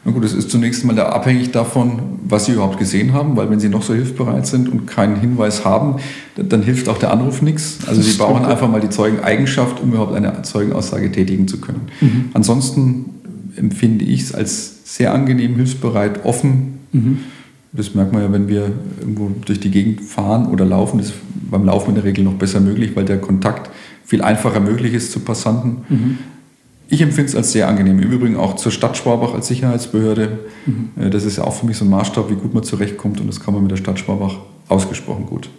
Na 0.06 0.12
gut, 0.12 0.26
es 0.26 0.34
ist 0.34 0.52
zunächst 0.52 0.84
mal 0.84 0.94
da 0.94 1.10
abhängig 1.10 1.52
davon, 1.52 2.20
was 2.28 2.46
Sie 2.46 2.52
überhaupt 2.52 2.78
gesehen 2.78 3.14
haben, 3.14 3.38
weil 3.38 3.50
wenn 3.50 3.60
Sie 3.60 3.70
noch 3.70 3.82
so 3.82 3.94
hilfsbereit 3.94 4.46
sind 4.46 4.70
und 4.70 4.86
keinen 4.86 5.16
Hinweis 5.16 5.64
haben, 5.64 5.96
dann, 6.36 6.50
dann 6.50 6.62
hilft 6.62 6.90
auch 6.90 6.98
der 6.98 7.12
Anruf 7.12 7.42
nichts. 7.42 7.80
Also 7.88 8.02
Sie 8.02 8.18
brauchen 8.18 8.46
einfach 8.46 8.70
mal 8.70 8.82
die 8.82 8.90
Zeugeneigenschaft, 8.90 9.82
um 9.82 9.90
überhaupt 9.90 10.14
eine 10.14 10.42
Zeugenaussage 10.44 11.12
tätigen 11.12 11.48
zu 11.48 11.60
können. 11.62 11.88
Ansonsten 12.34 13.06
empfinde 13.56 14.04
ich 14.04 14.22
es 14.24 14.34
als 14.34 14.96
sehr 14.96 15.14
angenehm, 15.14 15.56
hilfsbereit, 15.56 16.26
offen. 16.26 16.80
Das 17.76 17.96
merkt 17.96 18.14
man 18.14 18.22
ja, 18.22 18.32
wenn 18.32 18.48
wir 18.48 18.72
irgendwo 19.00 19.32
durch 19.46 19.60
die 19.60 19.72
Gegend 19.72 20.02
fahren 20.02 20.48
oder 20.48 20.64
laufen. 20.64 21.00
Das 21.00 21.08
ist 21.08 21.16
beim 21.50 21.66
Laufen 21.66 21.90
in 21.90 21.96
der 21.96 22.04
Regel 22.04 22.24
noch 22.24 22.36
besser 22.36 22.60
möglich, 22.60 22.96
weil 22.96 23.06
der 23.06 23.20
Kontakt 23.20 23.72
viel 24.06 24.22
einfacher 24.22 24.60
möglich 24.60 24.94
ist 24.94 25.12
zu 25.12 25.20
Passanten. 25.22 26.20
Ich 26.88 27.02
empfinde 27.02 27.30
es 27.30 27.36
als 27.36 27.52
sehr 27.52 27.68
angenehm. 27.68 28.00
Im 28.00 28.12
Übrigen 28.12 28.36
auch 28.38 28.56
zur 28.58 28.72
Stadt 28.72 28.96
Schwabach 28.96 29.34
als 29.34 29.48
Sicherheitsbehörde. 29.48 30.40
Äh, 31.00 31.10
Das 31.10 31.24
ist 31.26 31.38
ja 31.38 31.44
auch 31.46 31.54
für 31.56 31.66
mich 31.66 31.78
so 31.78 31.86
ein 31.86 31.90
Maßstab, 31.90 32.30
wie 32.30 32.36
gut 32.36 32.54
man 32.54 32.64
zurechtkommt. 32.64 33.20
Und 33.20 33.28
das 33.28 33.40
kann 33.40 33.54
man 33.56 33.64
mit 33.64 33.72
der 33.72 33.78
Stadt 33.78 33.98
Schwabach 33.98 34.36
ausgesprochen 34.70 35.26
gut. 35.26 35.50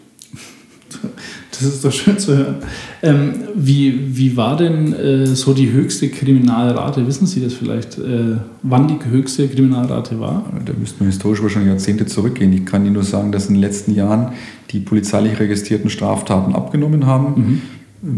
Das 1.61 1.75
ist 1.75 1.85
doch 1.85 1.93
schön 1.93 2.19
zu 2.19 2.37
hören. 2.37 2.57
Ähm, 3.03 3.35
wie, 3.55 4.17
wie 4.17 4.37
war 4.37 4.57
denn 4.57 4.93
äh, 4.93 5.27
so 5.27 5.55
die 5.55 5.73
höchste 5.73 6.09
Kriminalrate? 6.09 7.07
Wissen 7.07 7.27
Sie 7.27 7.41
das 7.41 7.55
vielleicht, 7.55 7.99
äh, 7.99 8.37
wann 8.63 8.89
die 8.89 8.99
höchste 9.05 9.49
Kriminalrate 9.49 10.19
war? 10.21 10.45
Da 10.65 10.73
müssten 10.79 11.01
wir 11.01 11.07
historisch 11.07 11.43
wahrscheinlich 11.43 11.71
Jahrzehnte 11.71 12.07
zurückgehen. 12.07 12.53
Ich 12.53 12.65
kann 12.65 12.85
Ihnen 12.85 12.95
nur 12.95 13.05
sagen, 13.05 13.33
dass 13.33 13.47
in 13.47 13.55
den 13.55 13.61
letzten 13.61 13.95
Jahren 13.95 14.33
die 14.71 14.81
polizeilich 14.81 15.39
registrierten 15.39 15.91
Straftaten 15.91 16.55
abgenommen 16.55 17.07
haben. 17.07 17.63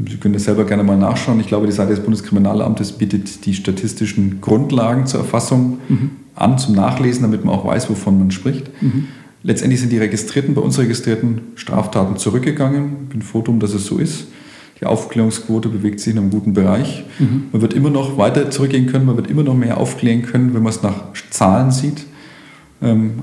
Sie 0.09 0.16
können 0.16 0.34
das 0.34 0.45
selber 0.45 0.64
gerne 0.64 0.82
mal 0.82 0.97
nachschauen. 0.97 1.39
Ich 1.39 1.47
glaube, 1.47 1.66
die 1.66 1.72
Seite 1.72 1.91
des 1.91 2.01
Bundeskriminalamtes 2.01 2.93
bietet 2.93 3.47
die 3.47 3.55
statistischen 3.55 4.41
Grundlagen 4.41 5.07
zur 5.07 5.20
Erfassung 5.20 5.78
an, 6.34 6.59
zum 6.59 6.74
Nachlesen, 6.74 7.22
damit 7.22 7.45
man 7.45 7.55
auch 7.55 7.64
weiß, 7.66 7.89
wovon 7.89 8.18
man 8.18 8.30
spricht. 8.30 8.70
Letztendlich 9.47 9.80
sind 9.80 9.92
die 9.92 9.99
registrierten, 9.99 10.55
bei 10.55 10.61
uns 10.61 10.76
registrierten 10.76 11.40
Straftaten 11.55 12.16
zurückgegangen. 12.16 12.97
Ich 13.05 13.09
bin 13.11 13.22
froh 13.22 13.42
drum, 13.42 13.61
dass 13.61 13.72
es 13.74 13.86
so 13.86 13.99
ist. 13.99 14.26
Die 14.80 14.86
Aufklärungsquote 14.86 15.68
bewegt 15.68 16.01
sich 16.01 16.12
in 16.12 16.18
einem 16.18 16.30
guten 16.30 16.53
Bereich. 16.53 17.05
Man 17.53 17.62
wird 17.62 17.72
immer 17.72 17.88
noch 17.88 18.18
weiter 18.18 18.51
zurückgehen 18.51 18.86
können, 18.88 19.07
man 19.07 19.16
wird 19.16 19.30
immer 19.30 19.44
noch 19.44 19.55
mehr 19.55 19.78
aufklären 19.78 20.22
können, 20.22 20.53
wenn 20.53 20.62
man 20.64 20.70
es 20.70 20.82
nach 20.82 21.12
Zahlen 21.30 21.70
sieht. 21.70 22.05
Ähm, 22.82 23.20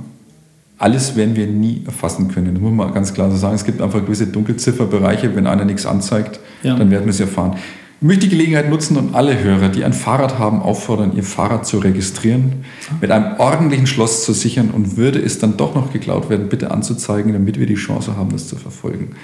alles 0.77 1.15
werden 1.17 1.35
wir 1.35 1.45
nie 1.45 1.83
erfassen 1.85 2.29
können. 2.29 2.53
Das 2.55 2.61
muss 2.61 2.71
man 2.73 2.93
ganz 2.93 3.13
klar 3.13 3.29
so 3.29 3.35
sagen. 3.37 3.55
Es 3.55 3.65
gibt 3.65 3.81
einfach 3.81 4.03
gewisse 4.03 4.25
Dunkelzifferbereiche. 4.27 5.35
Wenn 5.35 5.45
einer 5.45 5.65
nichts 5.65 5.85
anzeigt, 5.85 6.39
Ja. 6.63 6.75
dann 6.77 6.89
werden 6.89 7.03
wir 7.05 7.11
es 7.11 7.19
erfahren. 7.19 7.57
Ich 8.03 8.07
möchte 8.07 8.27
die 8.27 8.35
Gelegenheit 8.35 8.69
nutzen 8.69 8.97
und 8.97 9.15
alle 9.15 9.41
Hörer, 9.41 9.69
die 9.69 9.85
ein 9.85 9.93
Fahrrad 9.93 10.37
haben, 10.37 10.61
auffordern, 10.61 11.15
ihr 11.15 11.23
Fahrrad 11.23 11.65
zu 11.65 11.77
registrieren, 11.77 12.65
mit 12.99 13.11
einem 13.11 13.39
ordentlichen 13.39 13.87
Schloss 13.87 14.25
zu 14.25 14.33
sichern 14.33 14.71
und 14.71 14.97
würde 14.97 15.19
es 15.19 15.39
dann 15.39 15.55
doch 15.55 15.73
noch 15.73 15.93
geklaut 15.93 16.29
werden, 16.29 16.49
bitte 16.49 16.69
anzuzeigen, 16.71 17.31
damit 17.31 17.57
wir 17.57 17.65
die 17.65 17.75
Chance 17.75 18.17
haben, 18.17 18.29
das 18.33 18.49
zu 18.49 18.57
verfolgen. 18.57 19.15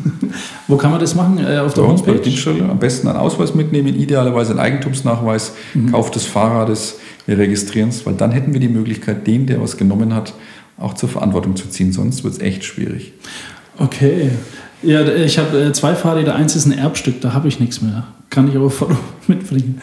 Wo 0.68 0.78
kann 0.78 0.90
man 0.90 1.00
das 1.00 1.14
machen? 1.14 1.36
Äh, 1.36 1.58
auf 1.58 1.74
der 1.74 1.82
der 1.82 1.92
Homepage? 1.92 2.18
Dienststelle 2.18 2.66
am 2.66 2.78
besten 2.78 3.08
einen 3.08 3.18
Ausweis 3.18 3.54
mitnehmen, 3.54 3.88
idealerweise 3.88 4.52
einen 4.52 4.60
Eigentumsnachweis, 4.60 5.52
Kauf 5.90 6.10
des 6.10 6.24
Fahrrades, 6.24 7.00
wir 7.26 7.36
registrieren 7.36 7.90
es, 7.90 8.06
weil 8.06 8.14
dann 8.14 8.32
hätten 8.32 8.54
wir 8.54 8.60
die 8.60 8.68
Möglichkeit, 8.68 9.26
den, 9.26 9.44
der 9.44 9.60
was 9.60 9.76
genommen 9.76 10.14
hat, 10.14 10.32
auch 10.78 10.94
zur 10.94 11.10
Verantwortung 11.10 11.56
zu 11.56 11.68
ziehen. 11.68 11.92
Sonst 11.92 12.24
wird 12.24 12.32
es 12.32 12.40
echt 12.40 12.64
schwierig. 12.64 13.12
Okay. 13.76 14.30
Ja, 14.84 15.06
ich 15.06 15.38
habe 15.38 15.58
äh, 15.58 15.72
zwei 15.72 15.94
Fahrräder. 15.94 16.34
Eins 16.34 16.56
ist 16.56 16.66
ein 16.66 16.72
Erbstück, 16.72 17.20
da 17.20 17.32
habe 17.32 17.48
ich 17.48 17.60
nichts 17.60 17.80
mehr. 17.80 18.04
kann 18.30 18.48
ich 18.48 18.56
aber 18.56 18.70
Foto 18.70 18.96
mitbringen. 19.26 19.80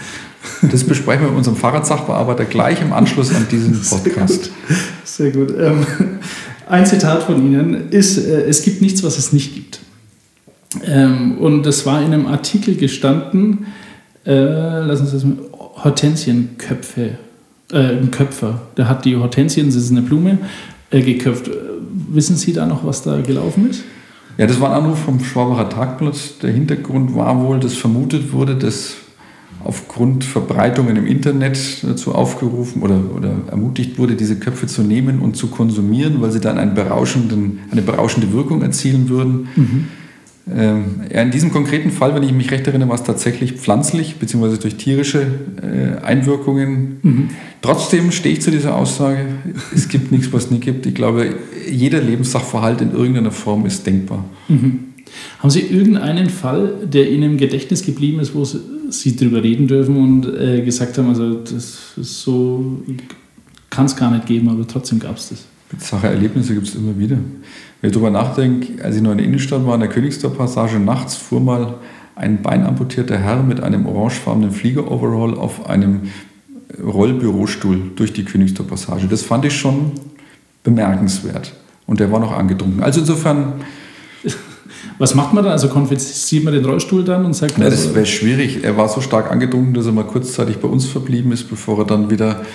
Das 0.71 0.83
besprechen 0.83 1.23
wir 1.23 1.29
mit 1.29 1.37
unserem 1.37 1.57
Fahrradsachbearbeiter 1.57 2.45
gleich 2.45 2.81
im 2.81 2.93
Anschluss 2.93 3.33
an 3.33 3.47
diesen 3.49 3.79
Podcast. 3.81 4.51
Sehr 5.03 5.31
gut. 5.31 5.49
Sehr 5.49 5.71
gut. 5.71 5.85
Ähm, 5.99 6.19
ein 6.67 6.85
Zitat 6.85 7.23
von 7.23 7.45
Ihnen 7.45 7.89
ist, 7.89 8.17
äh, 8.17 8.43
es 8.43 8.63
gibt 8.63 8.81
nichts, 8.81 9.03
was 9.03 9.17
es 9.17 9.33
nicht 9.33 9.53
gibt. 9.53 9.79
Ähm, 10.85 11.37
und 11.37 11.63
das 11.63 11.85
war 11.85 11.99
in 12.01 12.13
einem 12.13 12.27
Artikel 12.27 12.75
gestanden, 12.75 13.65
äh, 14.25 14.31
lassen 14.33 15.05
Sie 15.05 15.13
das 15.13 15.23
mal, 15.23 15.37
Hortensienköpfe, 15.83 17.17
äh, 17.71 17.77
ein 17.77 18.11
Köpfer. 18.11 18.61
Der 18.77 18.87
hat 18.87 19.05
die 19.05 19.15
Hortensien, 19.17 19.67
das 19.67 19.75
ist 19.75 19.91
eine 19.91 20.01
Blume, 20.01 20.37
äh, 20.91 21.01
geköpft. 21.01 21.47
Äh, 21.47 21.51
Wissen 22.13 22.35
Sie 22.37 22.53
da 22.53 22.65
noch, 22.65 22.85
was 22.85 23.03
da 23.03 23.19
gelaufen 23.21 23.69
ist? 23.69 23.83
Ja, 24.41 24.47
das 24.47 24.59
war 24.59 24.71
ein 24.71 24.83
Anruf 24.83 24.97
vom 24.97 25.23
Schwabacher 25.23 25.69
Tagblatt. 25.69 26.41
Der 26.41 26.51
Hintergrund 26.51 27.13
war 27.15 27.39
wohl, 27.45 27.59
dass 27.59 27.75
vermutet 27.75 28.33
wurde, 28.33 28.55
dass 28.55 28.95
aufgrund 29.63 30.23
Verbreitungen 30.23 30.95
im 30.95 31.05
Internet 31.05 31.83
dazu 31.83 32.15
aufgerufen 32.15 32.81
oder, 32.81 32.99
oder 33.15 33.35
ermutigt 33.51 33.99
wurde, 33.99 34.15
diese 34.15 34.39
Köpfe 34.39 34.65
zu 34.65 34.81
nehmen 34.81 35.19
und 35.19 35.37
zu 35.37 35.49
konsumieren, 35.49 36.23
weil 36.23 36.31
sie 36.31 36.39
dann 36.39 36.57
einen 36.57 36.73
berauschenden, 36.73 37.59
eine 37.69 37.83
berauschende 37.83 38.33
Wirkung 38.33 38.63
erzielen 38.63 39.09
würden. 39.09 39.47
Mhm. 39.55 39.87
Ähm, 40.49 41.01
ja, 41.13 41.21
in 41.21 41.31
diesem 41.31 41.51
konkreten 41.51 41.91
Fall, 41.91 42.15
wenn 42.15 42.23
ich 42.23 42.33
mich 42.33 42.51
recht 42.51 42.65
erinnere, 42.67 42.89
war 42.89 42.95
es 42.95 43.03
tatsächlich 43.03 43.53
pflanzlich 43.53 44.15
bzw. 44.15 44.57
durch 44.57 44.75
tierische 44.75 45.27
äh, 45.61 46.03
Einwirkungen. 46.03 46.97
Mhm. 47.03 47.29
Trotzdem 47.61 48.11
stehe 48.11 48.33
ich 48.33 48.41
zu 48.41 48.49
dieser 48.49 48.75
Aussage, 48.75 49.25
es 49.73 49.87
gibt 49.87 50.11
nichts, 50.11 50.33
was 50.33 50.45
es 50.45 50.51
nicht 50.51 50.63
gibt. 50.63 50.85
Ich 50.87 50.95
glaube, 50.95 51.35
jeder 51.69 52.01
Lebenssachverhalt 52.01 52.81
in 52.81 52.91
irgendeiner 52.91 53.31
Form 53.31 53.65
ist 53.65 53.85
denkbar. 53.85 54.25
Mhm. 54.47 54.79
Haben 55.39 55.49
Sie 55.49 55.61
irgendeinen 55.61 56.29
Fall, 56.29 56.73
der 56.91 57.09
Ihnen 57.09 57.31
im 57.31 57.37
Gedächtnis 57.37 57.83
geblieben 57.83 58.19
ist, 58.19 58.33
wo 58.33 58.45
Sie 58.45 59.15
darüber 59.15 59.43
reden 59.43 59.67
dürfen 59.67 59.97
und 59.97 60.25
äh, 60.25 60.63
gesagt 60.63 60.97
haben, 60.97 61.09
also 61.09 61.35
das 61.35 61.93
ist 61.97 62.21
so, 62.21 62.81
kann 63.69 63.85
es 63.85 63.95
gar 63.95 64.11
nicht 64.11 64.25
geben, 64.25 64.49
aber 64.49 64.67
trotzdem 64.67 64.99
gab 64.99 65.17
es 65.17 65.29
das? 65.29 65.45
Sache 65.77 66.07
Erlebnisse 66.07 66.53
gibt 66.53 66.67
es 66.67 66.75
immer 66.75 66.97
wieder. 66.97 67.17
Wenn 67.81 67.89
ich 67.89 67.93
darüber 67.93 68.11
nachdenke, 68.11 68.83
als 68.83 68.95
ich 68.95 69.01
noch 69.01 69.11
in 69.11 69.17
der 69.17 69.25
Innenstadt 69.25 69.65
war, 69.65 69.73
in 69.73 69.81
der 69.81 69.89
Königstor-Passage, 69.89 70.79
nachts 70.79 71.15
fuhr 71.15 71.41
mal 71.41 71.75
ein 72.15 72.43
beinamputierter 72.43 73.17
Herr 73.17 73.41
mit 73.41 73.61
einem 73.61 73.87
orangefarbenen 73.87 74.51
Flieger-Overall 74.51 75.33
auf 75.35 75.67
einem 75.67 76.01
Rollbürostuhl 76.81 77.91
durch 77.95 78.13
die 78.13 78.23
Königstor-Passage. 78.23 79.07
Das 79.07 79.23
fand 79.23 79.45
ich 79.45 79.57
schon 79.57 79.93
bemerkenswert. 80.63 81.53
Und 81.87 81.99
der 81.99 82.11
war 82.11 82.19
noch 82.19 82.31
angetrunken. 82.31 82.83
Also 82.83 82.99
insofern. 82.99 83.53
Was 84.99 85.15
macht 85.15 85.33
man 85.33 85.43
dann? 85.43 85.53
Also 85.53 85.67
konfisziert 85.67 86.43
man 86.43 86.53
den 86.53 86.63
Rollstuhl 86.63 87.03
dann 87.03 87.25
und 87.25 87.33
sagt. 87.33 87.57
Ja, 87.57 87.65
das 87.65 87.81
also 87.81 87.95
wäre 87.95 88.05
schwierig. 88.05 88.63
Er 88.63 88.77
war 88.77 88.87
so 88.87 89.01
stark 89.01 89.31
angetrunken, 89.31 89.73
dass 89.73 89.87
er 89.87 89.91
mal 89.91 90.05
kurzzeitig 90.05 90.57
bei 90.57 90.67
uns 90.67 90.85
verblieben 90.85 91.31
ist, 91.31 91.49
bevor 91.49 91.79
er 91.79 91.85
dann 91.85 92.11
wieder. 92.11 92.45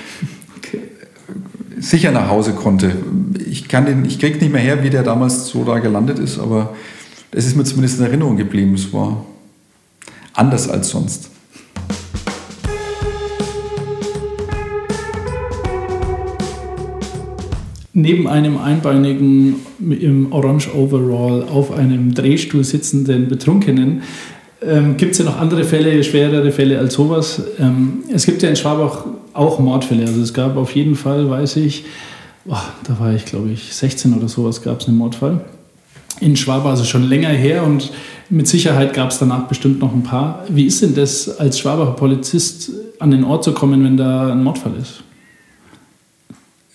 Sicher 1.79 2.11
nach 2.11 2.29
Hause 2.29 2.53
konnte 2.53 2.93
ich, 3.47 3.69
kann 3.69 4.05
ich 4.05 4.19
kriege 4.19 4.39
nicht 4.39 4.53
mehr 4.53 4.61
her, 4.61 4.83
wie 4.83 4.91
der 4.91 5.03
damals 5.03 5.49
so 5.49 5.65
da 5.65 5.79
gelandet 5.79 6.19
ist, 6.19 6.39
aber 6.39 6.75
es 7.31 7.47
ist 7.47 7.57
mir 7.57 7.65
zumindest 7.65 7.99
in 7.99 8.07
Erinnerung 8.07 8.37
geblieben. 8.37 8.75
Es 8.75 8.93
war 8.93 9.25
anders 10.33 10.69
als 10.69 10.89
sonst. 10.91 11.31
Neben 17.93 18.29
einem 18.29 18.59
einbeinigen 18.59 19.57
im 19.81 20.31
Orange 20.31 20.75
Overall 20.75 21.45
auf 21.45 21.73
einem 21.73 22.15
Drehstuhl 22.15 22.63
sitzenden 22.63 23.29
Betrunkenen 23.29 24.03
ähm, 24.61 24.99
gibt 24.99 25.13
es 25.13 25.19
ja 25.19 25.25
noch 25.25 25.39
andere 25.39 25.65
Fälle, 25.65 26.05
schwerere 26.05 26.53
Fälle 26.53 26.79
als 26.79 26.95
sowas. 26.95 27.43
Ähm, 27.59 28.05
es 28.13 28.27
gibt 28.27 28.43
ja 28.43 28.51
in 28.51 28.57
Schwabach 28.57 29.07
auch 29.37 29.59
Mordfälle. 29.59 30.07
Also 30.07 30.21
es 30.21 30.35
gab 30.35 30.57
auf 30.57 30.75
jeden 30.75 30.95
Fall, 30.95 31.29
weiß 31.29 31.57
ich, 31.57 31.85
oh, 32.47 32.57
da 32.85 32.99
war 32.99 33.15
ich 33.15 33.25
glaube 33.25 33.51
ich 33.51 33.75
16 33.75 34.15
oder 34.15 34.29
sowas, 34.29 34.63
gab 34.63 34.81
es 34.81 34.89
einen 34.89 34.97
Mordfall. 34.97 35.45
In 36.21 36.37
Schwabach, 36.37 36.71
also 36.71 36.85
schon 36.85 37.03
länger 37.03 37.29
her 37.29 37.63
und 37.63 37.93
mit 38.31 38.49
Sicherheit 38.49 38.95
gab 38.95 39.11
es 39.11 39.19
danach 39.19 39.47
bestimmt 39.47 39.81
noch 39.81 39.93
ein 39.93 40.03
paar. 40.03 40.45
Wie 40.49 40.65
ist 40.65 40.83
denn 40.83 40.95
das 40.95 41.39
als 41.39 41.59
Schwabacher 41.59 41.93
Polizist 41.93 42.71
an 42.99 43.11
den 43.11 43.25
Ort 43.25 43.45
zu 43.45 43.53
kommen, 43.53 43.85
wenn 43.85 43.97
da 43.97 44.33
ein 44.33 44.43
Mordfall 44.43 44.73
ist? 44.81 45.03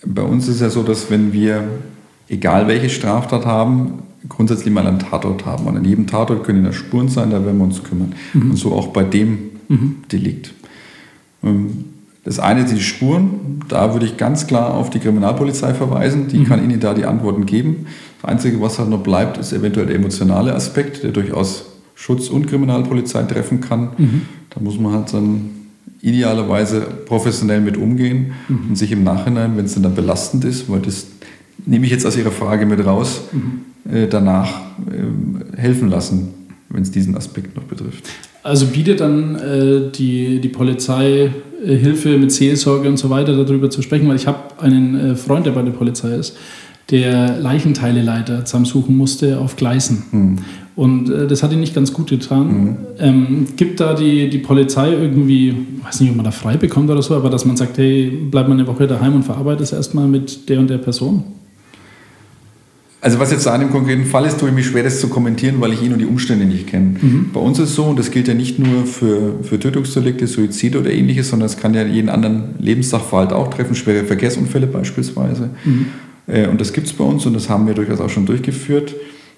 Bei 0.04 0.22
uns 0.22 0.48
ist 0.48 0.60
ja 0.60 0.70
so, 0.70 0.82
dass 0.82 1.10
wenn 1.10 1.32
wir, 1.32 1.64
egal 2.28 2.68
welche 2.68 2.88
Straftat 2.88 3.46
haben, 3.46 4.02
grundsätzlich 4.28 4.72
mal 4.72 4.86
einen 4.86 4.98
Tatort 4.98 5.46
haben. 5.46 5.66
Und 5.66 5.76
an 5.76 5.84
jedem 5.84 6.06
Tatort 6.06 6.44
können 6.44 6.64
ja 6.64 6.72
Spuren 6.72 7.08
sein, 7.08 7.30
da 7.30 7.44
werden 7.44 7.58
wir 7.58 7.64
uns 7.64 7.82
kümmern. 7.82 8.14
Mhm. 8.32 8.50
Und 8.52 8.56
so 8.56 8.72
auch 8.72 8.88
bei 8.88 9.04
dem 9.04 9.50
mhm. 9.68 9.96
Delikt. 10.10 10.52
Das 12.24 12.38
eine 12.38 12.66
sind 12.66 12.78
die 12.78 12.84
Spuren. 12.84 13.60
Da 13.68 13.92
würde 13.92 14.06
ich 14.06 14.16
ganz 14.16 14.46
klar 14.46 14.74
auf 14.74 14.90
die 14.90 15.00
Kriminalpolizei 15.00 15.74
verweisen. 15.74 16.28
Die 16.28 16.38
mhm. 16.38 16.44
kann 16.44 16.62
Ihnen 16.62 16.78
da 16.78 16.94
die 16.94 17.04
Antworten 17.04 17.46
geben. 17.46 17.86
Das 18.20 18.30
Einzige, 18.30 18.60
was 18.60 18.78
halt 18.78 18.90
noch 18.90 19.02
bleibt, 19.02 19.38
ist 19.38 19.52
eventuell 19.52 19.86
der 19.86 19.96
emotionale 19.96 20.54
Aspekt, 20.54 21.02
der 21.02 21.10
durchaus 21.10 21.66
Schutz- 21.94 22.28
und 22.28 22.46
Kriminalpolizei 22.46 23.24
treffen 23.24 23.60
kann. 23.60 23.90
Mhm. 23.98 24.22
Da 24.50 24.60
muss 24.60 24.78
man 24.78 24.92
halt 24.92 25.12
dann 25.12 25.50
idealerweise 26.00 26.80
professionell 27.06 27.60
mit 27.60 27.76
umgehen 27.76 28.32
mhm. 28.48 28.70
und 28.70 28.76
sich 28.76 28.92
im 28.92 29.04
Nachhinein, 29.04 29.56
wenn 29.56 29.64
es 29.64 29.74
dann, 29.74 29.84
dann 29.84 29.94
belastend 29.94 30.44
ist, 30.44 30.68
weil 30.70 30.80
das 30.80 31.06
nehme 31.64 31.84
ich 31.86 31.92
jetzt 31.92 32.04
aus 32.06 32.16
Ihrer 32.16 32.32
Frage 32.32 32.66
mit 32.66 32.84
raus, 32.84 33.22
mhm. 33.32 33.92
äh, 33.92 34.06
danach 34.08 34.60
äh, 34.90 35.56
helfen 35.56 35.88
lassen, 35.88 36.34
wenn 36.68 36.82
es 36.82 36.90
diesen 36.90 37.16
Aspekt 37.16 37.56
noch 37.56 37.64
betrifft. 37.64 38.08
Also 38.42 38.66
bietet 38.66 39.00
dann 39.00 39.36
äh, 39.36 39.90
die, 39.92 40.40
die 40.40 40.48
Polizei 40.48 41.30
äh, 41.64 41.76
Hilfe 41.76 42.18
mit 42.18 42.32
Seelsorge 42.32 42.88
und 42.88 42.96
so 42.96 43.08
weiter 43.10 43.36
darüber 43.36 43.70
zu 43.70 43.82
sprechen, 43.82 44.08
weil 44.08 44.16
ich 44.16 44.26
habe 44.26 44.60
einen 44.60 45.12
äh, 45.12 45.16
Freund, 45.16 45.46
der 45.46 45.52
bei 45.52 45.62
der 45.62 45.72
Polizei 45.72 46.14
ist, 46.16 46.36
der 46.90 47.38
Leichenteileleiter 47.38 48.44
zusammensuchen 48.44 48.96
musste 48.96 49.38
auf 49.38 49.56
Gleisen. 49.56 50.02
Mhm. 50.10 50.38
Und 50.74 51.10
äh, 51.10 51.26
das 51.26 51.42
hat 51.42 51.52
ihn 51.52 51.60
nicht 51.60 51.74
ganz 51.74 51.92
gut 51.92 52.10
getan. 52.10 52.46
Mhm. 52.46 52.76
Ähm, 52.98 53.46
gibt 53.56 53.78
da 53.78 53.94
die, 53.94 54.28
die 54.28 54.38
Polizei 54.38 54.90
irgendwie, 54.90 55.48
ich 55.50 55.84
weiß 55.84 56.00
nicht, 56.00 56.10
ob 56.10 56.16
man 56.16 56.24
da 56.24 56.32
frei 56.32 56.56
bekommt 56.56 56.90
oder 56.90 57.02
so, 57.02 57.14
aber 57.14 57.30
dass 57.30 57.44
man 57.44 57.56
sagt, 57.56 57.78
hey, 57.78 58.10
bleib 58.30 58.48
mal 58.48 58.54
eine 58.54 58.66
Woche 58.66 58.86
daheim 58.86 59.14
und 59.14 59.22
verarbeite 59.22 59.62
es 59.62 59.72
erstmal 59.72 60.08
mit 60.08 60.48
der 60.48 60.58
und 60.58 60.68
der 60.68 60.78
Person? 60.78 61.24
Also 63.02 63.18
was 63.18 63.32
jetzt 63.32 63.48
an 63.48 63.58
dem 63.58 63.70
konkreten 63.70 64.04
Fall 64.04 64.24
ist, 64.26 64.38
tue 64.38 64.50
ich 64.50 64.54
mich 64.54 64.66
schwer, 64.66 64.84
das 64.84 65.00
zu 65.00 65.08
kommentieren, 65.08 65.56
weil 65.58 65.72
ich 65.72 65.82
ihn 65.82 65.92
und 65.92 65.98
die 65.98 66.06
Umstände 66.06 66.44
nicht 66.44 66.68
kenne. 66.68 66.94
Mhm. 67.02 67.30
Bei 67.32 67.40
uns 67.40 67.58
ist 67.58 67.70
es 67.70 67.74
so, 67.74 67.86
und 67.86 67.98
das 67.98 68.12
gilt 68.12 68.28
ja 68.28 68.34
nicht 68.34 68.60
nur 68.60 68.86
für, 68.86 69.42
für 69.42 69.58
Tötungsdelikte, 69.58 70.28
Suizide 70.28 70.78
oder 70.78 70.92
ähnliches, 70.92 71.30
sondern 71.30 71.46
es 71.46 71.56
kann 71.56 71.74
ja 71.74 71.84
jeden 71.84 72.08
anderen 72.08 72.54
Lebenssachverhalt 72.60 73.32
auch 73.32 73.50
treffen, 73.50 73.74
schwere 73.74 74.04
Verkehrsunfälle 74.04 74.68
beispielsweise. 74.68 75.50
Mhm. 75.64 75.86
Äh, 76.28 76.46
und 76.46 76.60
das 76.60 76.72
gibt 76.72 76.86
es 76.86 76.92
bei 76.92 77.02
uns 77.02 77.26
und 77.26 77.34
das 77.34 77.48
haben 77.48 77.66
wir 77.66 77.74
durchaus 77.74 78.00
auch 78.00 78.08
schon 78.08 78.24
durchgeführt, 78.24 78.94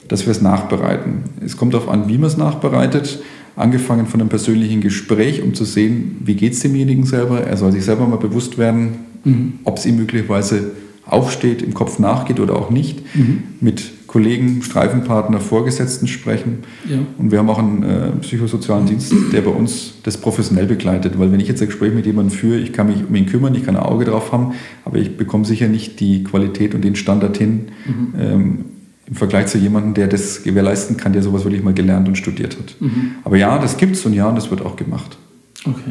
dass 0.08 0.26
wir 0.26 0.32
es 0.32 0.42
nachbereiten. 0.42 1.20
Es 1.42 1.56
kommt 1.56 1.72
darauf 1.72 1.88
an, 1.88 2.06
wie 2.06 2.18
man 2.18 2.26
es 2.26 2.36
nachbereitet, 2.36 3.22
angefangen 3.56 4.04
von 4.04 4.20
einem 4.20 4.28
persönlichen 4.28 4.82
Gespräch, 4.82 5.40
um 5.40 5.54
zu 5.54 5.64
sehen, 5.64 6.18
wie 6.22 6.34
geht 6.34 6.52
es 6.52 6.60
demjenigen 6.60 7.06
selber. 7.06 7.40
Er 7.40 7.56
soll 7.56 7.72
sich 7.72 7.86
selber 7.86 8.06
mal 8.06 8.16
bewusst 8.16 8.58
werden, 8.58 8.96
mhm. 9.24 9.54
ob 9.64 9.78
es 9.78 9.86
ihm 9.86 9.96
möglicherweise 9.96 10.72
aufsteht, 11.06 11.62
im 11.62 11.74
Kopf 11.74 11.98
nachgeht 11.98 12.40
oder 12.40 12.56
auch 12.56 12.70
nicht, 12.70 13.02
mhm. 13.14 13.42
mit 13.60 14.06
Kollegen, 14.06 14.62
Streifenpartner, 14.62 15.40
Vorgesetzten 15.40 16.06
sprechen. 16.06 16.60
Ja. 16.88 16.98
Und 17.18 17.32
wir 17.32 17.40
haben 17.40 17.50
auch 17.50 17.58
einen 17.58 17.82
äh, 17.82 18.10
psychosozialen 18.20 18.86
Dienst, 18.86 19.12
der 19.32 19.40
bei 19.40 19.50
uns 19.50 19.94
das 20.04 20.18
professionell 20.18 20.66
begleitet. 20.66 21.18
Weil 21.18 21.32
wenn 21.32 21.40
ich 21.40 21.48
jetzt 21.48 21.60
ein 21.60 21.66
Gespräch 21.66 21.92
mit 21.92 22.06
jemandem 22.06 22.36
führe, 22.36 22.58
ich 22.58 22.72
kann 22.72 22.86
mich 22.86 23.04
um 23.08 23.14
ihn 23.14 23.26
kümmern, 23.26 23.54
ich 23.56 23.64
kann 23.64 23.76
ein 23.76 23.82
Auge 23.82 24.04
drauf 24.04 24.32
haben, 24.32 24.52
aber 24.84 24.98
ich 24.98 25.16
bekomme 25.16 25.44
sicher 25.44 25.66
nicht 25.66 25.98
die 25.98 26.22
Qualität 26.22 26.76
und 26.76 26.84
den 26.84 26.94
Standard 26.94 27.36
hin 27.36 27.66
mhm. 27.86 28.14
ähm, 28.20 28.64
im 29.06 29.16
Vergleich 29.16 29.48
zu 29.48 29.58
jemandem, 29.58 29.94
der 29.94 30.06
das 30.06 30.44
gewährleisten 30.44 30.96
kann, 30.96 31.12
der 31.12 31.22
sowas 31.22 31.44
wirklich 31.44 31.62
mal 31.62 31.74
gelernt 31.74 32.08
und 32.08 32.16
studiert 32.16 32.56
hat. 32.56 32.76
Mhm. 32.80 33.16
Aber 33.24 33.36
ja, 33.36 33.58
das 33.58 33.76
gibt 33.76 33.96
es 33.96 34.06
und 34.06 34.14
ja, 34.14 34.30
das 34.32 34.50
wird 34.50 34.62
auch 34.62 34.76
gemacht. 34.76 35.18
Okay. 35.64 35.90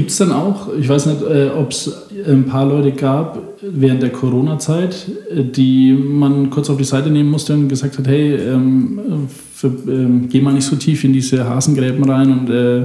Gibt 0.00 0.12
es 0.12 0.16
dann 0.16 0.32
auch, 0.32 0.68
ich 0.80 0.88
weiß 0.88 1.04
nicht, 1.04 1.20
äh, 1.20 1.50
ob 1.50 1.72
es 1.72 1.92
ein 2.26 2.46
paar 2.46 2.64
Leute 2.64 2.92
gab 2.92 3.38
während 3.60 4.02
der 4.02 4.08
Corona-Zeit, 4.08 4.96
äh, 5.30 5.44
die 5.44 5.92
man 5.92 6.48
kurz 6.48 6.70
auf 6.70 6.78
die 6.78 6.84
Seite 6.84 7.10
nehmen 7.10 7.28
musste 7.28 7.52
und 7.52 7.68
gesagt 7.68 7.98
hat, 7.98 8.08
hey, 8.08 8.34
ähm, 8.34 9.28
für, 9.54 9.66
ähm, 9.66 10.30
geh 10.30 10.40
mal 10.40 10.54
nicht 10.54 10.64
so 10.64 10.76
tief 10.76 11.04
in 11.04 11.12
diese 11.12 11.46
Hasengräben 11.46 12.02
rein 12.02 12.32
und 12.32 12.48
äh, 12.48 12.78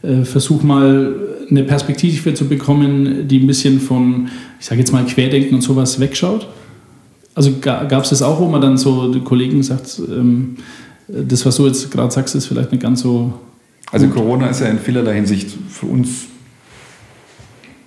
äh, 0.00 0.24
versuch 0.24 0.62
mal 0.62 1.14
eine 1.50 1.62
Perspektive 1.64 2.32
zu 2.32 2.48
bekommen, 2.48 3.28
die 3.28 3.38
ein 3.38 3.46
bisschen 3.46 3.78
von, 3.78 4.28
ich 4.58 4.64
sage 4.64 4.80
jetzt 4.80 4.94
mal, 4.94 5.04
Querdenken 5.04 5.56
und 5.56 5.60
sowas 5.60 6.00
wegschaut? 6.00 6.48
Also 7.34 7.52
gab 7.60 8.02
es 8.02 8.08
das 8.08 8.22
auch, 8.22 8.40
wo 8.40 8.46
man 8.46 8.62
dann 8.62 8.78
so 8.78 9.12
die 9.12 9.20
Kollegen 9.20 9.62
sagt, 9.62 10.00
ähm, 10.08 10.56
das, 11.06 11.44
was 11.44 11.56
du 11.56 11.66
jetzt 11.66 11.90
gerade 11.90 12.10
sagst, 12.10 12.34
ist 12.34 12.46
vielleicht 12.46 12.72
nicht 12.72 12.82
ganz 12.82 13.02
so. 13.02 13.34
Also 13.92 14.08
Corona 14.08 14.46
ist 14.46 14.62
ja 14.62 14.68
in 14.68 14.78
vielerlei 14.78 15.16
Hinsicht 15.16 15.50
für 15.68 15.84
uns 15.84 16.28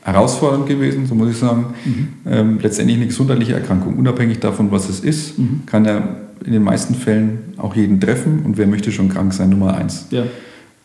herausfordernd 0.03 0.67
gewesen, 0.67 1.05
so 1.05 1.15
muss 1.15 1.29
ich 1.29 1.37
sagen. 1.37 1.67
Mhm. 1.85 2.07
Ähm, 2.25 2.59
letztendlich 2.61 2.97
eine 2.97 3.07
gesundheitliche 3.07 3.53
Erkrankung, 3.53 3.97
unabhängig 3.97 4.39
davon, 4.39 4.71
was 4.71 4.89
es 4.89 4.99
ist, 5.01 5.37
mhm. 5.37 5.61
kann 5.65 5.85
ja 5.85 6.01
in 6.45 6.53
den 6.53 6.63
meisten 6.63 6.95
Fällen 6.95 7.53
auch 7.57 7.75
jeden 7.75 7.99
treffen 7.99 8.43
und 8.45 8.57
wer 8.57 8.67
möchte 8.67 8.91
schon 8.91 9.09
krank 9.09 9.33
sein, 9.33 9.49
Nummer 9.49 9.75
eins. 9.75 10.05
Ja. 10.11 10.23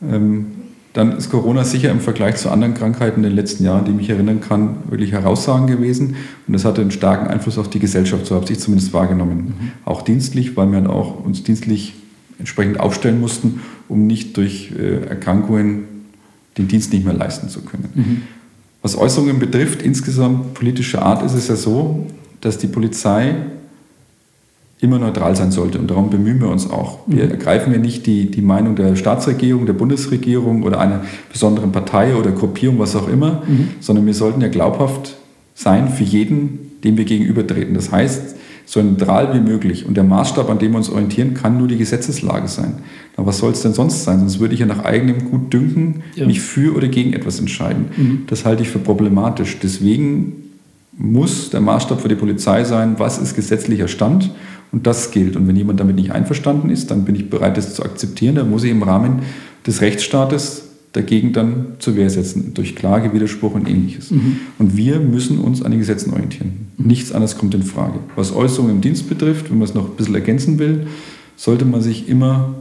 Ähm, 0.02 0.46
dann 0.92 1.16
ist 1.16 1.28
Corona 1.28 1.64
sicher 1.64 1.90
im 1.90 1.98
Vergleich 1.98 2.36
zu 2.36 2.50
anderen 2.50 2.74
Krankheiten 2.74 3.18
in 3.18 3.30
den 3.30 3.34
letzten 3.34 3.64
Jahren, 3.64 3.84
die 3.84 3.90
ich 3.90 3.96
mich 3.96 4.10
erinnern 4.10 4.40
kann, 4.40 4.76
wirklich 4.88 5.10
herausragend 5.10 5.68
gewesen. 5.68 6.14
Und 6.46 6.52
das 6.52 6.64
hatte 6.64 6.82
einen 6.82 6.92
starken 6.92 7.26
Einfluss 7.26 7.58
auf 7.58 7.68
die 7.68 7.80
Gesellschaft, 7.80 8.26
so 8.26 8.36
habe 8.36 8.50
ich 8.50 8.60
zumindest 8.60 8.92
wahrgenommen. 8.92 9.54
Mhm. 9.58 9.70
Auch 9.84 10.02
dienstlich, 10.02 10.56
weil 10.56 10.70
wir 10.70 10.80
dann 10.80 10.86
auch 10.86 11.24
uns 11.24 11.42
dienstlich 11.42 11.94
entsprechend 12.38 12.78
aufstellen 12.78 13.20
mussten, 13.20 13.60
um 13.88 14.06
nicht 14.06 14.36
durch 14.36 14.72
äh, 14.78 15.04
Erkrankungen 15.06 15.84
den 16.58 16.68
Dienst 16.68 16.92
nicht 16.92 17.04
mehr 17.04 17.14
leisten 17.14 17.48
zu 17.48 17.62
können. 17.62 18.22
Was 18.85 18.99
Äußerungen 18.99 19.39
betrifft, 19.39 19.80
insgesamt 19.80 20.53
politischer 20.53 21.01
Art, 21.01 21.24
ist 21.24 21.32
es 21.32 21.49
ja 21.49 21.57
so, 21.57 22.05
dass 22.43 22.59
die 22.59 22.66
Polizei 22.66 23.35
immer 24.78 24.99
neutral 24.99 25.35
sein 25.35 25.51
sollte. 25.53 25.78
Und 25.78 25.91
darum 25.91 26.11
bemühen 26.11 26.39
wir 26.39 26.51
uns 26.51 26.68
auch. 26.68 26.99
Wir 27.07 27.24
mhm. 27.24 27.30
ergreifen 27.30 27.72
ja 27.72 27.78
nicht 27.78 28.05
die, 28.05 28.30
die 28.30 28.43
Meinung 28.43 28.76
der 28.76 28.95
Staatsregierung, 28.95 29.64
der 29.64 29.72
Bundesregierung 29.72 30.64
oder 30.64 30.80
einer 30.80 31.01
besonderen 31.32 31.72
Partei 31.72 32.14
oder 32.14 32.32
Gruppierung, 32.32 32.78
was 32.78 32.95
auch 32.95 33.09
immer, 33.09 33.43
mhm. 33.47 33.70
sondern 33.80 34.05
wir 34.05 34.12
sollten 34.12 34.43
ja 34.43 34.49
glaubhaft 34.49 35.16
sein 35.55 35.89
für 35.89 36.05
jeden, 36.05 36.72
dem 36.85 36.99
wir 36.99 37.07
gegenübertreten. 37.07 37.72
Das 37.72 37.91
heißt, 37.91 38.37
so 38.66 38.82
neutral 38.82 39.34
wie 39.34 39.40
möglich. 39.40 39.86
Und 39.86 39.96
der 39.96 40.04
Maßstab, 40.04 40.48
an 40.50 40.58
dem 40.58 40.72
wir 40.72 40.78
uns 40.78 40.90
orientieren, 40.90 41.34
kann 41.34 41.58
nur 41.58 41.68
die 41.68 41.76
Gesetzeslage 41.76 42.48
sein. 42.48 42.74
Aber 43.16 43.28
was 43.28 43.38
soll 43.38 43.52
es 43.52 43.62
denn 43.62 43.74
sonst 43.74 44.04
sein? 44.04 44.20
Sonst 44.20 44.40
würde 44.40 44.54
ich 44.54 44.60
ja 44.60 44.66
nach 44.66 44.84
eigenem 44.84 45.30
Gutdünken 45.30 46.02
ja. 46.14 46.26
mich 46.26 46.40
für 46.40 46.74
oder 46.74 46.88
gegen 46.88 47.12
etwas 47.12 47.38
entscheiden. 47.38 47.86
Mhm. 47.96 48.22
Das 48.26 48.44
halte 48.44 48.62
ich 48.62 48.68
für 48.68 48.78
problematisch. 48.78 49.58
Deswegen 49.62 50.32
muss 50.96 51.50
der 51.50 51.60
Maßstab 51.60 52.00
für 52.00 52.08
die 52.08 52.14
Polizei 52.14 52.64
sein, 52.64 52.94
was 52.98 53.18
ist 53.18 53.34
gesetzlicher 53.34 53.88
Stand 53.88 54.30
und 54.72 54.86
das 54.86 55.10
gilt. 55.10 55.36
Und 55.36 55.46
wenn 55.46 55.56
jemand 55.56 55.80
damit 55.80 55.96
nicht 55.96 56.12
einverstanden 56.12 56.70
ist, 56.70 56.90
dann 56.90 57.04
bin 57.04 57.14
ich 57.14 57.30
bereit, 57.30 57.56
das 57.56 57.74
zu 57.74 57.82
akzeptieren. 57.82 58.36
Da 58.36 58.44
muss 58.44 58.64
ich 58.64 58.70
im 58.70 58.82
Rahmen 58.82 59.20
des 59.66 59.80
Rechtsstaates 59.80 60.62
dagegen 60.95 61.32
dann 61.32 61.74
zur 61.80 61.97
Wehr 61.97 62.09
setzen, 62.09 62.55
durch 62.55 62.76
Klage, 62.76 63.12
Widerspruch 63.12 63.55
und 63.55 63.68
ähnliches. 63.68 64.12
Mhm. 64.12 64.36
Und 64.59 64.76
wir 64.76 65.01
müssen 65.01 65.38
uns 65.38 65.61
an 65.61 65.72
den 65.72 65.80
Gesetzen 65.80 66.12
orientieren. 66.12 66.68
Mhm. 66.78 66.86
Nichts 66.86 67.12
anderes 67.12 67.36
kommt 67.36 67.53
in 67.55 67.64
Frage. 67.64 67.99
Was 68.16 68.34
Äußerungen 68.34 68.76
im 68.76 68.80
Dienst 68.80 69.09
betrifft, 69.09 69.51
wenn 69.51 69.59
man 69.59 69.68
es 69.68 69.74
noch 69.74 69.90
ein 69.90 69.97
bisschen 69.97 70.14
ergänzen 70.14 70.59
will, 70.59 70.86
sollte 71.36 71.64
man 71.64 71.82
sich 71.82 72.09
immer 72.09 72.55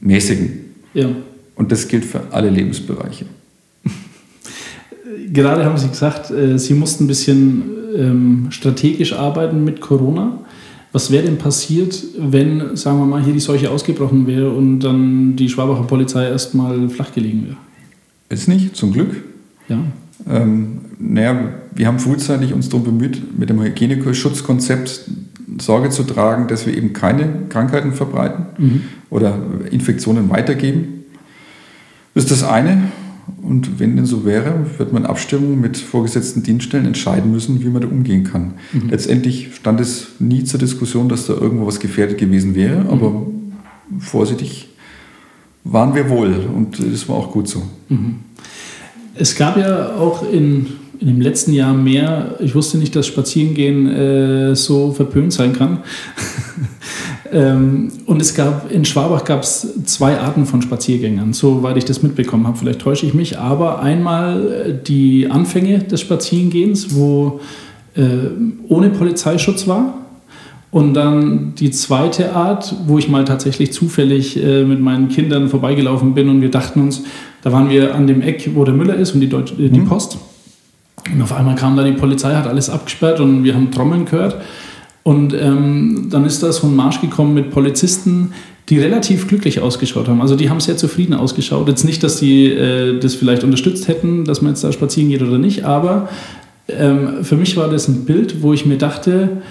mäßigen. 0.00 0.52
Ja. 0.94 1.10
Und 1.54 1.70
das 1.70 1.86
gilt 1.86 2.06
für 2.06 2.22
alle 2.32 2.48
Lebensbereiche. 2.48 3.26
Gerade 5.30 5.66
haben 5.66 5.76
Sie 5.76 5.88
gesagt, 5.88 6.30
äh, 6.30 6.58
Sie 6.58 6.74
mussten 6.74 7.04
ein 7.04 7.08
bisschen 7.08 7.62
ähm, 7.94 8.46
strategisch 8.50 9.12
arbeiten 9.12 9.64
mit 9.64 9.82
Corona. 9.82 10.43
Was 10.94 11.10
wäre 11.10 11.24
denn 11.24 11.38
passiert, 11.38 12.04
wenn, 12.16 12.76
sagen 12.76 13.00
wir 13.00 13.06
mal, 13.06 13.20
hier 13.20 13.32
die 13.32 13.40
Seuche 13.40 13.68
ausgebrochen 13.68 14.28
wäre 14.28 14.52
und 14.52 14.78
dann 14.78 15.34
die 15.34 15.48
Schwabacher 15.48 15.82
Polizei 15.82 16.28
erstmal 16.28 16.88
flach 16.88 17.12
gelegen 17.12 17.46
wäre? 17.46 17.56
Ist 18.28 18.46
nicht, 18.46 18.76
zum 18.76 18.92
Glück. 18.92 19.24
Ja. 19.68 19.80
Ähm, 20.30 20.82
naja, 21.00 21.48
wir 21.74 21.88
haben 21.88 21.98
frühzeitig 21.98 22.52
uns 22.52 22.68
darum 22.68 22.84
bemüht, 22.84 23.36
mit 23.36 23.50
dem 23.50 23.60
Hygieneschutzkonzept 23.60 25.10
Sorge 25.60 25.90
zu 25.90 26.04
tragen, 26.04 26.46
dass 26.46 26.64
wir 26.64 26.76
eben 26.76 26.92
keine 26.92 27.28
Krankheiten 27.48 27.92
verbreiten 27.92 28.46
mhm. 28.56 28.82
oder 29.10 29.36
Infektionen 29.72 30.30
weitergeben. 30.30 31.06
Das 32.14 32.22
ist 32.22 32.30
das 32.30 32.44
eine. 32.44 32.92
Und 33.42 33.78
wenn 33.78 33.96
denn 33.96 34.06
so 34.06 34.24
wäre, 34.24 34.66
wird 34.78 34.92
man 34.92 35.04
in 35.04 35.08
Abstimmung 35.08 35.60
mit 35.60 35.76
vorgesetzten 35.76 36.42
Dienststellen 36.42 36.86
entscheiden 36.86 37.30
müssen, 37.30 37.62
wie 37.62 37.68
man 37.68 37.82
da 37.82 37.88
umgehen 37.88 38.24
kann. 38.24 38.54
Mhm. 38.72 38.90
Letztendlich 38.90 39.54
stand 39.54 39.80
es 39.80 40.08
nie 40.18 40.44
zur 40.44 40.58
Diskussion, 40.58 41.08
dass 41.08 41.26
da 41.26 41.34
irgendwo 41.34 41.66
was 41.66 41.80
gefährdet 41.80 42.18
gewesen 42.18 42.54
wäre, 42.54 42.84
mhm. 42.84 42.90
aber 42.90 43.26
vorsichtig 43.98 44.68
waren 45.64 45.94
wir 45.94 46.10
wohl 46.10 46.34
und 46.54 46.78
das 46.78 47.08
war 47.08 47.16
auch 47.16 47.32
gut 47.32 47.48
so. 47.48 47.62
Mhm. 47.88 48.16
Es 49.14 49.36
gab 49.36 49.56
ja 49.56 49.94
auch 49.96 50.30
in, 50.30 50.66
in 51.00 51.06
dem 51.06 51.20
letzten 51.20 51.52
Jahr 51.52 51.72
mehr, 51.72 52.36
ich 52.40 52.54
wusste 52.54 52.78
nicht, 52.78 52.94
dass 52.96 53.06
Spazierengehen 53.06 53.86
äh, 53.86 54.56
so 54.56 54.92
verpönt 54.92 55.32
sein 55.32 55.52
kann. 55.52 55.78
Ähm, 57.32 57.90
und 58.06 58.20
es 58.20 58.34
gab 58.34 58.70
in 58.70 58.84
Schwabach 58.84 59.24
gab 59.24 59.42
es 59.42 59.84
zwei 59.84 60.18
Arten 60.18 60.46
von 60.46 60.62
Spaziergängern, 60.62 61.32
soweit 61.32 61.76
ich 61.76 61.84
das 61.84 62.02
mitbekommen 62.02 62.46
habe. 62.46 62.58
Vielleicht 62.58 62.80
täusche 62.80 63.06
ich 63.06 63.14
mich, 63.14 63.38
aber 63.38 63.80
einmal 63.80 64.46
äh, 64.46 64.74
die 64.86 65.30
Anfänge 65.30 65.78
des 65.78 66.00
Spazierengehens, 66.00 66.94
wo 66.94 67.40
äh, 67.94 68.02
ohne 68.68 68.90
Polizeischutz 68.90 69.66
war. 69.66 69.94
Und 70.70 70.94
dann 70.94 71.54
die 71.54 71.70
zweite 71.70 72.32
Art, 72.34 72.74
wo 72.88 72.98
ich 72.98 73.08
mal 73.08 73.24
tatsächlich 73.24 73.72
zufällig 73.72 74.42
äh, 74.42 74.64
mit 74.64 74.80
meinen 74.80 75.08
Kindern 75.08 75.48
vorbeigelaufen 75.48 76.14
bin 76.14 76.28
und 76.28 76.40
wir 76.40 76.50
dachten 76.50 76.80
uns, 76.80 77.04
da 77.42 77.52
waren 77.52 77.70
wir 77.70 77.94
an 77.94 78.08
dem 78.08 78.22
Eck, 78.22 78.50
wo 78.54 78.64
der 78.64 78.74
Müller 78.74 78.96
ist 78.96 79.12
und 79.12 79.20
die, 79.20 79.28
Deutsch, 79.28 79.52
äh, 79.52 79.68
die 79.68 79.80
mhm. 79.80 79.86
Post. 79.86 80.18
Und 81.12 81.22
auf 81.22 81.32
einmal 81.32 81.54
kam 81.54 81.76
da 81.76 81.84
die 81.84 81.92
Polizei, 81.92 82.34
hat 82.34 82.48
alles 82.48 82.70
abgesperrt 82.70 83.20
und 83.20 83.44
wir 83.44 83.54
haben 83.54 83.70
Trommeln 83.70 84.04
gehört. 84.04 84.36
Und 85.04 85.34
ähm, 85.34 86.08
dann 86.10 86.24
ist 86.24 86.42
da 86.42 86.50
so 86.50 86.66
ein 86.66 86.74
Marsch 86.74 87.00
gekommen 87.00 87.34
mit 87.34 87.50
Polizisten, 87.50 88.32
die 88.70 88.78
relativ 88.78 89.28
glücklich 89.28 89.60
ausgeschaut 89.60 90.08
haben. 90.08 90.22
Also 90.22 90.34
die 90.34 90.48
haben 90.48 90.60
sehr 90.60 90.78
zufrieden 90.78 91.14
ausgeschaut. 91.14 91.68
Jetzt 91.68 91.84
nicht, 91.84 92.02
dass 92.02 92.16
die 92.16 92.46
äh, 92.46 92.98
das 92.98 93.14
vielleicht 93.14 93.44
unterstützt 93.44 93.86
hätten, 93.86 94.24
dass 94.24 94.40
man 94.40 94.52
jetzt 94.52 94.64
da 94.64 94.72
spazieren 94.72 95.10
geht 95.10 95.22
oder 95.22 95.38
nicht, 95.38 95.64
aber 95.64 96.08
ähm, 96.68 97.22
für 97.22 97.36
mich 97.36 97.56
war 97.58 97.68
das 97.68 97.88
ein 97.88 98.06
Bild, 98.06 98.42
wo 98.42 98.54
ich 98.54 98.64
mir 98.64 98.78
dachte, 98.78 99.42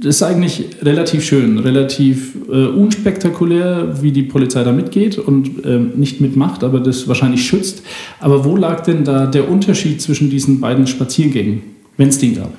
das 0.00 0.16
ist 0.16 0.22
eigentlich 0.22 0.64
relativ 0.80 1.22
schön, 1.22 1.58
relativ 1.58 2.34
äh, 2.50 2.66
unspektakulär, 2.66 3.98
wie 4.00 4.10
die 4.10 4.22
Polizei 4.22 4.64
da 4.64 4.72
mitgeht 4.72 5.18
und 5.18 5.64
ähm, 5.64 5.92
nicht 5.96 6.20
mitmacht, 6.20 6.64
aber 6.64 6.80
das 6.80 7.06
wahrscheinlich 7.06 7.46
schützt. 7.46 7.82
Aber 8.18 8.44
wo 8.44 8.56
lag 8.56 8.80
denn 8.80 9.04
da 9.04 9.26
der 9.26 9.50
Unterschied 9.50 10.00
zwischen 10.00 10.30
diesen 10.30 10.60
beiden 10.60 10.86
Spaziergängen, 10.86 11.62
wenn 11.98 12.08
es 12.08 12.18
den 12.18 12.36
gab? 12.36 12.52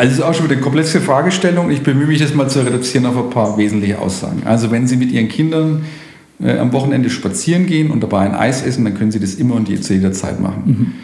Also 0.00 0.12
es 0.12 0.18
ist 0.20 0.24
auch 0.24 0.32
schon 0.32 0.46
wieder 0.46 0.54
eine 0.54 0.62
komplexe 0.62 0.98
Fragestellung. 0.98 1.70
Ich 1.70 1.82
bemühe 1.82 2.06
mich 2.06 2.18
das 2.18 2.32
mal 2.32 2.48
zu 2.48 2.60
reduzieren 2.60 3.04
auf 3.04 3.18
ein 3.18 3.28
paar 3.28 3.58
wesentliche 3.58 3.98
Aussagen. 3.98 4.44
Also 4.46 4.70
wenn 4.70 4.86
Sie 4.86 4.96
mit 4.96 5.12
Ihren 5.12 5.28
Kindern 5.28 5.84
äh, 6.42 6.56
am 6.56 6.72
Wochenende 6.72 7.10
spazieren 7.10 7.66
gehen 7.66 7.90
und 7.90 8.02
dabei 8.02 8.20
ein 8.20 8.34
Eis 8.34 8.62
essen, 8.62 8.82
dann 8.86 8.94
können 8.94 9.10
Sie 9.10 9.20
das 9.20 9.34
immer 9.34 9.56
und 9.56 9.66
zu 9.84 9.92
jeder 9.92 10.12
Zeit 10.12 10.40
machen. 10.40 10.94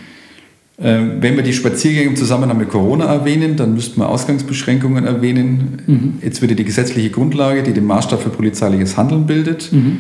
Mhm. 0.79 0.83
Äh, 0.83 1.21
wenn 1.21 1.37
wir 1.37 1.43
die 1.43 1.53
Spaziergänge 1.53 2.09
im 2.09 2.17
Zusammenhang 2.17 2.57
mit 2.57 2.71
Corona 2.71 3.05
erwähnen, 3.05 3.57
dann 3.57 3.75
müssten 3.75 4.01
wir 4.01 4.09
Ausgangsbeschränkungen 4.09 5.05
erwähnen. 5.05 5.83
Mhm. 5.87 6.15
Jetzt 6.23 6.41
wieder 6.41 6.55
die 6.55 6.65
gesetzliche 6.65 7.11
Grundlage, 7.11 7.63
die 7.63 7.75
den 7.75 7.85
Maßstab 7.85 8.23
für 8.23 8.31
polizeiliches 8.31 8.97
Handeln 8.97 9.27
bildet. 9.27 9.75
Mhm. 9.75 9.99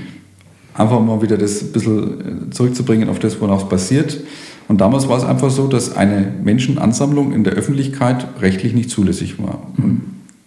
Einfach 0.72 1.02
mal 1.02 1.20
wieder 1.20 1.36
das 1.36 1.60
ein 1.60 1.72
bisschen 1.72 2.48
äh, 2.48 2.50
zurückzubringen 2.50 3.10
auf 3.10 3.18
das, 3.18 3.38
worauf 3.42 3.64
es 3.64 3.68
basiert. 3.68 4.20
Und 4.68 4.80
damals 4.80 5.08
war 5.08 5.16
es 5.16 5.24
einfach 5.24 5.50
so, 5.50 5.68
dass 5.68 5.96
eine 5.96 6.32
Menschenansammlung 6.42 7.32
in 7.32 7.44
der 7.44 7.52
Öffentlichkeit 7.52 8.26
rechtlich 8.40 8.74
nicht 8.74 8.90
zulässig 8.90 9.40
war. 9.40 9.62
Und 9.78 10.00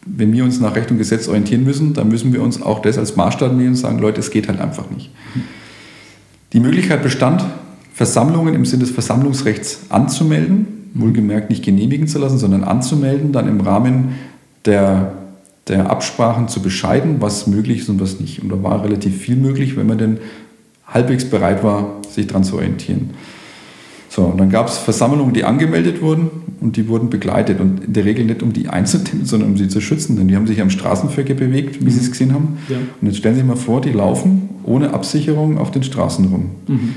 wenn 0.06 0.34
wir 0.34 0.44
uns 0.44 0.60
nach 0.60 0.76
Recht 0.76 0.92
und 0.92 0.98
Gesetz 0.98 1.28
orientieren 1.28 1.64
müssen, 1.64 1.94
dann 1.94 2.10
müssen 2.10 2.34
wir 2.34 2.42
uns 2.42 2.62
auch 2.62 2.82
das 2.82 2.98
als 2.98 3.16
Maßstab 3.16 3.54
nehmen 3.54 3.70
und 3.70 3.76
sagen, 3.76 4.00
Leute, 4.00 4.20
es 4.20 4.32
geht 4.32 4.48
halt 4.48 4.60
einfach 4.60 4.90
nicht. 4.90 5.12
Die 6.52 6.60
Möglichkeit 6.60 7.04
bestand, 7.04 7.46
Versammlungen 7.94 8.56
im 8.56 8.66
Sinne 8.66 8.84
des 8.84 8.92
Versammlungsrechts 8.92 9.86
anzumelden, 9.90 10.90
wohlgemerkt 10.94 11.50
nicht 11.50 11.64
genehmigen 11.64 12.08
zu 12.08 12.20
lassen, 12.20 12.38
sondern 12.38 12.64
anzumelden, 12.64 13.32
dann 13.32 13.48
im 13.48 13.62
Rahmen 13.62 14.16
der, 14.66 15.14
der 15.68 15.90
Absprachen 15.90 16.48
zu 16.48 16.62
bescheiden, 16.62 17.18
was 17.20 17.48
möglich 17.48 17.82
ist 17.82 17.90
und 17.90 18.02
was 18.02 18.20
nicht. 18.20 18.42
Und 18.42 18.50
da 18.50 18.62
war 18.64 18.84
relativ 18.84 19.18
viel 19.18 19.36
möglich, 19.36 19.78
wenn 19.78 19.88
man 19.88 19.98
denn 19.98 20.18
halbwegs 20.88 21.26
bereit 21.26 21.64
war, 21.64 21.98
sich 22.10 22.28
daran 22.28 22.44
zu 22.44 22.56
orientieren. 22.56 23.12
So, 24.20 24.26
und 24.26 24.38
dann 24.38 24.50
gab 24.50 24.68
es 24.68 24.78
Versammlungen, 24.78 25.34
die 25.34 25.46
angemeldet 25.46 26.02
wurden 26.02 26.30
und 26.60 26.76
die 26.76 26.90
wurden 26.90 27.10
begleitet. 27.10 27.62
Und 27.62 27.86
in 27.86 27.94
der 27.94 28.04
Regel 28.04 28.26
nicht 28.26 28.44
um 28.44 28.52
die 28.52 28.68
einzunehmen, 28.68 29.26
sondern 29.26 29.52
um 29.52 29.58
sie 29.58 29.70
zu 29.70 29.80
schützen, 29.80 30.18
denn 30.18 30.28
die 30.28 30.36
haben 30.36 30.46
sich 30.46 30.60
am 30.60 30.70
Straßenverkehr 30.70 31.38
bewegt, 31.38 31.80
wie 31.80 31.86
mhm. 31.86 31.90
Sie 31.90 32.02
es 32.02 32.12
gesehen 32.12 32.34
haben. 32.34 32.58
Ja. 32.68 32.76
Und 33.00 33.08
jetzt 33.08 33.20
stellen 33.20 33.36
Sie 33.36 33.40
sich 33.40 33.48
mal 33.48 33.56
vor, 33.56 33.80
die 33.80 33.94
laufen 33.94 34.50
ohne 34.66 34.94
Absicherung 34.94 35.58
auf 35.58 35.72
den 35.72 35.84
Straßen 35.84 36.26
rum. 36.26 36.50
Mhm. 36.68 36.96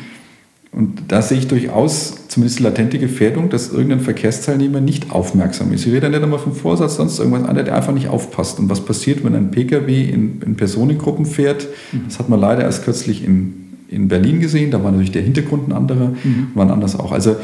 Und 0.72 1.02
da 1.06 1.22
sehe 1.22 1.38
ich 1.38 1.46
durchaus 1.46 2.26
zumindest 2.26 2.58
latente 2.58 2.98
Gefährdung, 2.98 3.50
dass 3.50 3.72
irgendein 3.72 4.00
Verkehrsteilnehmer 4.00 4.80
nicht 4.80 5.12
aufmerksam 5.12 5.72
ist. 5.72 5.86
Ich 5.86 5.92
rede 5.92 6.10
nicht 6.10 6.24
einmal 6.24 6.40
vom 6.40 6.56
Vorsatz, 6.56 6.96
sonst 6.96 7.20
irgendwas 7.20 7.44
anderes, 7.44 7.66
der 7.66 7.76
einfach 7.76 7.94
nicht 7.94 8.08
aufpasst. 8.08 8.58
Und 8.58 8.68
was 8.68 8.80
passiert, 8.80 9.22
wenn 9.22 9.36
ein 9.36 9.52
Pkw 9.52 10.10
in, 10.10 10.42
in 10.44 10.56
Personengruppen 10.56 11.24
fährt? 11.24 11.68
Mhm. 11.92 12.00
Das 12.08 12.18
hat 12.18 12.28
man 12.28 12.40
leider 12.40 12.62
erst 12.62 12.84
kürzlich 12.84 13.24
in 13.24 13.61
in 13.92 14.08
Berlin 14.08 14.40
gesehen, 14.40 14.70
da 14.70 14.82
war 14.82 14.90
natürlich 14.90 15.12
der 15.12 15.22
Hintergrund 15.22 15.68
ein 15.68 15.72
anderer, 15.72 16.08
mhm. 16.08 16.48
waren 16.54 16.70
anders 16.70 16.98
auch. 16.98 17.12
Also 17.12 17.36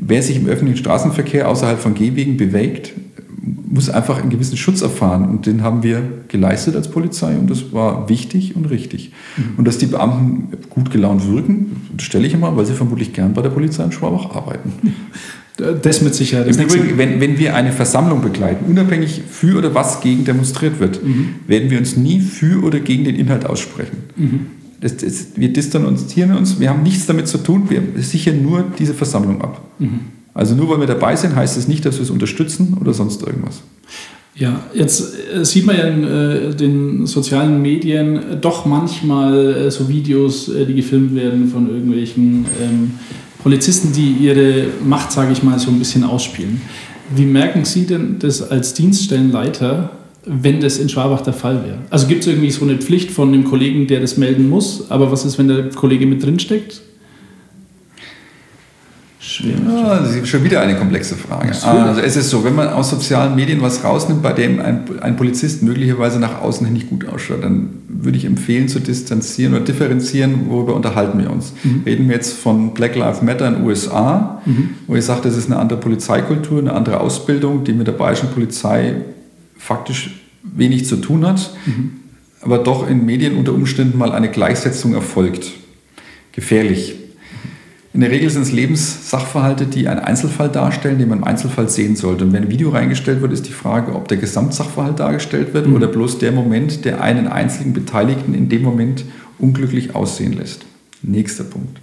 wer 0.00 0.22
sich 0.22 0.36
im 0.36 0.46
öffentlichen 0.46 0.78
Straßenverkehr 0.78 1.48
außerhalb 1.48 1.78
von 1.78 1.94
Gehwegen 1.94 2.36
bewegt, 2.36 2.92
muss 3.70 3.90
einfach 3.90 4.20
einen 4.20 4.30
gewissen 4.30 4.56
Schutz 4.56 4.82
erfahren 4.82 5.28
und 5.28 5.46
den 5.46 5.62
haben 5.62 5.82
wir 5.82 6.02
geleistet 6.28 6.76
als 6.76 6.88
Polizei 6.88 7.36
und 7.36 7.50
das 7.50 7.72
war 7.72 8.08
wichtig 8.08 8.56
und 8.56 8.66
richtig. 8.66 9.12
Mhm. 9.36 9.42
Und 9.58 9.68
dass 9.68 9.78
die 9.78 9.86
Beamten 9.86 10.48
gut 10.70 10.90
gelaunt 10.90 11.30
wirken, 11.30 11.76
stelle 11.98 12.26
ich 12.26 12.34
immer, 12.34 12.56
weil 12.56 12.66
sie 12.66 12.74
vermutlich 12.74 13.12
gern 13.12 13.34
bei 13.34 13.42
der 13.42 13.50
Polizei 13.50 13.84
in 13.84 13.92
Schwabach 13.92 14.34
arbeiten. 14.34 14.72
Das 15.82 16.02
mit 16.02 16.14
Sicherheit. 16.14 16.46
Im 16.46 16.66
Übrigen, 16.66 16.98
wenn, 16.98 17.20
wenn 17.20 17.36
wir 17.36 17.56
eine 17.56 17.72
Versammlung 17.72 18.22
begleiten, 18.22 18.66
unabhängig 18.70 19.22
für 19.28 19.58
oder 19.58 19.74
was 19.74 20.00
gegen 20.00 20.24
demonstriert 20.24 20.78
wird, 20.78 21.04
mhm. 21.04 21.30
werden 21.48 21.68
wir 21.68 21.78
uns 21.78 21.96
nie 21.96 22.20
für 22.20 22.62
oder 22.62 22.78
gegen 22.78 23.02
den 23.02 23.16
Inhalt 23.16 23.44
aussprechen. 23.44 23.96
Mhm. 24.14 24.40
Das, 24.80 24.96
das, 24.96 25.28
wir 25.34 25.52
distanzieren 25.52 26.36
uns, 26.36 26.60
wir 26.60 26.70
haben 26.70 26.82
nichts 26.82 27.06
damit 27.06 27.26
zu 27.26 27.38
tun, 27.38 27.68
wir 27.68 27.82
sichern 28.02 28.42
nur 28.42 28.64
diese 28.78 28.94
Versammlung 28.94 29.42
ab. 29.42 29.60
Mhm. 29.78 30.00
Also 30.34 30.54
nur 30.54 30.68
weil 30.70 30.78
wir 30.78 30.86
dabei 30.86 31.16
sind, 31.16 31.34
heißt 31.34 31.56
es 31.56 31.64
das 31.64 31.68
nicht, 31.68 31.84
dass 31.84 31.96
wir 31.96 32.02
es 32.02 32.10
unterstützen 32.10 32.76
oder 32.80 32.94
sonst 32.94 33.22
irgendwas. 33.22 33.60
Ja, 34.36 34.60
jetzt 34.72 35.14
äh, 35.34 35.44
sieht 35.44 35.66
man 35.66 35.76
ja 35.76 35.88
in 35.88 36.04
äh, 36.04 36.54
den 36.54 37.06
sozialen 37.06 37.60
Medien 37.60 38.20
doch 38.40 38.64
manchmal 38.66 39.66
äh, 39.66 39.70
so 39.70 39.88
Videos, 39.88 40.48
äh, 40.48 40.64
die 40.64 40.74
gefilmt 40.74 41.16
werden 41.16 41.48
von 41.48 41.68
irgendwelchen 41.68 42.46
ähm, 42.62 42.92
Polizisten, 43.42 43.92
die 43.92 44.12
ihre 44.12 44.66
Macht, 44.86 45.10
sage 45.10 45.32
ich 45.32 45.42
mal, 45.42 45.58
so 45.58 45.72
ein 45.72 45.78
bisschen 45.80 46.04
ausspielen. 46.04 46.60
Wie 47.16 47.24
merken 47.24 47.64
Sie 47.64 47.86
denn 47.86 48.20
das 48.20 48.48
als 48.48 48.74
Dienststellenleiter, 48.74 49.90
wenn 50.28 50.60
das 50.60 50.78
in 50.78 50.88
Schwabach 50.88 51.22
der 51.22 51.32
Fall 51.32 51.64
wäre? 51.64 51.78
Also 51.90 52.06
gibt 52.06 52.22
es 52.22 52.26
irgendwie 52.26 52.50
so 52.50 52.64
eine 52.64 52.76
Pflicht 52.76 53.10
von 53.10 53.32
dem 53.32 53.44
Kollegen, 53.44 53.86
der 53.86 54.00
das 54.00 54.16
melden 54.16 54.48
muss, 54.48 54.90
aber 54.90 55.10
was 55.10 55.24
ist, 55.24 55.38
wenn 55.38 55.48
der 55.48 55.70
Kollege 55.70 56.06
mit 56.06 56.24
drin 56.24 56.38
steckt? 56.38 56.82
Schwer. 59.20 59.56
Ja, 59.66 59.98
das 59.98 60.14
ist 60.14 60.28
schon 60.28 60.42
wieder 60.42 60.60
eine 60.60 60.76
komplexe 60.76 61.14
Frage. 61.14 61.50
Also 61.50 62.00
es 62.00 62.16
ist 62.16 62.30
so, 62.30 62.44
wenn 62.44 62.54
man 62.54 62.68
aus 62.68 62.88
sozialen 62.88 63.34
Medien 63.34 63.60
was 63.60 63.84
rausnimmt, 63.84 64.22
bei 64.22 64.32
dem 64.32 64.58
ein, 64.60 64.84
ein 65.00 65.16
Polizist 65.16 65.62
möglicherweise 65.62 66.18
nach 66.18 66.40
außen 66.40 66.64
hin 66.64 66.74
nicht 66.74 66.88
gut 66.88 67.06
ausschaut, 67.06 67.42
dann 67.42 67.70
würde 67.88 68.16
ich 68.16 68.24
empfehlen 68.24 68.68
zu 68.68 68.80
distanzieren 68.80 69.54
oder 69.54 69.64
differenzieren, 69.64 70.46
worüber 70.48 70.74
unterhalten 70.74 71.18
wir 71.18 71.30
uns. 71.30 71.52
Mhm. 71.62 71.82
Reden 71.84 72.08
wir 72.08 72.14
jetzt 72.14 72.38
von 72.38 72.72
Black 72.72 72.96
Lives 72.96 73.20
Matter 73.20 73.48
in 73.48 73.54
den 73.54 73.64
USA, 73.64 74.40
mhm. 74.46 74.70
wo 74.86 74.94
ich 74.94 75.04
sage, 75.04 75.20
das 75.24 75.36
ist 75.36 75.50
eine 75.50 75.58
andere 75.58 75.78
Polizeikultur, 75.78 76.60
eine 76.60 76.72
andere 76.72 77.00
Ausbildung, 77.00 77.64
die 77.64 77.72
mit 77.72 77.86
der 77.86 77.92
bayerischen 77.92 78.30
Polizei 78.30 78.94
faktisch 79.68 80.10
wenig 80.42 80.86
zu 80.86 80.96
tun 80.96 81.26
hat, 81.26 81.54
mhm. 81.66 82.00
aber 82.40 82.56
doch 82.56 82.88
in 82.88 83.04
Medien 83.04 83.36
unter 83.36 83.52
Umständen 83.52 83.98
mal 83.98 84.12
eine 84.12 84.30
Gleichsetzung 84.30 84.94
erfolgt. 84.94 85.52
Gefährlich. 86.32 86.94
In 87.92 88.00
der 88.00 88.10
Regel 88.10 88.30
sind 88.30 88.42
es 88.42 88.52
Lebenssachverhalte, 88.52 89.66
die 89.66 89.88
einen 89.88 90.00
Einzelfall 90.00 90.48
darstellen, 90.48 90.98
den 90.98 91.10
man 91.10 91.18
im 91.18 91.24
Einzelfall 91.24 91.68
sehen 91.68 91.96
sollte. 91.96 92.24
Und 92.24 92.32
wenn 92.32 92.44
ein 92.44 92.50
Video 92.50 92.70
reingestellt 92.70 93.20
wird, 93.20 93.32
ist 93.32 93.46
die 93.46 93.52
Frage, 93.52 93.94
ob 93.94 94.08
der 94.08 94.16
Gesamtsachverhalt 94.16 95.00
dargestellt 95.00 95.52
wird 95.52 95.66
mhm. 95.66 95.74
oder 95.76 95.88
bloß 95.88 96.18
der 96.18 96.32
Moment, 96.32 96.86
der 96.86 97.02
einen 97.02 97.28
einzigen 97.28 97.74
Beteiligten 97.74 98.32
in 98.32 98.48
dem 98.48 98.62
Moment 98.62 99.04
unglücklich 99.38 99.94
aussehen 99.94 100.32
lässt. 100.32 100.64
Nächster 101.02 101.44
Punkt. 101.44 101.78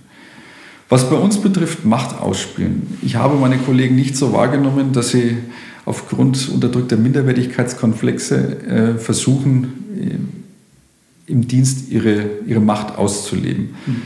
Was 0.89 1.07
bei 1.09 1.17
uns 1.17 1.37
betrifft, 1.37 1.85
Macht 1.85 2.19
ausspielen. 2.19 2.97
Ich 3.03 3.15
habe 3.15 3.35
meine 3.35 3.57
Kollegen 3.57 3.95
nicht 3.95 4.15
so 4.17 4.33
wahrgenommen, 4.33 4.91
dass 4.91 5.09
sie 5.09 5.37
aufgrund 5.85 6.49
unterdrückter 6.49 6.97
Minderwertigkeitskomplexe 6.97 8.35
äh, 8.65 8.97
versuchen, 8.97 9.73
äh, 11.27 11.31
im 11.31 11.47
Dienst 11.47 11.89
ihre, 11.89 12.25
ihre 12.45 12.59
Macht 12.59 12.97
auszuleben. 12.97 13.75
Mhm. 13.85 14.01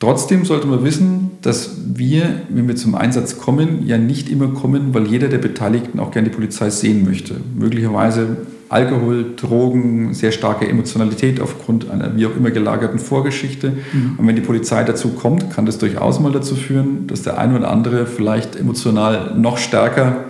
Trotzdem 0.00 0.44
sollte 0.44 0.68
man 0.68 0.84
wissen, 0.84 1.30
dass 1.42 1.76
wir, 1.94 2.42
wenn 2.48 2.68
wir 2.68 2.76
zum 2.76 2.94
Einsatz 2.94 3.38
kommen, 3.38 3.86
ja 3.86 3.98
nicht 3.98 4.28
immer 4.28 4.48
kommen, 4.48 4.94
weil 4.94 5.08
jeder 5.08 5.28
der 5.28 5.38
Beteiligten 5.38 5.98
auch 5.98 6.12
gerne 6.12 6.28
die 6.28 6.34
Polizei 6.34 6.70
sehen 6.70 7.04
möchte. 7.04 7.36
Möglicherweise 7.56 8.36
Alkohol, 8.68 9.34
Drogen, 9.36 10.12
sehr 10.12 10.30
starke 10.30 10.68
Emotionalität 10.68 11.40
aufgrund 11.40 11.90
einer 11.90 12.14
wie 12.16 12.26
auch 12.26 12.36
immer 12.36 12.50
gelagerten 12.50 12.98
Vorgeschichte. 12.98 13.72
Mhm. 13.92 14.14
Und 14.18 14.26
wenn 14.26 14.36
die 14.36 14.42
Polizei 14.42 14.84
dazu 14.84 15.10
kommt, 15.10 15.50
kann 15.50 15.64
das 15.64 15.78
durchaus 15.78 16.20
mal 16.20 16.32
dazu 16.32 16.54
führen, 16.54 17.06
dass 17.06 17.22
der 17.22 17.38
eine 17.38 17.56
oder 17.56 17.70
andere 17.70 18.06
vielleicht 18.06 18.56
emotional 18.56 19.34
noch 19.36 19.56
stärker 19.56 20.24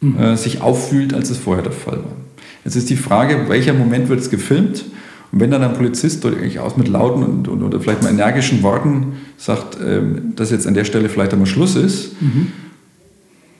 mhm. 0.00 0.18
äh, 0.18 0.36
sich 0.36 0.60
auffühlt, 0.60 1.14
als 1.14 1.30
es 1.30 1.38
vorher 1.38 1.62
der 1.62 1.72
Fall 1.72 1.98
war. 1.98 2.16
Jetzt 2.64 2.76
ist 2.76 2.90
die 2.90 2.96
Frage, 2.96 3.48
welcher 3.48 3.74
Moment 3.74 4.08
wird 4.08 4.20
es 4.20 4.30
gefilmt? 4.30 4.84
Und 5.32 5.40
wenn 5.40 5.50
dann 5.50 5.62
ein 5.62 5.72
Polizist 5.72 6.22
durchaus 6.22 6.76
mit 6.76 6.88
lauten 6.88 7.22
und, 7.22 7.48
und, 7.48 7.62
oder 7.62 7.80
vielleicht 7.80 8.02
mal 8.02 8.10
energischen 8.10 8.62
Worten 8.62 9.14
sagt, 9.36 9.78
ähm, 9.84 10.34
dass 10.36 10.50
jetzt 10.50 10.66
an 10.66 10.74
der 10.74 10.84
Stelle 10.84 11.08
vielleicht 11.08 11.32
einmal 11.32 11.46
Schluss 11.46 11.76
ist, 11.76 12.20
mhm. 12.20 12.52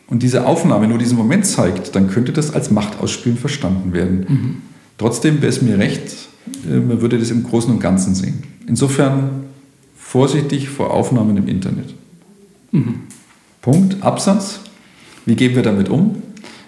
Und 0.06 0.22
diese 0.22 0.46
Aufnahme 0.46 0.86
nur 0.86 0.98
diesen 0.98 1.16
Moment 1.16 1.46
zeigt, 1.46 1.94
dann 1.94 2.08
könnte 2.08 2.32
das 2.32 2.52
als 2.52 2.70
Machtausspielen 2.70 3.38
verstanden 3.38 3.92
werden. 3.92 4.26
Mhm. 4.28 4.56
Trotzdem 4.98 5.40
wäre 5.40 5.48
es 5.48 5.62
mir 5.62 5.78
recht, 5.78 6.14
äh, 6.70 6.76
man 6.76 7.00
würde 7.00 7.18
das 7.18 7.30
im 7.30 7.42
Großen 7.44 7.72
und 7.72 7.80
Ganzen 7.80 8.14
sehen. 8.14 8.42
Insofern 8.66 9.44
vorsichtig 9.96 10.68
vor 10.68 10.92
Aufnahmen 10.92 11.36
im 11.36 11.48
Internet. 11.48 11.94
Mhm. 12.70 13.00
Punkt. 13.62 14.02
Absatz. 14.02 14.60
Wie 15.26 15.36
gehen 15.36 15.54
wir 15.54 15.62
damit 15.62 15.88
um? 15.88 16.22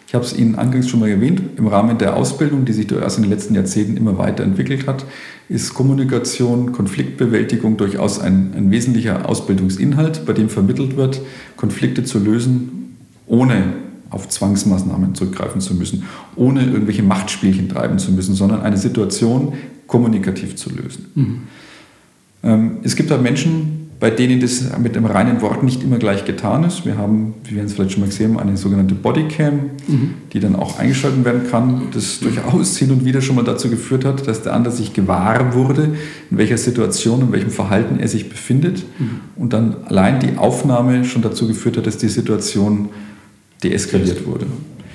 Ich 0.09 0.15
habe 0.15 0.25
es 0.25 0.37
Ihnen 0.37 0.55
anfangs 0.55 0.89
schon 0.89 1.01
mal 1.01 1.11
erwähnt, 1.11 1.43
im 1.57 1.67
Rahmen 1.67 1.99
der 1.99 2.17
Ausbildung, 2.17 2.65
die 2.65 2.73
sich 2.73 2.91
erst 2.91 3.19
in 3.19 3.25
den 3.25 3.31
letzten 3.31 3.55
Jahrzehnten 3.55 3.97
immer 3.97 4.19
weiterentwickelt 4.19 4.87
hat, 4.87 5.05
ist 5.49 5.75
Kommunikation, 5.75 6.73
Konfliktbewältigung 6.73 7.77
durchaus 7.77 8.21
ein, 8.21 8.53
ein 8.57 8.71
wesentlicher 8.71 9.29
Ausbildungsinhalt, 9.29 10.25
bei 10.25 10.33
dem 10.33 10.49
vermittelt 10.49 10.97
wird, 10.97 11.21
Konflikte 11.57 12.05
zu 12.05 12.21
lösen, 12.21 12.86
ohne 13.27 13.75
auf 14.11 14.29
Zwangsmaßnahmen 14.29 15.15
zurückgreifen 15.15 15.61
zu 15.61 15.75
müssen, 15.75 16.05
ohne 16.37 16.65
irgendwelche 16.65 17.03
Machtspielchen 17.03 17.69
treiben 17.69 17.99
zu 17.99 18.13
müssen, 18.13 18.35
sondern 18.35 18.63
eine 18.63 18.77
Situation 18.77 19.55
kommunikativ 19.87 20.57
zu 20.57 20.71
lösen. 20.71 21.07
Mhm. 21.15 21.39
Ähm, 22.43 22.71
es 22.83 22.97
gibt 22.97 23.11
da 23.11 23.19
Menschen, 23.19 23.87
bei 23.99 24.11
denen 24.11 24.41
das 24.41 24.77
mit 24.79 24.95
dem 24.95 25.07
reinen 25.07 25.41
Wort 25.41 25.63
nicht 25.63 25.83
immer 25.83 25.97
gleich 25.97 26.27
getan 26.27 26.65
ist. 26.65 26.85
Wir 26.85 26.99
haben, 26.99 27.35
wie 27.45 27.57
wir 27.57 27.65
es 27.65 27.73
vielleicht 27.73 27.93
schon 27.93 28.01
mal 28.01 28.09
gesehen 28.09 28.37
haben, 28.37 28.41
eine 28.41 28.57
sogenannte 28.57 28.95
Bodycam, 28.95 29.71
mhm. 29.89 30.15
die 30.33 30.41
dann 30.41 30.55
auch 30.55 30.79
eingeschaltet 30.79 31.25
werden 31.25 31.49
kann, 31.51 31.83
das 31.93 32.21
durchaus 32.21 32.77
hin 32.77 32.91
und 32.91 33.05
wieder 33.07 33.23
schon 33.23 33.37
mal 33.37 33.45
dazu 33.45 33.71
geführt 33.71 34.05
hat, 34.05 34.27
dass 34.27 34.43
der 34.43 34.53
andere 34.53 34.75
sich 34.75 34.93
gewahr 34.93 35.55
wurde, 35.55 35.95
in 36.31 36.37
welcher 36.37 36.59
Situation, 36.59 37.23
in 37.23 37.33
welchem 37.33 37.51
Verhalten 37.51 37.99
er 37.99 38.09
sich 38.09 38.29
befindet 38.29 38.85
mhm. 38.99 39.21
und 39.37 39.55
dann 39.55 39.77
allein 39.87 40.21
die 40.21 40.37
Aufnahme 40.37 41.05
schon 41.07 41.23
dazu 41.23 41.49
geführt 41.49 41.79
hat, 41.79 41.87
dass 41.87 41.97
die 41.97 42.09
Situation 42.09 42.91
deeskaliert 43.63 44.27
wurde. 44.27 44.47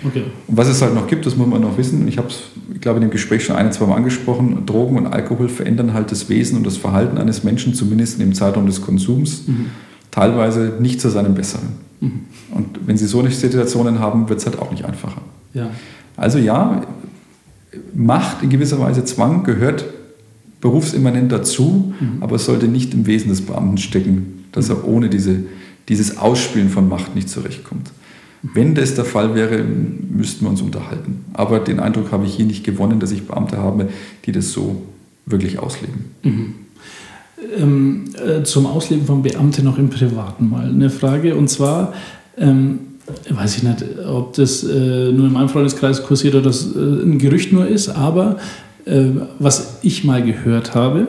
Okay. 0.03 0.24
Und 0.47 0.57
was 0.57 0.68
es 0.68 0.82
halt 0.82 0.95
noch 0.95 1.07
gibt, 1.07 1.26
das 1.26 1.36
muss 1.36 1.47
man 1.47 1.62
noch 1.62 1.78
wissen. 1.78 2.07
Ich 2.07 2.18
habe 2.18 2.28
es, 2.28 2.39
ich 2.74 2.82
glaube, 2.82 2.97
in 2.97 3.01
dem 3.01 3.12
Gespräch 3.12 3.43
schon 3.43 3.55
ein, 3.55 3.72
zwei 3.72 3.86
Mal 3.86 3.95
angesprochen. 3.95 4.66
Drogen 4.66 4.97
und 4.97 5.07
Alkohol 5.07 5.47
verändern 5.47 5.93
halt 5.93 6.12
das 6.12 6.28
Wesen 6.30 6.57
und 6.57 6.66
das 6.66 6.78
Verhalten 6.78 7.18
eines 7.18 7.43
Menschen, 7.43 7.74
zumindest 7.74 8.20
im 8.20 8.34
Zeitraum 8.34 8.66
des 8.66 8.82
Konsums, 8.82 9.47
mhm. 9.47 9.68
teilweise 10.09 10.78
nicht 10.80 10.99
zu 10.99 11.09
seinem 11.09 11.36
Besseren. 11.36 11.70
Mhm. 11.99 12.22
Und 12.51 12.80
wenn 12.88 12.97
Sie 12.97 13.05
so 13.05 13.20
eine 13.20 13.30
Situationen 13.30 13.99
haben, 13.99 14.28
wird 14.28 14.39
es 14.39 14.45
halt 14.45 14.59
auch 14.59 14.72
nicht 14.72 14.86
einfacher. 14.86 15.22
Ja. 15.53 15.70
Also 16.18 16.39
ja, 16.39 16.82
Macht 17.93 18.43
in 18.43 18.49
gewisser 18.49 18.80
Weise 18.80 19.05
Zwang 19.05 19.43
gehört 19.43 19.86
berufsimmanent 20.59 21.32
dazu, 21.32 21.93
mhm. 21.99 22.22
aber 22.22 22.36
es 22.36 22.45
sollte 22.45 22.68
nicht 22.68 22.93
im 22.93 23.05
Wesen 23.05 23.30
des 23.30 23.41
Beamten 23.41 23.78
stecken, 23.78 24.45
dass 24.51 24.70
er 24.70 24.86
ohne 24.88 25.09
diese, 25.09 25.43
dieses 25.89 26.18
Ausspielen 26.18 26.70
von 26.70 26.89
Macht 26.89 27.16
nicht 27.16 27.30
zurechtkommt. 27.30 27.91
Wenn 28.44 28.74
das 28.74 28.96
der 28.96 29.06
Fall 29.06 29.36
wäre, 29.36 29.64
müssten 29.64 30.46
wir 30.46 30.50
uns 30.50 30.62
unterhalten. 30.62 31.26
Aber 31.34 31.60
den 31.60 31.80
Eindruck 31.80 32.12
habe 32.12 32.26
ich 32.26 32.36
hier 32.36 32.46
nicht 32.46 32.64
gewonnen, 32.64 33.00
dass 33.00 33.12
ich 33.12 33.28
Beamte 33.28 33.58
habe, 33.58 33.89
die 34.26 34.32
das 34.32 34.52
so 34.52 34.82
wirklich 35.26 35.60
ausleben. 35.60 36.06
Mhm. 36.24 36.56
Ähm, 37.58 38.04
äh, 38.16 38.44
zum 38.44 38.66
Ausleben 38.66 39.06
von 39.06 39.22
Beamten 39.22 39.66
noch 39.66 39.78
im 39.78 39.89
Privaten 39.89 40.50
mal 40.50 40.68
eine 40.68 40.89
Frage. 40.89 41.36
Und 41.36 41.50
zwar, 41.50 41.94
ähm, 42.38 42.80
weiß 43.30 43.58
ich 43.58 43.64
nicht, 43.64 43.86
ob 44.08 44.34
das 44.34 44.64
äh, 44.64 45.12
nur 45.12 45.28
in 45.28 45.34
meinem 45.34 45.50
Freundeskreis 45.50 46.04
kursiert 46.04 46.36
oder 46.36 46.46
das 46.46 46.66
äh, 46.76 46.80
ein 46.80 47.20
Gerücht 47.20 47.52
nur 47.52 47.68
ist, 47.68 47.89
aber 47.89 48.38
äh, 48.86 49.06
was 49.38 49.80
ich 49.84 50.04
mal 50.04 50.24
gehört 50.24 50.74
habe, 50.74 51.08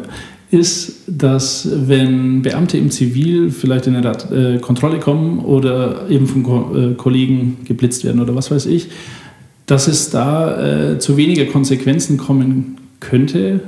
ist, 0.53 1.05
dass 1.07 1.67
wenn 1.89 2.43
Beamte 2.43 2.77
im 2.77 2.91
Zivil 2.91 3.51
vielleicht 3.51 3.87
in 3.87 3.97
eine 3.97 4.11
äh, 4.11 4.59
Kontrolle 4.59 4.99
kommen 4.99 5.39
oder 5.39 6.11
eben 6.11 6.27
von 6.27 6.45
äh, 6.45 6.95
Kollegen 6.95 7.57
geblitzt 7.65 8.05
werden 8.05 8.21
oder 8.21 8.35
was 8.35 8.51
weiß 8.51 8.67
ich, 8.67 8.89
dass 9.65 9.89
es 9.89 10.11
da 10.11 10.93
äh, 10.93 10.99
zu 10.99 11.17
weniger 11.17 11.47
Konsequenzen 11.47 12.19
kommen 12.19 12.77
könnte. 13.01 13.61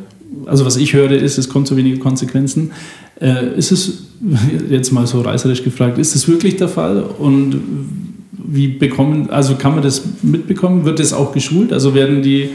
Also 0.45 0.66
was 0.66 0.76
ich 0.76 0.93
höre 0.93 1.12
ist, 1.12 1.39
es 1.39 1.49
kommt 1.49 1.66
zu 1.66 1.76
weniger 1.78 2.01
Konsequenzen. 2.01 2.72
Äh, 3.18 3.57
ist 3.57 3.72
es, 3.72 4.05
jetzt 4.70 4.93
mal 4.93 5.07
so 5.07 5.22
reißerisch 5.22 5.64
gefragt, 5.64 5.97
ist 5.97 6.14
das 6.14 6.28
wirklich 6.28 6.57
der 6.57 6.68
Fall? 6.68 7.03
Und 7.03 7.57
wie 8.32 8.68
bekommen, 8.68 9.30
also 9.30 9.55
kann 9.55 9.72
man 9.72 9.82
das 9.82 10.03
mitbekommen? 10.22 10.85
Wird 10.85 10.99
das 10.99 11.14
auch 11.14 11.32
geschult? 11.32 11.72
Also 11.72 11.95
werden 11.95 12.20
die 12.20 12.51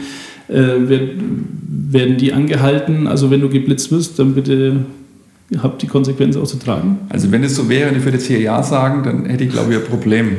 werden 0.52 2.16
die 2.18 2.32
angehalten. 2.32 3.06
Also 3.06 3.30
wenn 3.30 3.40
du 3.40 3.48
geblitzt 3.48 3.90
wirst, 3.90 4.18
dann 4.18 4.34
bitte 4.34 4.84
habt 5.62 5.82
die 5.82 5.86
Konsequenz 5.86 6.36
auch 6.36 6.46
zu 6.46 6.58
tragen. 6.58 6.98
Also 7.08 7.32
wenn 7.32 7.42
es 7.42 7.56
so 7.56 7.68
wäre 7.68 7.90
und 7.90 7.96
ich 7.96 8.04
würde 8.04 8.18
jetzt 8.18 8.26
hier 8.26 8.40
Ja 8.40 8.62
sagen, 8.62 9.02
dann 9.02 9.26
hätte 9.26 9.44
ich 9.44 9.50
glaube 9.50 9.72
ich 9.72 9.78
ein 9.78 9.84
Problem. 9.84 10.36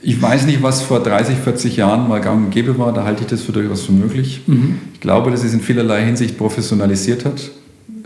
Ich 0.00 0.20
weiß 0.20 0.46
nicht, 0.46 0.62
was 0.62 0.82
vor 0.82 1.02
30, 1.02 1.36
40 1.36 1.76
Jahren 1.76 2.08
mal 2.08 2.20
gang 2.20 2.46
und 2.46 2.50
gäbe 2.50 2.78
war, 2.78 2.92
da 2.92 3.04
halte 3.04 3.22
ich 3.22 3.28
das 3.28 3.42
für 3.42 3.52
durchaus 3.52 3.82
für 3.82 3.92
möglich. 3.92 4.42
Mhm. 4.46 4.78
Ich 4.92 5.00
glaube, 5.00 5.30
dass 5.30 5.42
es 5.42 5.54
in 5.54 5.60
vielerlei 5.60 6.04
Hinsicht 6.04 6.36
professionalisiert 6.36 7.24
hat, 7.24 7.50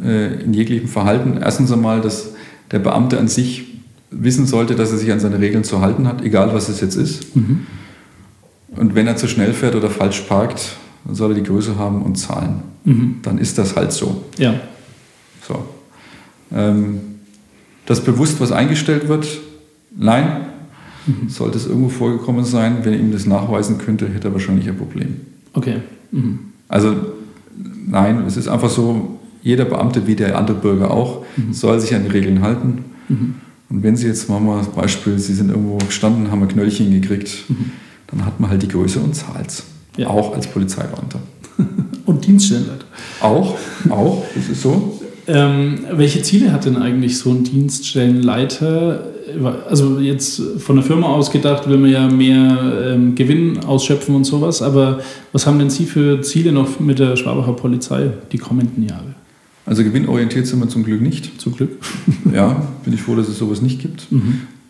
äh, 0.04 0.42
in 0.42 0.54
jeglichem 0.54 0.88
Verhalten. 0.88 1.38
Erstens 1.42 1.72
einmal, 1.72 2.00
dass 2.00 2.34
der 2.70 2.78
Beamte 2.78 3.18
an 3.18 3.26
sich 3.26 3.64
wissen 4.10 4.46
sollte, 4.46 4.74
dass 4.74 4.92
er 4.92 4.98
sich 4.98 5.10
an 5.10 5.20
seine 5.20 5.40
Regeln 5.40 5.64
zu 5.64 5.80
halten 5.80 6.06
hat, 6.06 6.24
egal 6.24 6.54
was 6.54 6.68
es 6.68 6.80
jetzt 6.80 6.94
ist. 6.94 7.34
Mhm. 7.34 7.66
Und 8.76 8.94
wenn 8.94 9.06
er 9.06 9.16
zu 9.16 9.26
schnell 9.26 9.52
fährt 9.52 9.74
oder 9.74 9.90
falsch 9.90 10.20
parkt, 10.20 10.76
dann 11.08 11.16
soll 11.16 11.32
er 11.32 11.34
die 11.36 11.42
Größe 11.42 11.78
haben 11.78 12.02
und 12.02 12.16
zahlen. 12.16 12.60
Dann 13.22 13.38
ist 13.38 13.56
das 13.56 13.74
halt 13.74 13.92
so. 13.92 14.24
Ja. 14.36 14.60
So. 15.46 15.64
Ähm, 16.54 17.00
dass 17.86 18.04
bewusst 18.04 18.40
was 18.40 18.52
eingestellt 18.52 19.08
wird, 19.08 19.26
nein. 19.96 20.42
Sollte 21.28 21.56
es 21.56 21.66
irgendwo 21.66 21.88
vorgekommen 21.88 22.44
sein, 22.44 22.80
wenn 22.82 22.92
er 22.92 23.00
ihm 23.00 23.10
das 23.10 23.24
nachweisen 23.24 23.78
könnte, 23.78 24.06
hätte 24.10 24.28
er 24.28 24.34
wahrscheinlich 24.34 24.68
ein 24.68 24.76
Problem. 24.76 25.16
Okay. 25.54 25.76
Mhm. 26.12 26.40
Also 26.68 26.94
nein, 27.86 28.24
es 28.26 28.36
ist 28.36 28.46
einfach 28.46 28.68
so, 28.68 29.18
jeder 29.42 29.64
Beamte 29.64 30.06
wie 30.06 30.14
der 30.14 30.36
andere 30.36 30.58
Bürger 30.58 30.90
auch 30.90 31.24
soll 31.52 31.80
sich 31.80 31.94
an 31.94 32.04
die 32.04 32.10
Regeln 32.10 32.42
halten. 32.42 32.84
Und 33.70 33.82
wenn 33.82 33.96
Sie 33.96 34.06
jetzt 34.06 34.28
machen 34.28 34.44
wir 34.44 34.56
mal 34.56 34.58
das 34.58 34.68
Beispiel, 34.68 35.18
Sie 35.18 35.32
sind 35.32 35.48
irgendwo 35.48 35.78
gestanden, 35.78 36.30
haben 36.30 36.42
ein 36.42 36.48
Knöllchen 36.48 36.90
gekriegt, 36.90 37.44
dann 38.08 38.26
hat 38.26 38.38
man 38.40 38.50
halt 38.50 38.60
die 38.60 38.68
Größe 38.68 39.00
und 39.00 39.14
zahlt 39.14 39.62
Ja. 39.98 40.08
Auch 40.08 40.34
als 40.34 40.46
Polizeibeamter. 40.46 41.18
Und 42.06 42.26
Dienststellenleiter. 42.26 42.86
Auch, 43.20 43.56
auch, 43.90 44.24
das 44.34 44.48
ist 44.48 44.62
so. 44.62 45.00
Ähm, 45.26 45.80
welche 45.92 46.22
Ziele 46.22 46.52
hat 46.52 46.64
denn 46.64 46.76
eigentlich 46.76 47.18
so 47.18 47.30
ein 47.30 47.44
Dienststellenleiter? 47.44 49.04
Also 49.68 49.98
jetzt 49.98 50.40
von 50.58 50.76
der 50.76 50.84
Firma 50.84 51.08
aus 51.08 51.30
gedacht, 51.30 51.68
will 51.68 51.76
man 51.76 51.90
ja 51.90 52.08
mehr 52.08 52.92
ähm, 52.94 53.14
Gewinn 53.14 53.62
ausschöpfen 53.64 54.14
und 54.14 54.24
sowas, 54.24 54.62
aber 54.62 55.00
was 55.32 55.46
haben 55.46 55.58
denn 55.58 55.68
Sie 55.68 55.84
für 55.84 56.22
Ziele 56.22 56.50
noch 56.50 56.80
mit 56.80 56.98
der 56.98 57.14
Schwabacher 57.16 57.52
Polizei 57.52 58.10
die 58.32 58.38
kommenden 58.38 58.88
Jahre? 58.88 59.14
Also 59.66 59.84
gewinnorientiert 59.84 60.46
sind 60.46 60.60
wir 60.60 60.68
zum 60.70 60.82
Glück 60.82 61.02
nicht. 61.02 61.38
Zum 61.38 61.54
Glück. 61.54 61.72
Ja, 62.32 62.62
bin 62.84 62.94
ich 62.94 63.02
froh, 63.02 63.16
dass 63.16 63.28
es 63.28 63.36
sowas 63.36 63.60
nicht 63.60 63.82
gibt. 63.82 64.06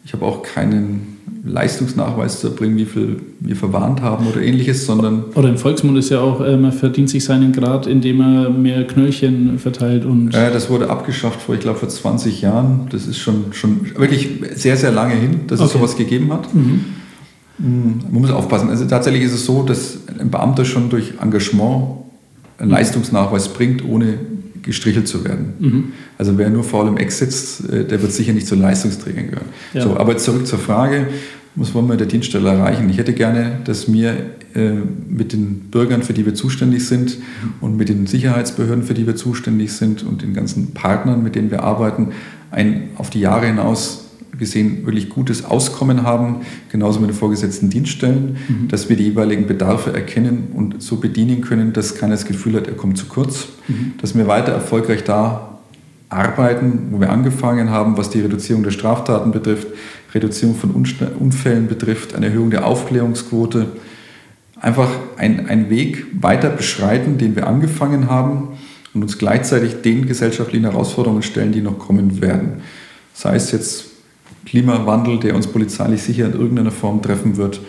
Ich 0.05 0.12
habe 0.12 0.24
auch 0.24 0.42
keinen 0.42 1.18
Leistungsnachweis 1.44 2.40
zu 2.40 2.49
erbringen, 2.49 2.76
wie 2.76 2.84
viel 2.84 3.20
wir 3.40 3.57
verwarnt 3.57 4.01
haben 4.03 4.26
oder 4.26 4.40
ähnliches, 4.40 4.86
sondern 4.86 5.24
Oder 5.34 5.49
im 5.51 5.59
Volksmund 5.59 5.96
ist 5.99 6.11
ja 6.11 6.20
auch, 6.20 6.40
man 6.40 6.72
verdient 6.72 7.11
sich 7.11 7.24
seinen 7.24 7.53
Grad, 7.53 7.86
indem 7.86 8.20
er 8.20 8.51
mehr 8.51 8.86
Knöllchen 8.86 9.59
verteilt 9.59 10.05
und 10.05 10.34
äh, 10.34 10.51
das 10.53 10.68
wurde 10.70 10.88
abgeschafft 10.90 11.40
vor, 11.42 11.55
ich 11.55 11.61
glaube, 11.61 11.78
vor 11.78 11.88
20 11.88 12.40
Jahren. 12.42 12.86
Das 12.90 13.07
ist 13.07 13.18
schon, 13.18 13.53
schon 13.53 13.80
wirklich 13.96 14.28
sehr, 14.57 14.76
sehr 14.76 14.92
lange 14.92 15.14
hin, 15.14 15.40
dass 15.46 15.61
es 15.61 15.66
Okay. 15.70 15.78
sowas 15.78 15.96
gegeben 15.96 16.32
hat. 16.32 16.53
Mm, 16.55 16.80
Man 17.59 18.22
muss 18.22 18.30
aufpassen. 18.30 18.70
Also 18.70 18.84
tatsächlich 18.86 19.22
ist 19.24 19.32
es 19.34 19.44
so, 19.44 19.62
dass 19.62 19.99
ein 20.18 20.30
Beamter 20.30 20.64
schon 20.64 20.88
durch 20.90 21.14
Engagement 21.20 21.99
einen 22.59 22.70
Leistungsnachweis 22.70 23.49
bringt, 23.49 23.84
ohne 23.84 24.14
gestrichelt 24.68 25.08
zu 25.08 25.24
werden. 25.24 25.54
Also 26.18 26.36
wer 26.36 26.50
nur 26.50 26.62
faul 26.62 26.86
im 26.88 26.98
Eck 26.98 27.10
sitzt, 27.10 27.68
äh, 27.70 27.84
der 27.84 28.00
wird 28.02 28.12
sicher 28.12 28.34
nicht 28.34 28.46
zu 28.46 28.54
Leistungsträgern 28.54 29.30
gehören. 29.30 29.48
Ja. 29.72 29.82
So, 29.82 29.96
aber 29.96 30.16
zurück 30.18 30.46
zur 30.46 30.58
Frage, 30.58 31.08
was 31.54 31.74
wollen 31.74 31.88
wir 31.88 31.96
der 31.96 32.06
Dienststelle 32.06 32.50
erreichen? 32.50 32.88
Ich 32.90 32.98
hätte 32.98 33.14
gerne, 33.14 33.60
dass 33.64 33.90
wir 33.90 34.10
äh, 34.54 34.72
mit 35.08 35.32
den 35.32 35.70
Bürgern, 35.70 36.02
für 36.02 36.12
die 36.12 36.26
wir 36.26 36.34
zuständig 36.34 36.86
sind 36.86 37.16
und 37.62 37.78
mit 37.78 37.88
den 37.88 38.06
Sicherheitsbehörden, 38.06 38.84
für 38.84 38.94
die 38.94 39.06
wir 39.06 39.16
zuständig 39.16 39.72
sind 39.72 40.02
und 40.02 40.20
den 40.20 40.34
ganzen 40.34 40.74
Partnern, 40.74 41.22
mit 41.22 41.34
denen 41.34 41.50
wir 41.50 41.64
arbeiten, 41.64 42.08
ein 42.50 42.90
auf 42.96 43.08
die 43.08 43.20
Jahre 43.20 43.46
hinaus 43.46 44.07
gesehen 44.36 44.84
wirklich 44.84 45.08
gutes 45.08 45.44
Auskommen 45.44 46.02
haben, 46.02 46.42
genauso 46.70 47.00
mit 47.00 47.10
den 47.10 47.16
vorgesetzten 47.16 47.70
Dienststellen, 47.70 48.36
dass 48.68 48.88
wir 48.88 48.96
die 48.96 49.04
jeweiligen 49.04 49.46
Bedarfe 49.46 49.92
erkennen 49.92 50.48
und 50.54 50.82
so 50.82 50.96
bedienen 50.96 51.40
können, 51.40 51.72
dass 51.72 51.94
keiner 51.94 52.14
das 52.14 52.24
Gefühl 52.24 52.54
hat, 52.54 52.66
er 52.66 52.74
kommt 52.74 52.98
zu 52.98 53.06
kurz, 53.06 53.48
dass 54.00 54.16
wir 54.16 54.26
weiter 54.26 54.52
erfolgreich 54.52 55.04
da 55.04 55.58
arbeiten, 56.08 56.88
wo 56.90 57.00
wir 57.00 57.10
angefangen 57.10 57.70
haben, 57.70 57.96
was 57.96 58.10
die 58.10 58.20
Reduzierung 58.20 58.62
der 58.62 58.70
Straftaten 58.70 59.30
betrifft, 59.30 59.68
Reduzierung 60.14 60.54
von 60.54 60.70
Unfällen 60.70 61.68
betrifft, 61.68 62.14
eine 62.14 62.26
Erhöhung 62.26 62.50
der 62.50 62.66
Aufklärungsquote, 62.66 63.66
einfach 64.60 64.88
ein, 65.16 65.48
einen 65.48 65.70
Weg 65.70 66.06
weiter 66.20 66.48
beschreiten, 66.48 67.18
den 67.18 67.36
wir 67.36 67.46
angefangen 67.46 68.08
haben 68.08 68.48
und 68.94 69.02
uns 69.02 69.18
gleichzeitig 69.18 69.82
den 69.82 70.06
gesellschaftlichen 70.06 70.64
Herausforderungen 70.64 71.22
stellen, 71.22 71.52
die 71.52 71.60
noch 71.60 71.78
kommen 71.78 72.20
werden. 72.22 72.62
Sei 73.12 73.36
es 73.36 73.52
jetzt 73.52 73.88
Klimawandel, 74.47 75.18
der 75.18 75.34
uns 75.34 75.47
polizeilich 75.47 76.03
sicher 76.03 76.26
in 76.26 76.32
irgendeiner 76.32 76.70
Form 76.70 77.03
treffen 77.03 77.36
wird. 77.36 77.61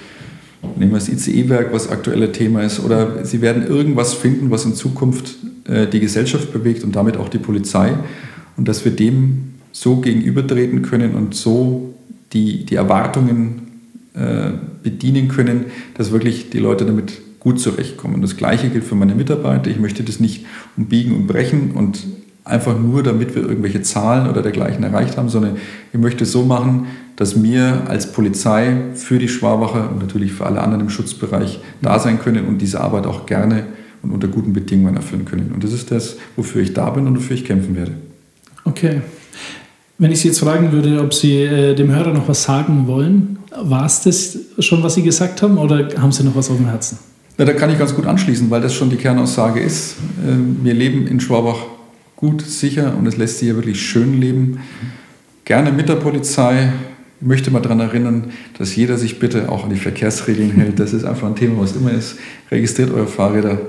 Nehmen 0.77 0.91
wir 0.91 0.99
das 0.99 1.09
ICE-Werk, 1.09 1.73
was 1.73 1.89
aktuelle 1.89 2.31
Thema 2.31 2.63
ist. 2.63 2.79
Oder 2.79 3.25
Sie 3.25 3.41
werden 3.41 3.65
irgendwas 3.65 4.13
finden, 4.13 4.51
was 4.51 4.65
in 4.65 4.73
Zukunft 4.73 5.35
äh, 5.65 5.87
die 5.87 5.99
Gesellschaft 5.99 6.51
bewegt 6.51 6.83
und 6.83 6.95
damit 6.95 7.17
auch 7.17 7.29
die 7.29 7.37
Polizei. 7.37 7.93
Und 8.57 8.67
dass 8.67 8.83
wir 8.83 8.91
dem 8.91 9.53
so 9.71 9.97
gegenübertreten 9.97 10.81
können 10.81 11.15
und 11.15 11.35
so 11.35 11.93
die, 12.33 12.65
die 12.65 12.75
Erwartungen 12.75 13.69
äh, 14.13 14.51
bedienen 14.83 15.27
können, 15.27 15.65
dass 15.95 16.11
wirklich 16.11 16.49
die 16.49 16.59
Leute 16.59 16.85
damit 16.85 17.21
gut 17.39 17.59
zurechtkommen. 17.59 18.21
Das 18.21 18.37
Gleiche 18.37 18.69
gilt 18.69 18.83
für 18.83 18.95
meine 18.95 19.15
Mitarbeiter. 19.15 19.69
Ich 19.69 19.79
möchte 19.79 20.03
das 20.03 20.19
nicht 20.19 20.45
umbiegen 20.75 21.15
und 21.15 21.27
brechen 21.27 21.71
und 21.71 22.05
einfach 22.43 22.77
nur, 22.77 23.03
damit 23.03 23.35
wir 23.35 23.43
irgendwelche 23.43 23.81
Zahlen 23.81 24.29
oder 24.29 24.41
dergleichen 24.41 24.83
erreicht 24.83 25.17
haben, 25.17 25.29
sondern 25.29 25.57
ich 25.93 25.99
möchte 25.99 26.23
es 26.23 26.31
so 26.31 26.43
machen, 26.43 26.87
dass 27.15 27.43
wir 27.43 27.83
als 27.87 28.11
Polizei 28.11 28.77
für 28.95 29.19
die 29.19 29.27
Schwabacher 29.27 29.89
und 29.91 29.99
natürlich 29.99 30.31
für 30.31 30.45
alle 30.45 30.61
anderen 30.61 30.81
im 30.81 30.89
Schutzbereich 30.89 31.59
da 31.81 31.99
sein 31.99 32.19
können 32.19 32.45
und 32.45 32.59
diese 32.59 32.81
Arbeit 32.81 33.05
auch 33.05 33.25
gerne 33.25 33.65
und 34.01 34.11
unter 34.11 34.27
guten 34.27 34.53
Bedingungen 34.53 34.95
erfüllen 34.95 35.25
können. 35.25 35.51
Und 35.53 35.63
das 35.63 35.73
ist 35.73 35.91
das, 35.91 36.17
wofür 36.35 36.61
ich 36.61 36.73
da 36.73 36.89
bin 36.89 37.07
und 37.07 37.17
wofür 37.17 37.35
ich 37.35 37.43
kämpfen 37.43 37.75
werde. 37.75 37.91
Okay. 38.63 39.01
Wenn 39.97 40.13
ich 40.13 40.21
Sie 40.21 40.29
jetzt 40.29 40.39
fragen 40.39 40.71
würde, 40.71 41.01
ob 41.01 41.13
Sie 41.13 41.41
äh, 41.41 41.75
dem 41.75 41.93
Hörer 41.93 42.13
noch 42.13 42.29
was 42.29 42.43
sagen 42.43 42.87
wollen, 42.87 43.39
war 43.61 43.85
es 43.85 44.01
das 44.01 44.37
schon, 44.59 44.81
was 44.81 44.95
Sie 44.95 45.03
gesagt 45.03 45.41
haben, 45.41 45.57
oder 45.57 45.89
haben 45.97 46.13
Sie 46.13 46.23
noch 46.23 46.35
was 46.35 46.49
auf 46.49 46.55
dem 46.55 46.67
Herzen? 46.67 46.99
Na, 47.37 47.43
da 47.43 47.53
kann 47.53 47.69
ich 47.69 47.77
ganz 47.77 47.93
gut 47.93 48.05
anschließen, 48.05 48.49
weil 48.49 48.61
das 48.61 48.73
schon 48.73 48.89
die 48.89 48.95
Kernaussage 48.95 49.59
ist. 49.59 49.95
Ähm, 50.25 50.57
Wir 50.63 50.73
leben 50.73 51.05
in 51.07 51.19
Schwabach 51.19 51.57
gut, 52.19 52.41
sicher 52.41 52.97
und 52.97 53.07
es 53.07 53.15
lässt 53.15 53.39
sich 53.39 53.47
ja 53.47 53.55
wirklich 53.55 53.81
schön 53.81 54.19
leben. 54.19 54.59
Gerne 55.45 55.71
mit 55.71 55.87
der 55.87 55.95
Polizei. 55.95 56.73
Ich 57.21 57.27
möchte 57.27 57.49
mal 57.49 57.61
daran 57.61 57.79
erinnern, 57.79 58.25
dass 58.57 58.75
jeder 58.75 58.97
sich 58.97 59.19
bitte 59.19 59.49
auch 59.49 59.63
an 59.63 59.69
die 59.69 59.77
Verkehrsregeln 59.77 60.51
hält. 60.51 60.79
Das 60.79 60.91
ist 60.91 61.05
einfach 61.05 61.27
ein 61.27 61.35
Thema, 61.35 61.61
was 61.61 61.77
immer 61.77 61.91
ist. 61.91 62.17
Registriert 62.51 62.91
eure 62.91 63.07
Fahrräder 63.07 63.59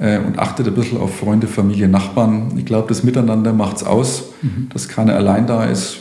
äh, 0.00 0.18
und 0.18 0.38
achtet 0.38 0.66
ein 0.66 0.74
bisschen 0.74 0.96
auf 0.96 1.14
Freunde, 1.14 1.46
Familie, 1.46 1.88
Nachbarn. 1.88 2.52
Ich 2.56 2.64
glaube, 2.64 2.88
das 2.88 3.04
Miteinander 3.04 3.52
macht 3.52 3.76
es 3.76 3.84
aus, 3.84 4.30
dass 4.72 4.88
keiner 4.88 5.14
allein 5.14 5.46
da 5.46 5.64
ist. 5.64 5.98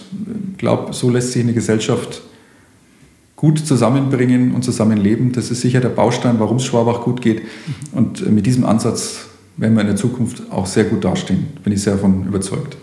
Ich 0.53 0.57
glaube, 0.57 0.93
so 0.93 1.09
lässt 1.09 1.33
sich 1.33 1.43
eine 1.43 1.53
Gesellschaft 1.53 2.21
gut 3.35 3.59
zusammenbringen 3.59 4.53
und 4.55 4.63
zusammenleben. 4.63 5.33
Das 5.33 5.51
ist 5.51 5.61
sicher 5.61 5.81
der 5.81 5.89
Baustein, 5.89 6.39
warum 6.39 6.57
es 6.57 6.65
Schwabach 6.65 7.01
gut 7.01 7.21
geht. 7.21 7.41
Und 7.91 8.25
äh, 8.25 8.29
mit 8.29 8.45
diesem 8.45 8.65
Ansatz 8.65 9.26
werden 9.57 9.73
wir 9.75 9.81
in 9.81 9.87
der 9.87 9.95
Zukunft 9.95 10.43
auch 10.51 10.65
sehr 10.65 10.85
gut 10.85 11.03
dastehen. 11.03 11.47
Bin 11.63 11.73
ich 11.73 11.81
sehr 11.81 11.93
davon 11.93 12.25
überzeugt. 12.25 12.77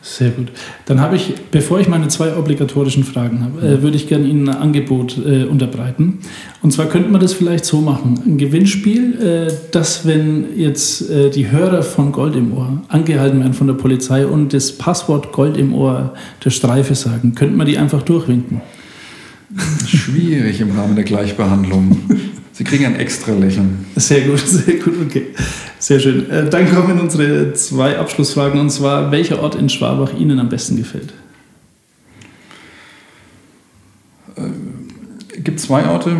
Sehr 0.00 0.30
gut. 0.30 0.52
Dann 0.86 1.00
habe 1.00 1.16
ich, 1.16 1.34
bevor 1.50 1.80
ich 1.80 1.88
meine 1.88 2.08
zwei 2.08 2.34
obligatorischen 2.36 3.04
Fragen 3.04 3.42
habe, 3.42 3.60
äh, 3.60 3.82
würde 3.82 3.96
ich 3.96 4.08
gerne 4.08 4.26
Ihnen 4.26 4.48
ein 4.48 4.56
Angebot 4.56 5.18
äh, 5.18 5.44
unterbreiten. 5.44 6.20
Und 6.62 6.72
zwar 6.72 6.86
könnte 6.86 7.10
man 7.10 7.20
das 7.20 7.32
vielleicht 7.32 7.64
so 7.64 7.80
machen: 7.80 8.18
ein 8.24 8.38
Gewinnspiel, 8.38 9.48
äh, 9.48 9.52
dass, 9.72 10.06
wenn 10.06 10.56
jetzt 10.56 11.10
äh, 11.10 11.30
die 11.30 11.50
Hörer 11.50 11.82
von 11.82 12.12
Gold 12.12 12.36
im 12.36 12.56
Ohr 12.56 12.80
angehalten 12.88 13.40
werden 13.40 13.54
von 13.54 13.66
der 13.66 13.74
Polizei 13.74 14.24
und 14.24 14.54
das 14.54 14.72
Passwort 14.72 15.32
Gold 15.32 15.56
im 15.56 15.74
Ohr 15.74 16.14
der 16.44 16.50
Streife 16.50 16.94
sagen, 16.94 17.34
könnte 17.34 17.56
man 17.56 17.66
die 17.66 17.76
einfach 17.76 18.02
durchwinken. 18.02 18.62
Schwierig 19.86 20.60
im 20.60 20.70
Rahmen 20.78 20.94
der 20.94 21.04
Gleichbehandlung. 21.04 21.98
Sie 22.58 22.64
kriegen 22.64 22.86
ein 22.86 22.96
extra 22.96 23.34
Lächeln. 23.34 23.86
Sehr 23.94 24.22
gut, 24.22 24.40
sehr 24.44 24.74
gut, 24.80 24.94
okay. 25.06 25.26
Sehr 25.78 26.00
schön. 26.00 26.28
Äh, 26.28 26.50
Dann 26.50 26.68
kommen 26.68 26.98
unsere 26.98 27.52
zwei 27.54 27.96
Abschlussfragen 27.96 28.58
und 28.60 28.70
zwar, 28.70 29.12
welcher 29.12 29.40
Ort 29.40 29.54
in 29.54 29.68
Schwabach 29.68 30.12
Ihnen 30.18 30.40
am 30.40 30.48
besten 30.48 30.76
gefällt? 30.76 31.12
Es 34.34 35.44
gibt 35.44 35.60
zwei 35.60 35.86
Orte. 35.86 36.16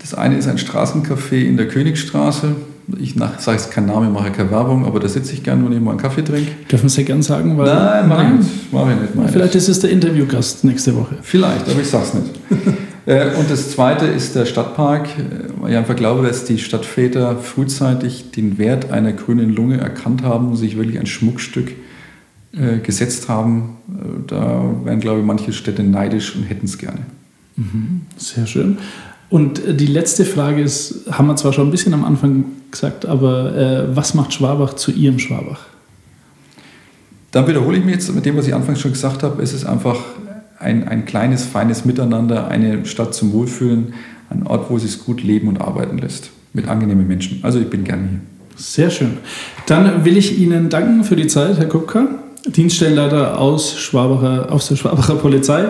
Das 0.00 0.12
eine 0.12 0.36
ist 0.36 0.46
ein 0.46 0.58
Straßencafé 0.58 1.46
in 1.46 1.56
der 1.56 1.68
Königstraße. 1.68 2.54
Ich 3.00 3.14
sage 3.14 3.56
jetzt 3.56 3.70
keinen 3.70 3.86
Namen, 3.86 4.12
mache 4.12 4.30
keine 4.30 4.50
Werbung, 4.50 4.84
aber 4.84 5.00
da 5.00 5.08
sitze 5.08 5.32
ich 5.32 5.42
gerne, 5.42 5.64
wenn 5.64 5.72
ich 5.72 5.80
mal 5.80 5.92
einen 5.92 6.00
Kaffee 6.00 6.22
trinke. 6.22 6.50
Dürfen 6.70 6.90
Sie 6.90 7.04
gern 7.04 7.22
sagen? 7.22 7.56
Weil, 7.56 8.06
mach 8.06 8.22
ich 8.24 8.38
nicht. 8.38 8.72
Mach 8.72 8.90
ich 8.90 9.00
nicht. 9.00 9.14
Mach 9.14 9.24
ich 9.24 9.30
Vielleicht 9.30 9.54
ist 9.54 9.68
es 9.68 9.80
der 9.80 9.88
Interviewgast 9.88 10.64
nächste 10.64 10.94
Woche. 10.94 11.16
Vielleicht, 11.22 11.66
aber 11.66 11.80
ich 11.80 11.88
sag's 11.88 12.12
nicht. 12.12 12.26
Äh, 13.08 13.34
Und 13.36 13.50
das 13.50 13.70
zweite 13.70 14.04
ist 14.04 14.34
der 14.34 14.44
Stadtpark, 14.44 15.08
äh, 15.08 15.60
weil 15.60 15.70
ich 15.72 15.76
einfach 15.78 15.96
glaube, 15.96 16.26
dass 16.26 16.44
die 16.44 16.58
Stadtväter 16.58 17.38
frühzeitig 17.38 18.32
den 18.32 18.58
Wert 18.58 18.90
einer 18.90 19.12
grünen 19.12 19.54
Lunge 19.54 19.78
erkannt 19.78 20.22
haben 20.22 20.48
und 20.48 20.56
sich 20.56 20.76
wirklich 20.76 21.00
ein 21.00 21.06
Schmuckstück 21.06 21.72
äh, 22.52 22.78
gesetzt 22.78 23.30
haben. 23.30 23.78
Äh, 23.88 24.26
Da 24.26 24.62
wären, 24.84 25.00
glaube 25.00 25.20
ich, 25.20 25.26
manche 25.26 25.54
Städte 25.54 25.82
neidisch 25.82 26.36
und 26.36 26.42
hätten 26.42 26.66
es 26.66 26.76
gerne. 26.76 27.00
Sehr 28.18 28.46
schön. 28.46 28.78
Und 29.30 29.64
äh, 29.64 29.74
die 29.74 29.86
letzte 29.86 30.26
Frage 30.26 30.60
ist, 30.60 31.06
haben 31.10 31.28
wir 31.28 31.36
zwar 31.36 31.54
schon 31.54 31.68
ein 31.68 31.70
bisschen 31.70 31.94
am 31.94 32.04
Anfang 32.04 32.44
gesagt, 32.70 33.06
aber 33.06 33.56
äh, 33.56 33.96
was 33.96 34.12
macht 34.12 34.34
Schwabach 34.34 34.74
zu 34.74 34.92
Ihrem 34.92 35.18
Schwabach? 35.18 35.60
Dann 37.30 37.46
wiederhole 37.46 37.78
ich 37.78 37.84
mich 37.84 37.94
jetzt 37.94 38.14
mit 38.14 38.26
dem, 38.26 38.36
was 38.36 38.46
ich 38.46 38.54
anfangs 38.54 38.80
schon 38.80 38.92
gesagt 38.92 39.22
habe. 39.22 39.42
Es 39.42 39.54
ist 39.54 39.64
einfach 39.64 39.96
ein, 40.60 40.88
ein 40.88 41.04
kleines, 41.04 41.44
feines 41.44 41.84
Miteinander, 41.84 42.48
eine 42.48 42.84
Stadt 42.86 43.14
zum 43.14 43.32
Wohlfühlen, 43.32 43.94
ein 44.30 44.46
Ort, 44.46 44.70
wo 44.70 44.76
es 44.76 44.82
sich 44.82 45.04
gut 45.04 45.22
leben 45.22 45.48
und 45.48 45.60
arbeiten 45.60 45.98
lässt. 45.98 46.30
mit 46.52 46.68
angenehmen 46.68 47.06
Menschen. 47.06 47.40
Also 47.42 47.58
ich 47.60 47.68
bin 47.68 47.84
gerne 47.84 48.08
hier. 48.08 48.20
Sehr 48.56 48.90
schön. 48.90 49.18
Dann 49.66 50.04
will 50.04 50.16
ich 50.16 50.38
Ihnen 50.38 50.68
danken 50.68 51.04
für 51.04 51.14
die 51.14 51.28
Zeit, 51.28 51.58
Herr 51.58 51.66
Kupka, 51.66 52.08
Dienststellenleiter 52.46 53.38
aus, 53.38 53.78
Schwabacher, 53.78 54.50
aus 54.50 54.68
der 54.68 54.76
Schwabacher 54.76 55.14
Polizei. 55.16 55.66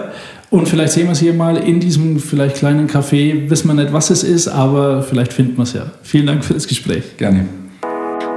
Und 0.50 0.68
vielleicht 0.68 0.94
sehen 0.94 1.04
wir 1.04 1.12
es 1.12 1.20
hier 1.20 1.34
mal 1.34 1.56
in 1.58 1.80
diesem 1.80 2.18
vielleicht 2.18 2.56
kleinen 2.56 2.88
Café. 2.88 3.50
Wissen 3.50 3.68
wir 3.68 3.74
nicht, 3.74 3.92
was 3.92 4.08
es 4.08 4.22
ist, 4.22 4.48
aber 4.48 5.02
vielleicht 5.02 5.34
finden 5.34 5.56
wir 5.58 5.64
es 5.64 5.74
ja. 5.74 5.90
Vielen 6.02 6.26
Dank 6.26 6.44
für 6.44 6.54
das 6.54 6.66
Gespräch. 6.66 7.18
Gerne. 7.18 7.44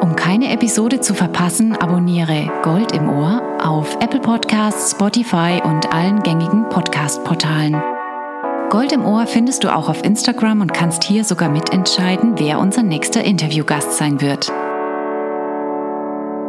Um 0.01 0.15
keine 0.15 0.51
Episode 0.51 0.99
zu 0.99 1.13
verpassen, 1.13 1.75
abonniere 1.75 2.49
Gold 2.63 2.91
im 2.91 3.07
Ohr 3.07 3.39
auf 3.63 3.95
Apple 4.01 4.19
Podcasts, 4.19 4.89
Spotify 4.91 5.61
und 5.63 5.93
allen 5.93 6.23
gängigen 6.23 6.67
Podcast-Portalen. 6.69 7.79
Gold 8.71 8.93
im 8.93 9.05
Ohr 9.05 9.27
findest 9.27 9.63
du 9.63 9.71
auch 9.71 9.89
auf 9.89 10.03
Instagram 10.03 10.61
und 10.61 10.73
kannst 10.73 11.03
hier 11.03 11.23
sogar 11.23 11.49
mitentscheiden, 11.49 12.39
wer 12.39 12.57
unser 12.57 12.81
nächster 12.81 13.23
Interviewgast 13.23 13.97
sein 13.97 14.21
wird. 14.21 14.51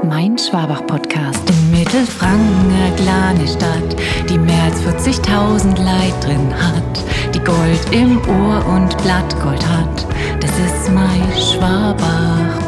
Mein 0.05 0.39
Schwabach-Podcast. 0.39 1.51
In 1.51 1.71
Mittelfranken, 1.73 2.73
eine 2.73 2.95
kleine 2.95 3.49
Stadt, 3.49 3.97
die 4.31 4.39
mehr 4.39 4.63
als 4.63 4.81
40.000 4.83 5.83
Leid 5.83 6.15
drin 6.25 6.55
hat. 6.55 7.35
Die 7.35 7.41
Gold 7.41 7.81
im 7.91 8.19
Ohr 8.29 8.65
und 8.73 8.97
Blattgold 9.03 9.67
hat. 9.67 10.07
Das 10.39 10.53
ist 10.61 10.93
mein 10.95 11.27
Schwabach. 11.37 12.63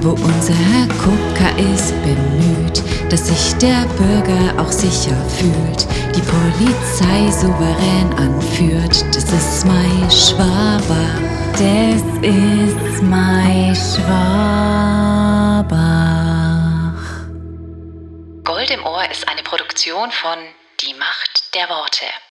Wo 0.00 0.10
unser 0.10 0.54
Herr 0.54 0.86
Kupka 1.02 1.48
ist 1.74 1.92
bemüht, 2.04 2.80
dass 3.10 3.26
sich 3.26 3.56
der 3.56 3.84
Bürger 3.96 4.62
auch 4.62 4.70
sicher 4.70 5.16
fühlt. 5.26 5.88
Die 6.14 6.20
Polizei 6.20 7.32
souverän 7.32 8.12
anführt. 8.16 9.04
Das 9.12 9.24
ist 9.24 9.66
mein 9.66 10.08
Schwabach. 10.08 11.18
Das 11.54 12.04
ist 12.22 13.02
mein 13.02 13.74
Schwabach. 13.74 15.17
Gold 18.44 18.70
im 18.70 18.84
Ohr 18.84 19.10
ist 19.10 19.28
eine 19.28 19.42
Produktion 19.42 20.12
von 20.12 20.38
Die 20.80 20.94
Macht 20.94 21.52
der 21.54 21.68
Worte. 21.68 22.04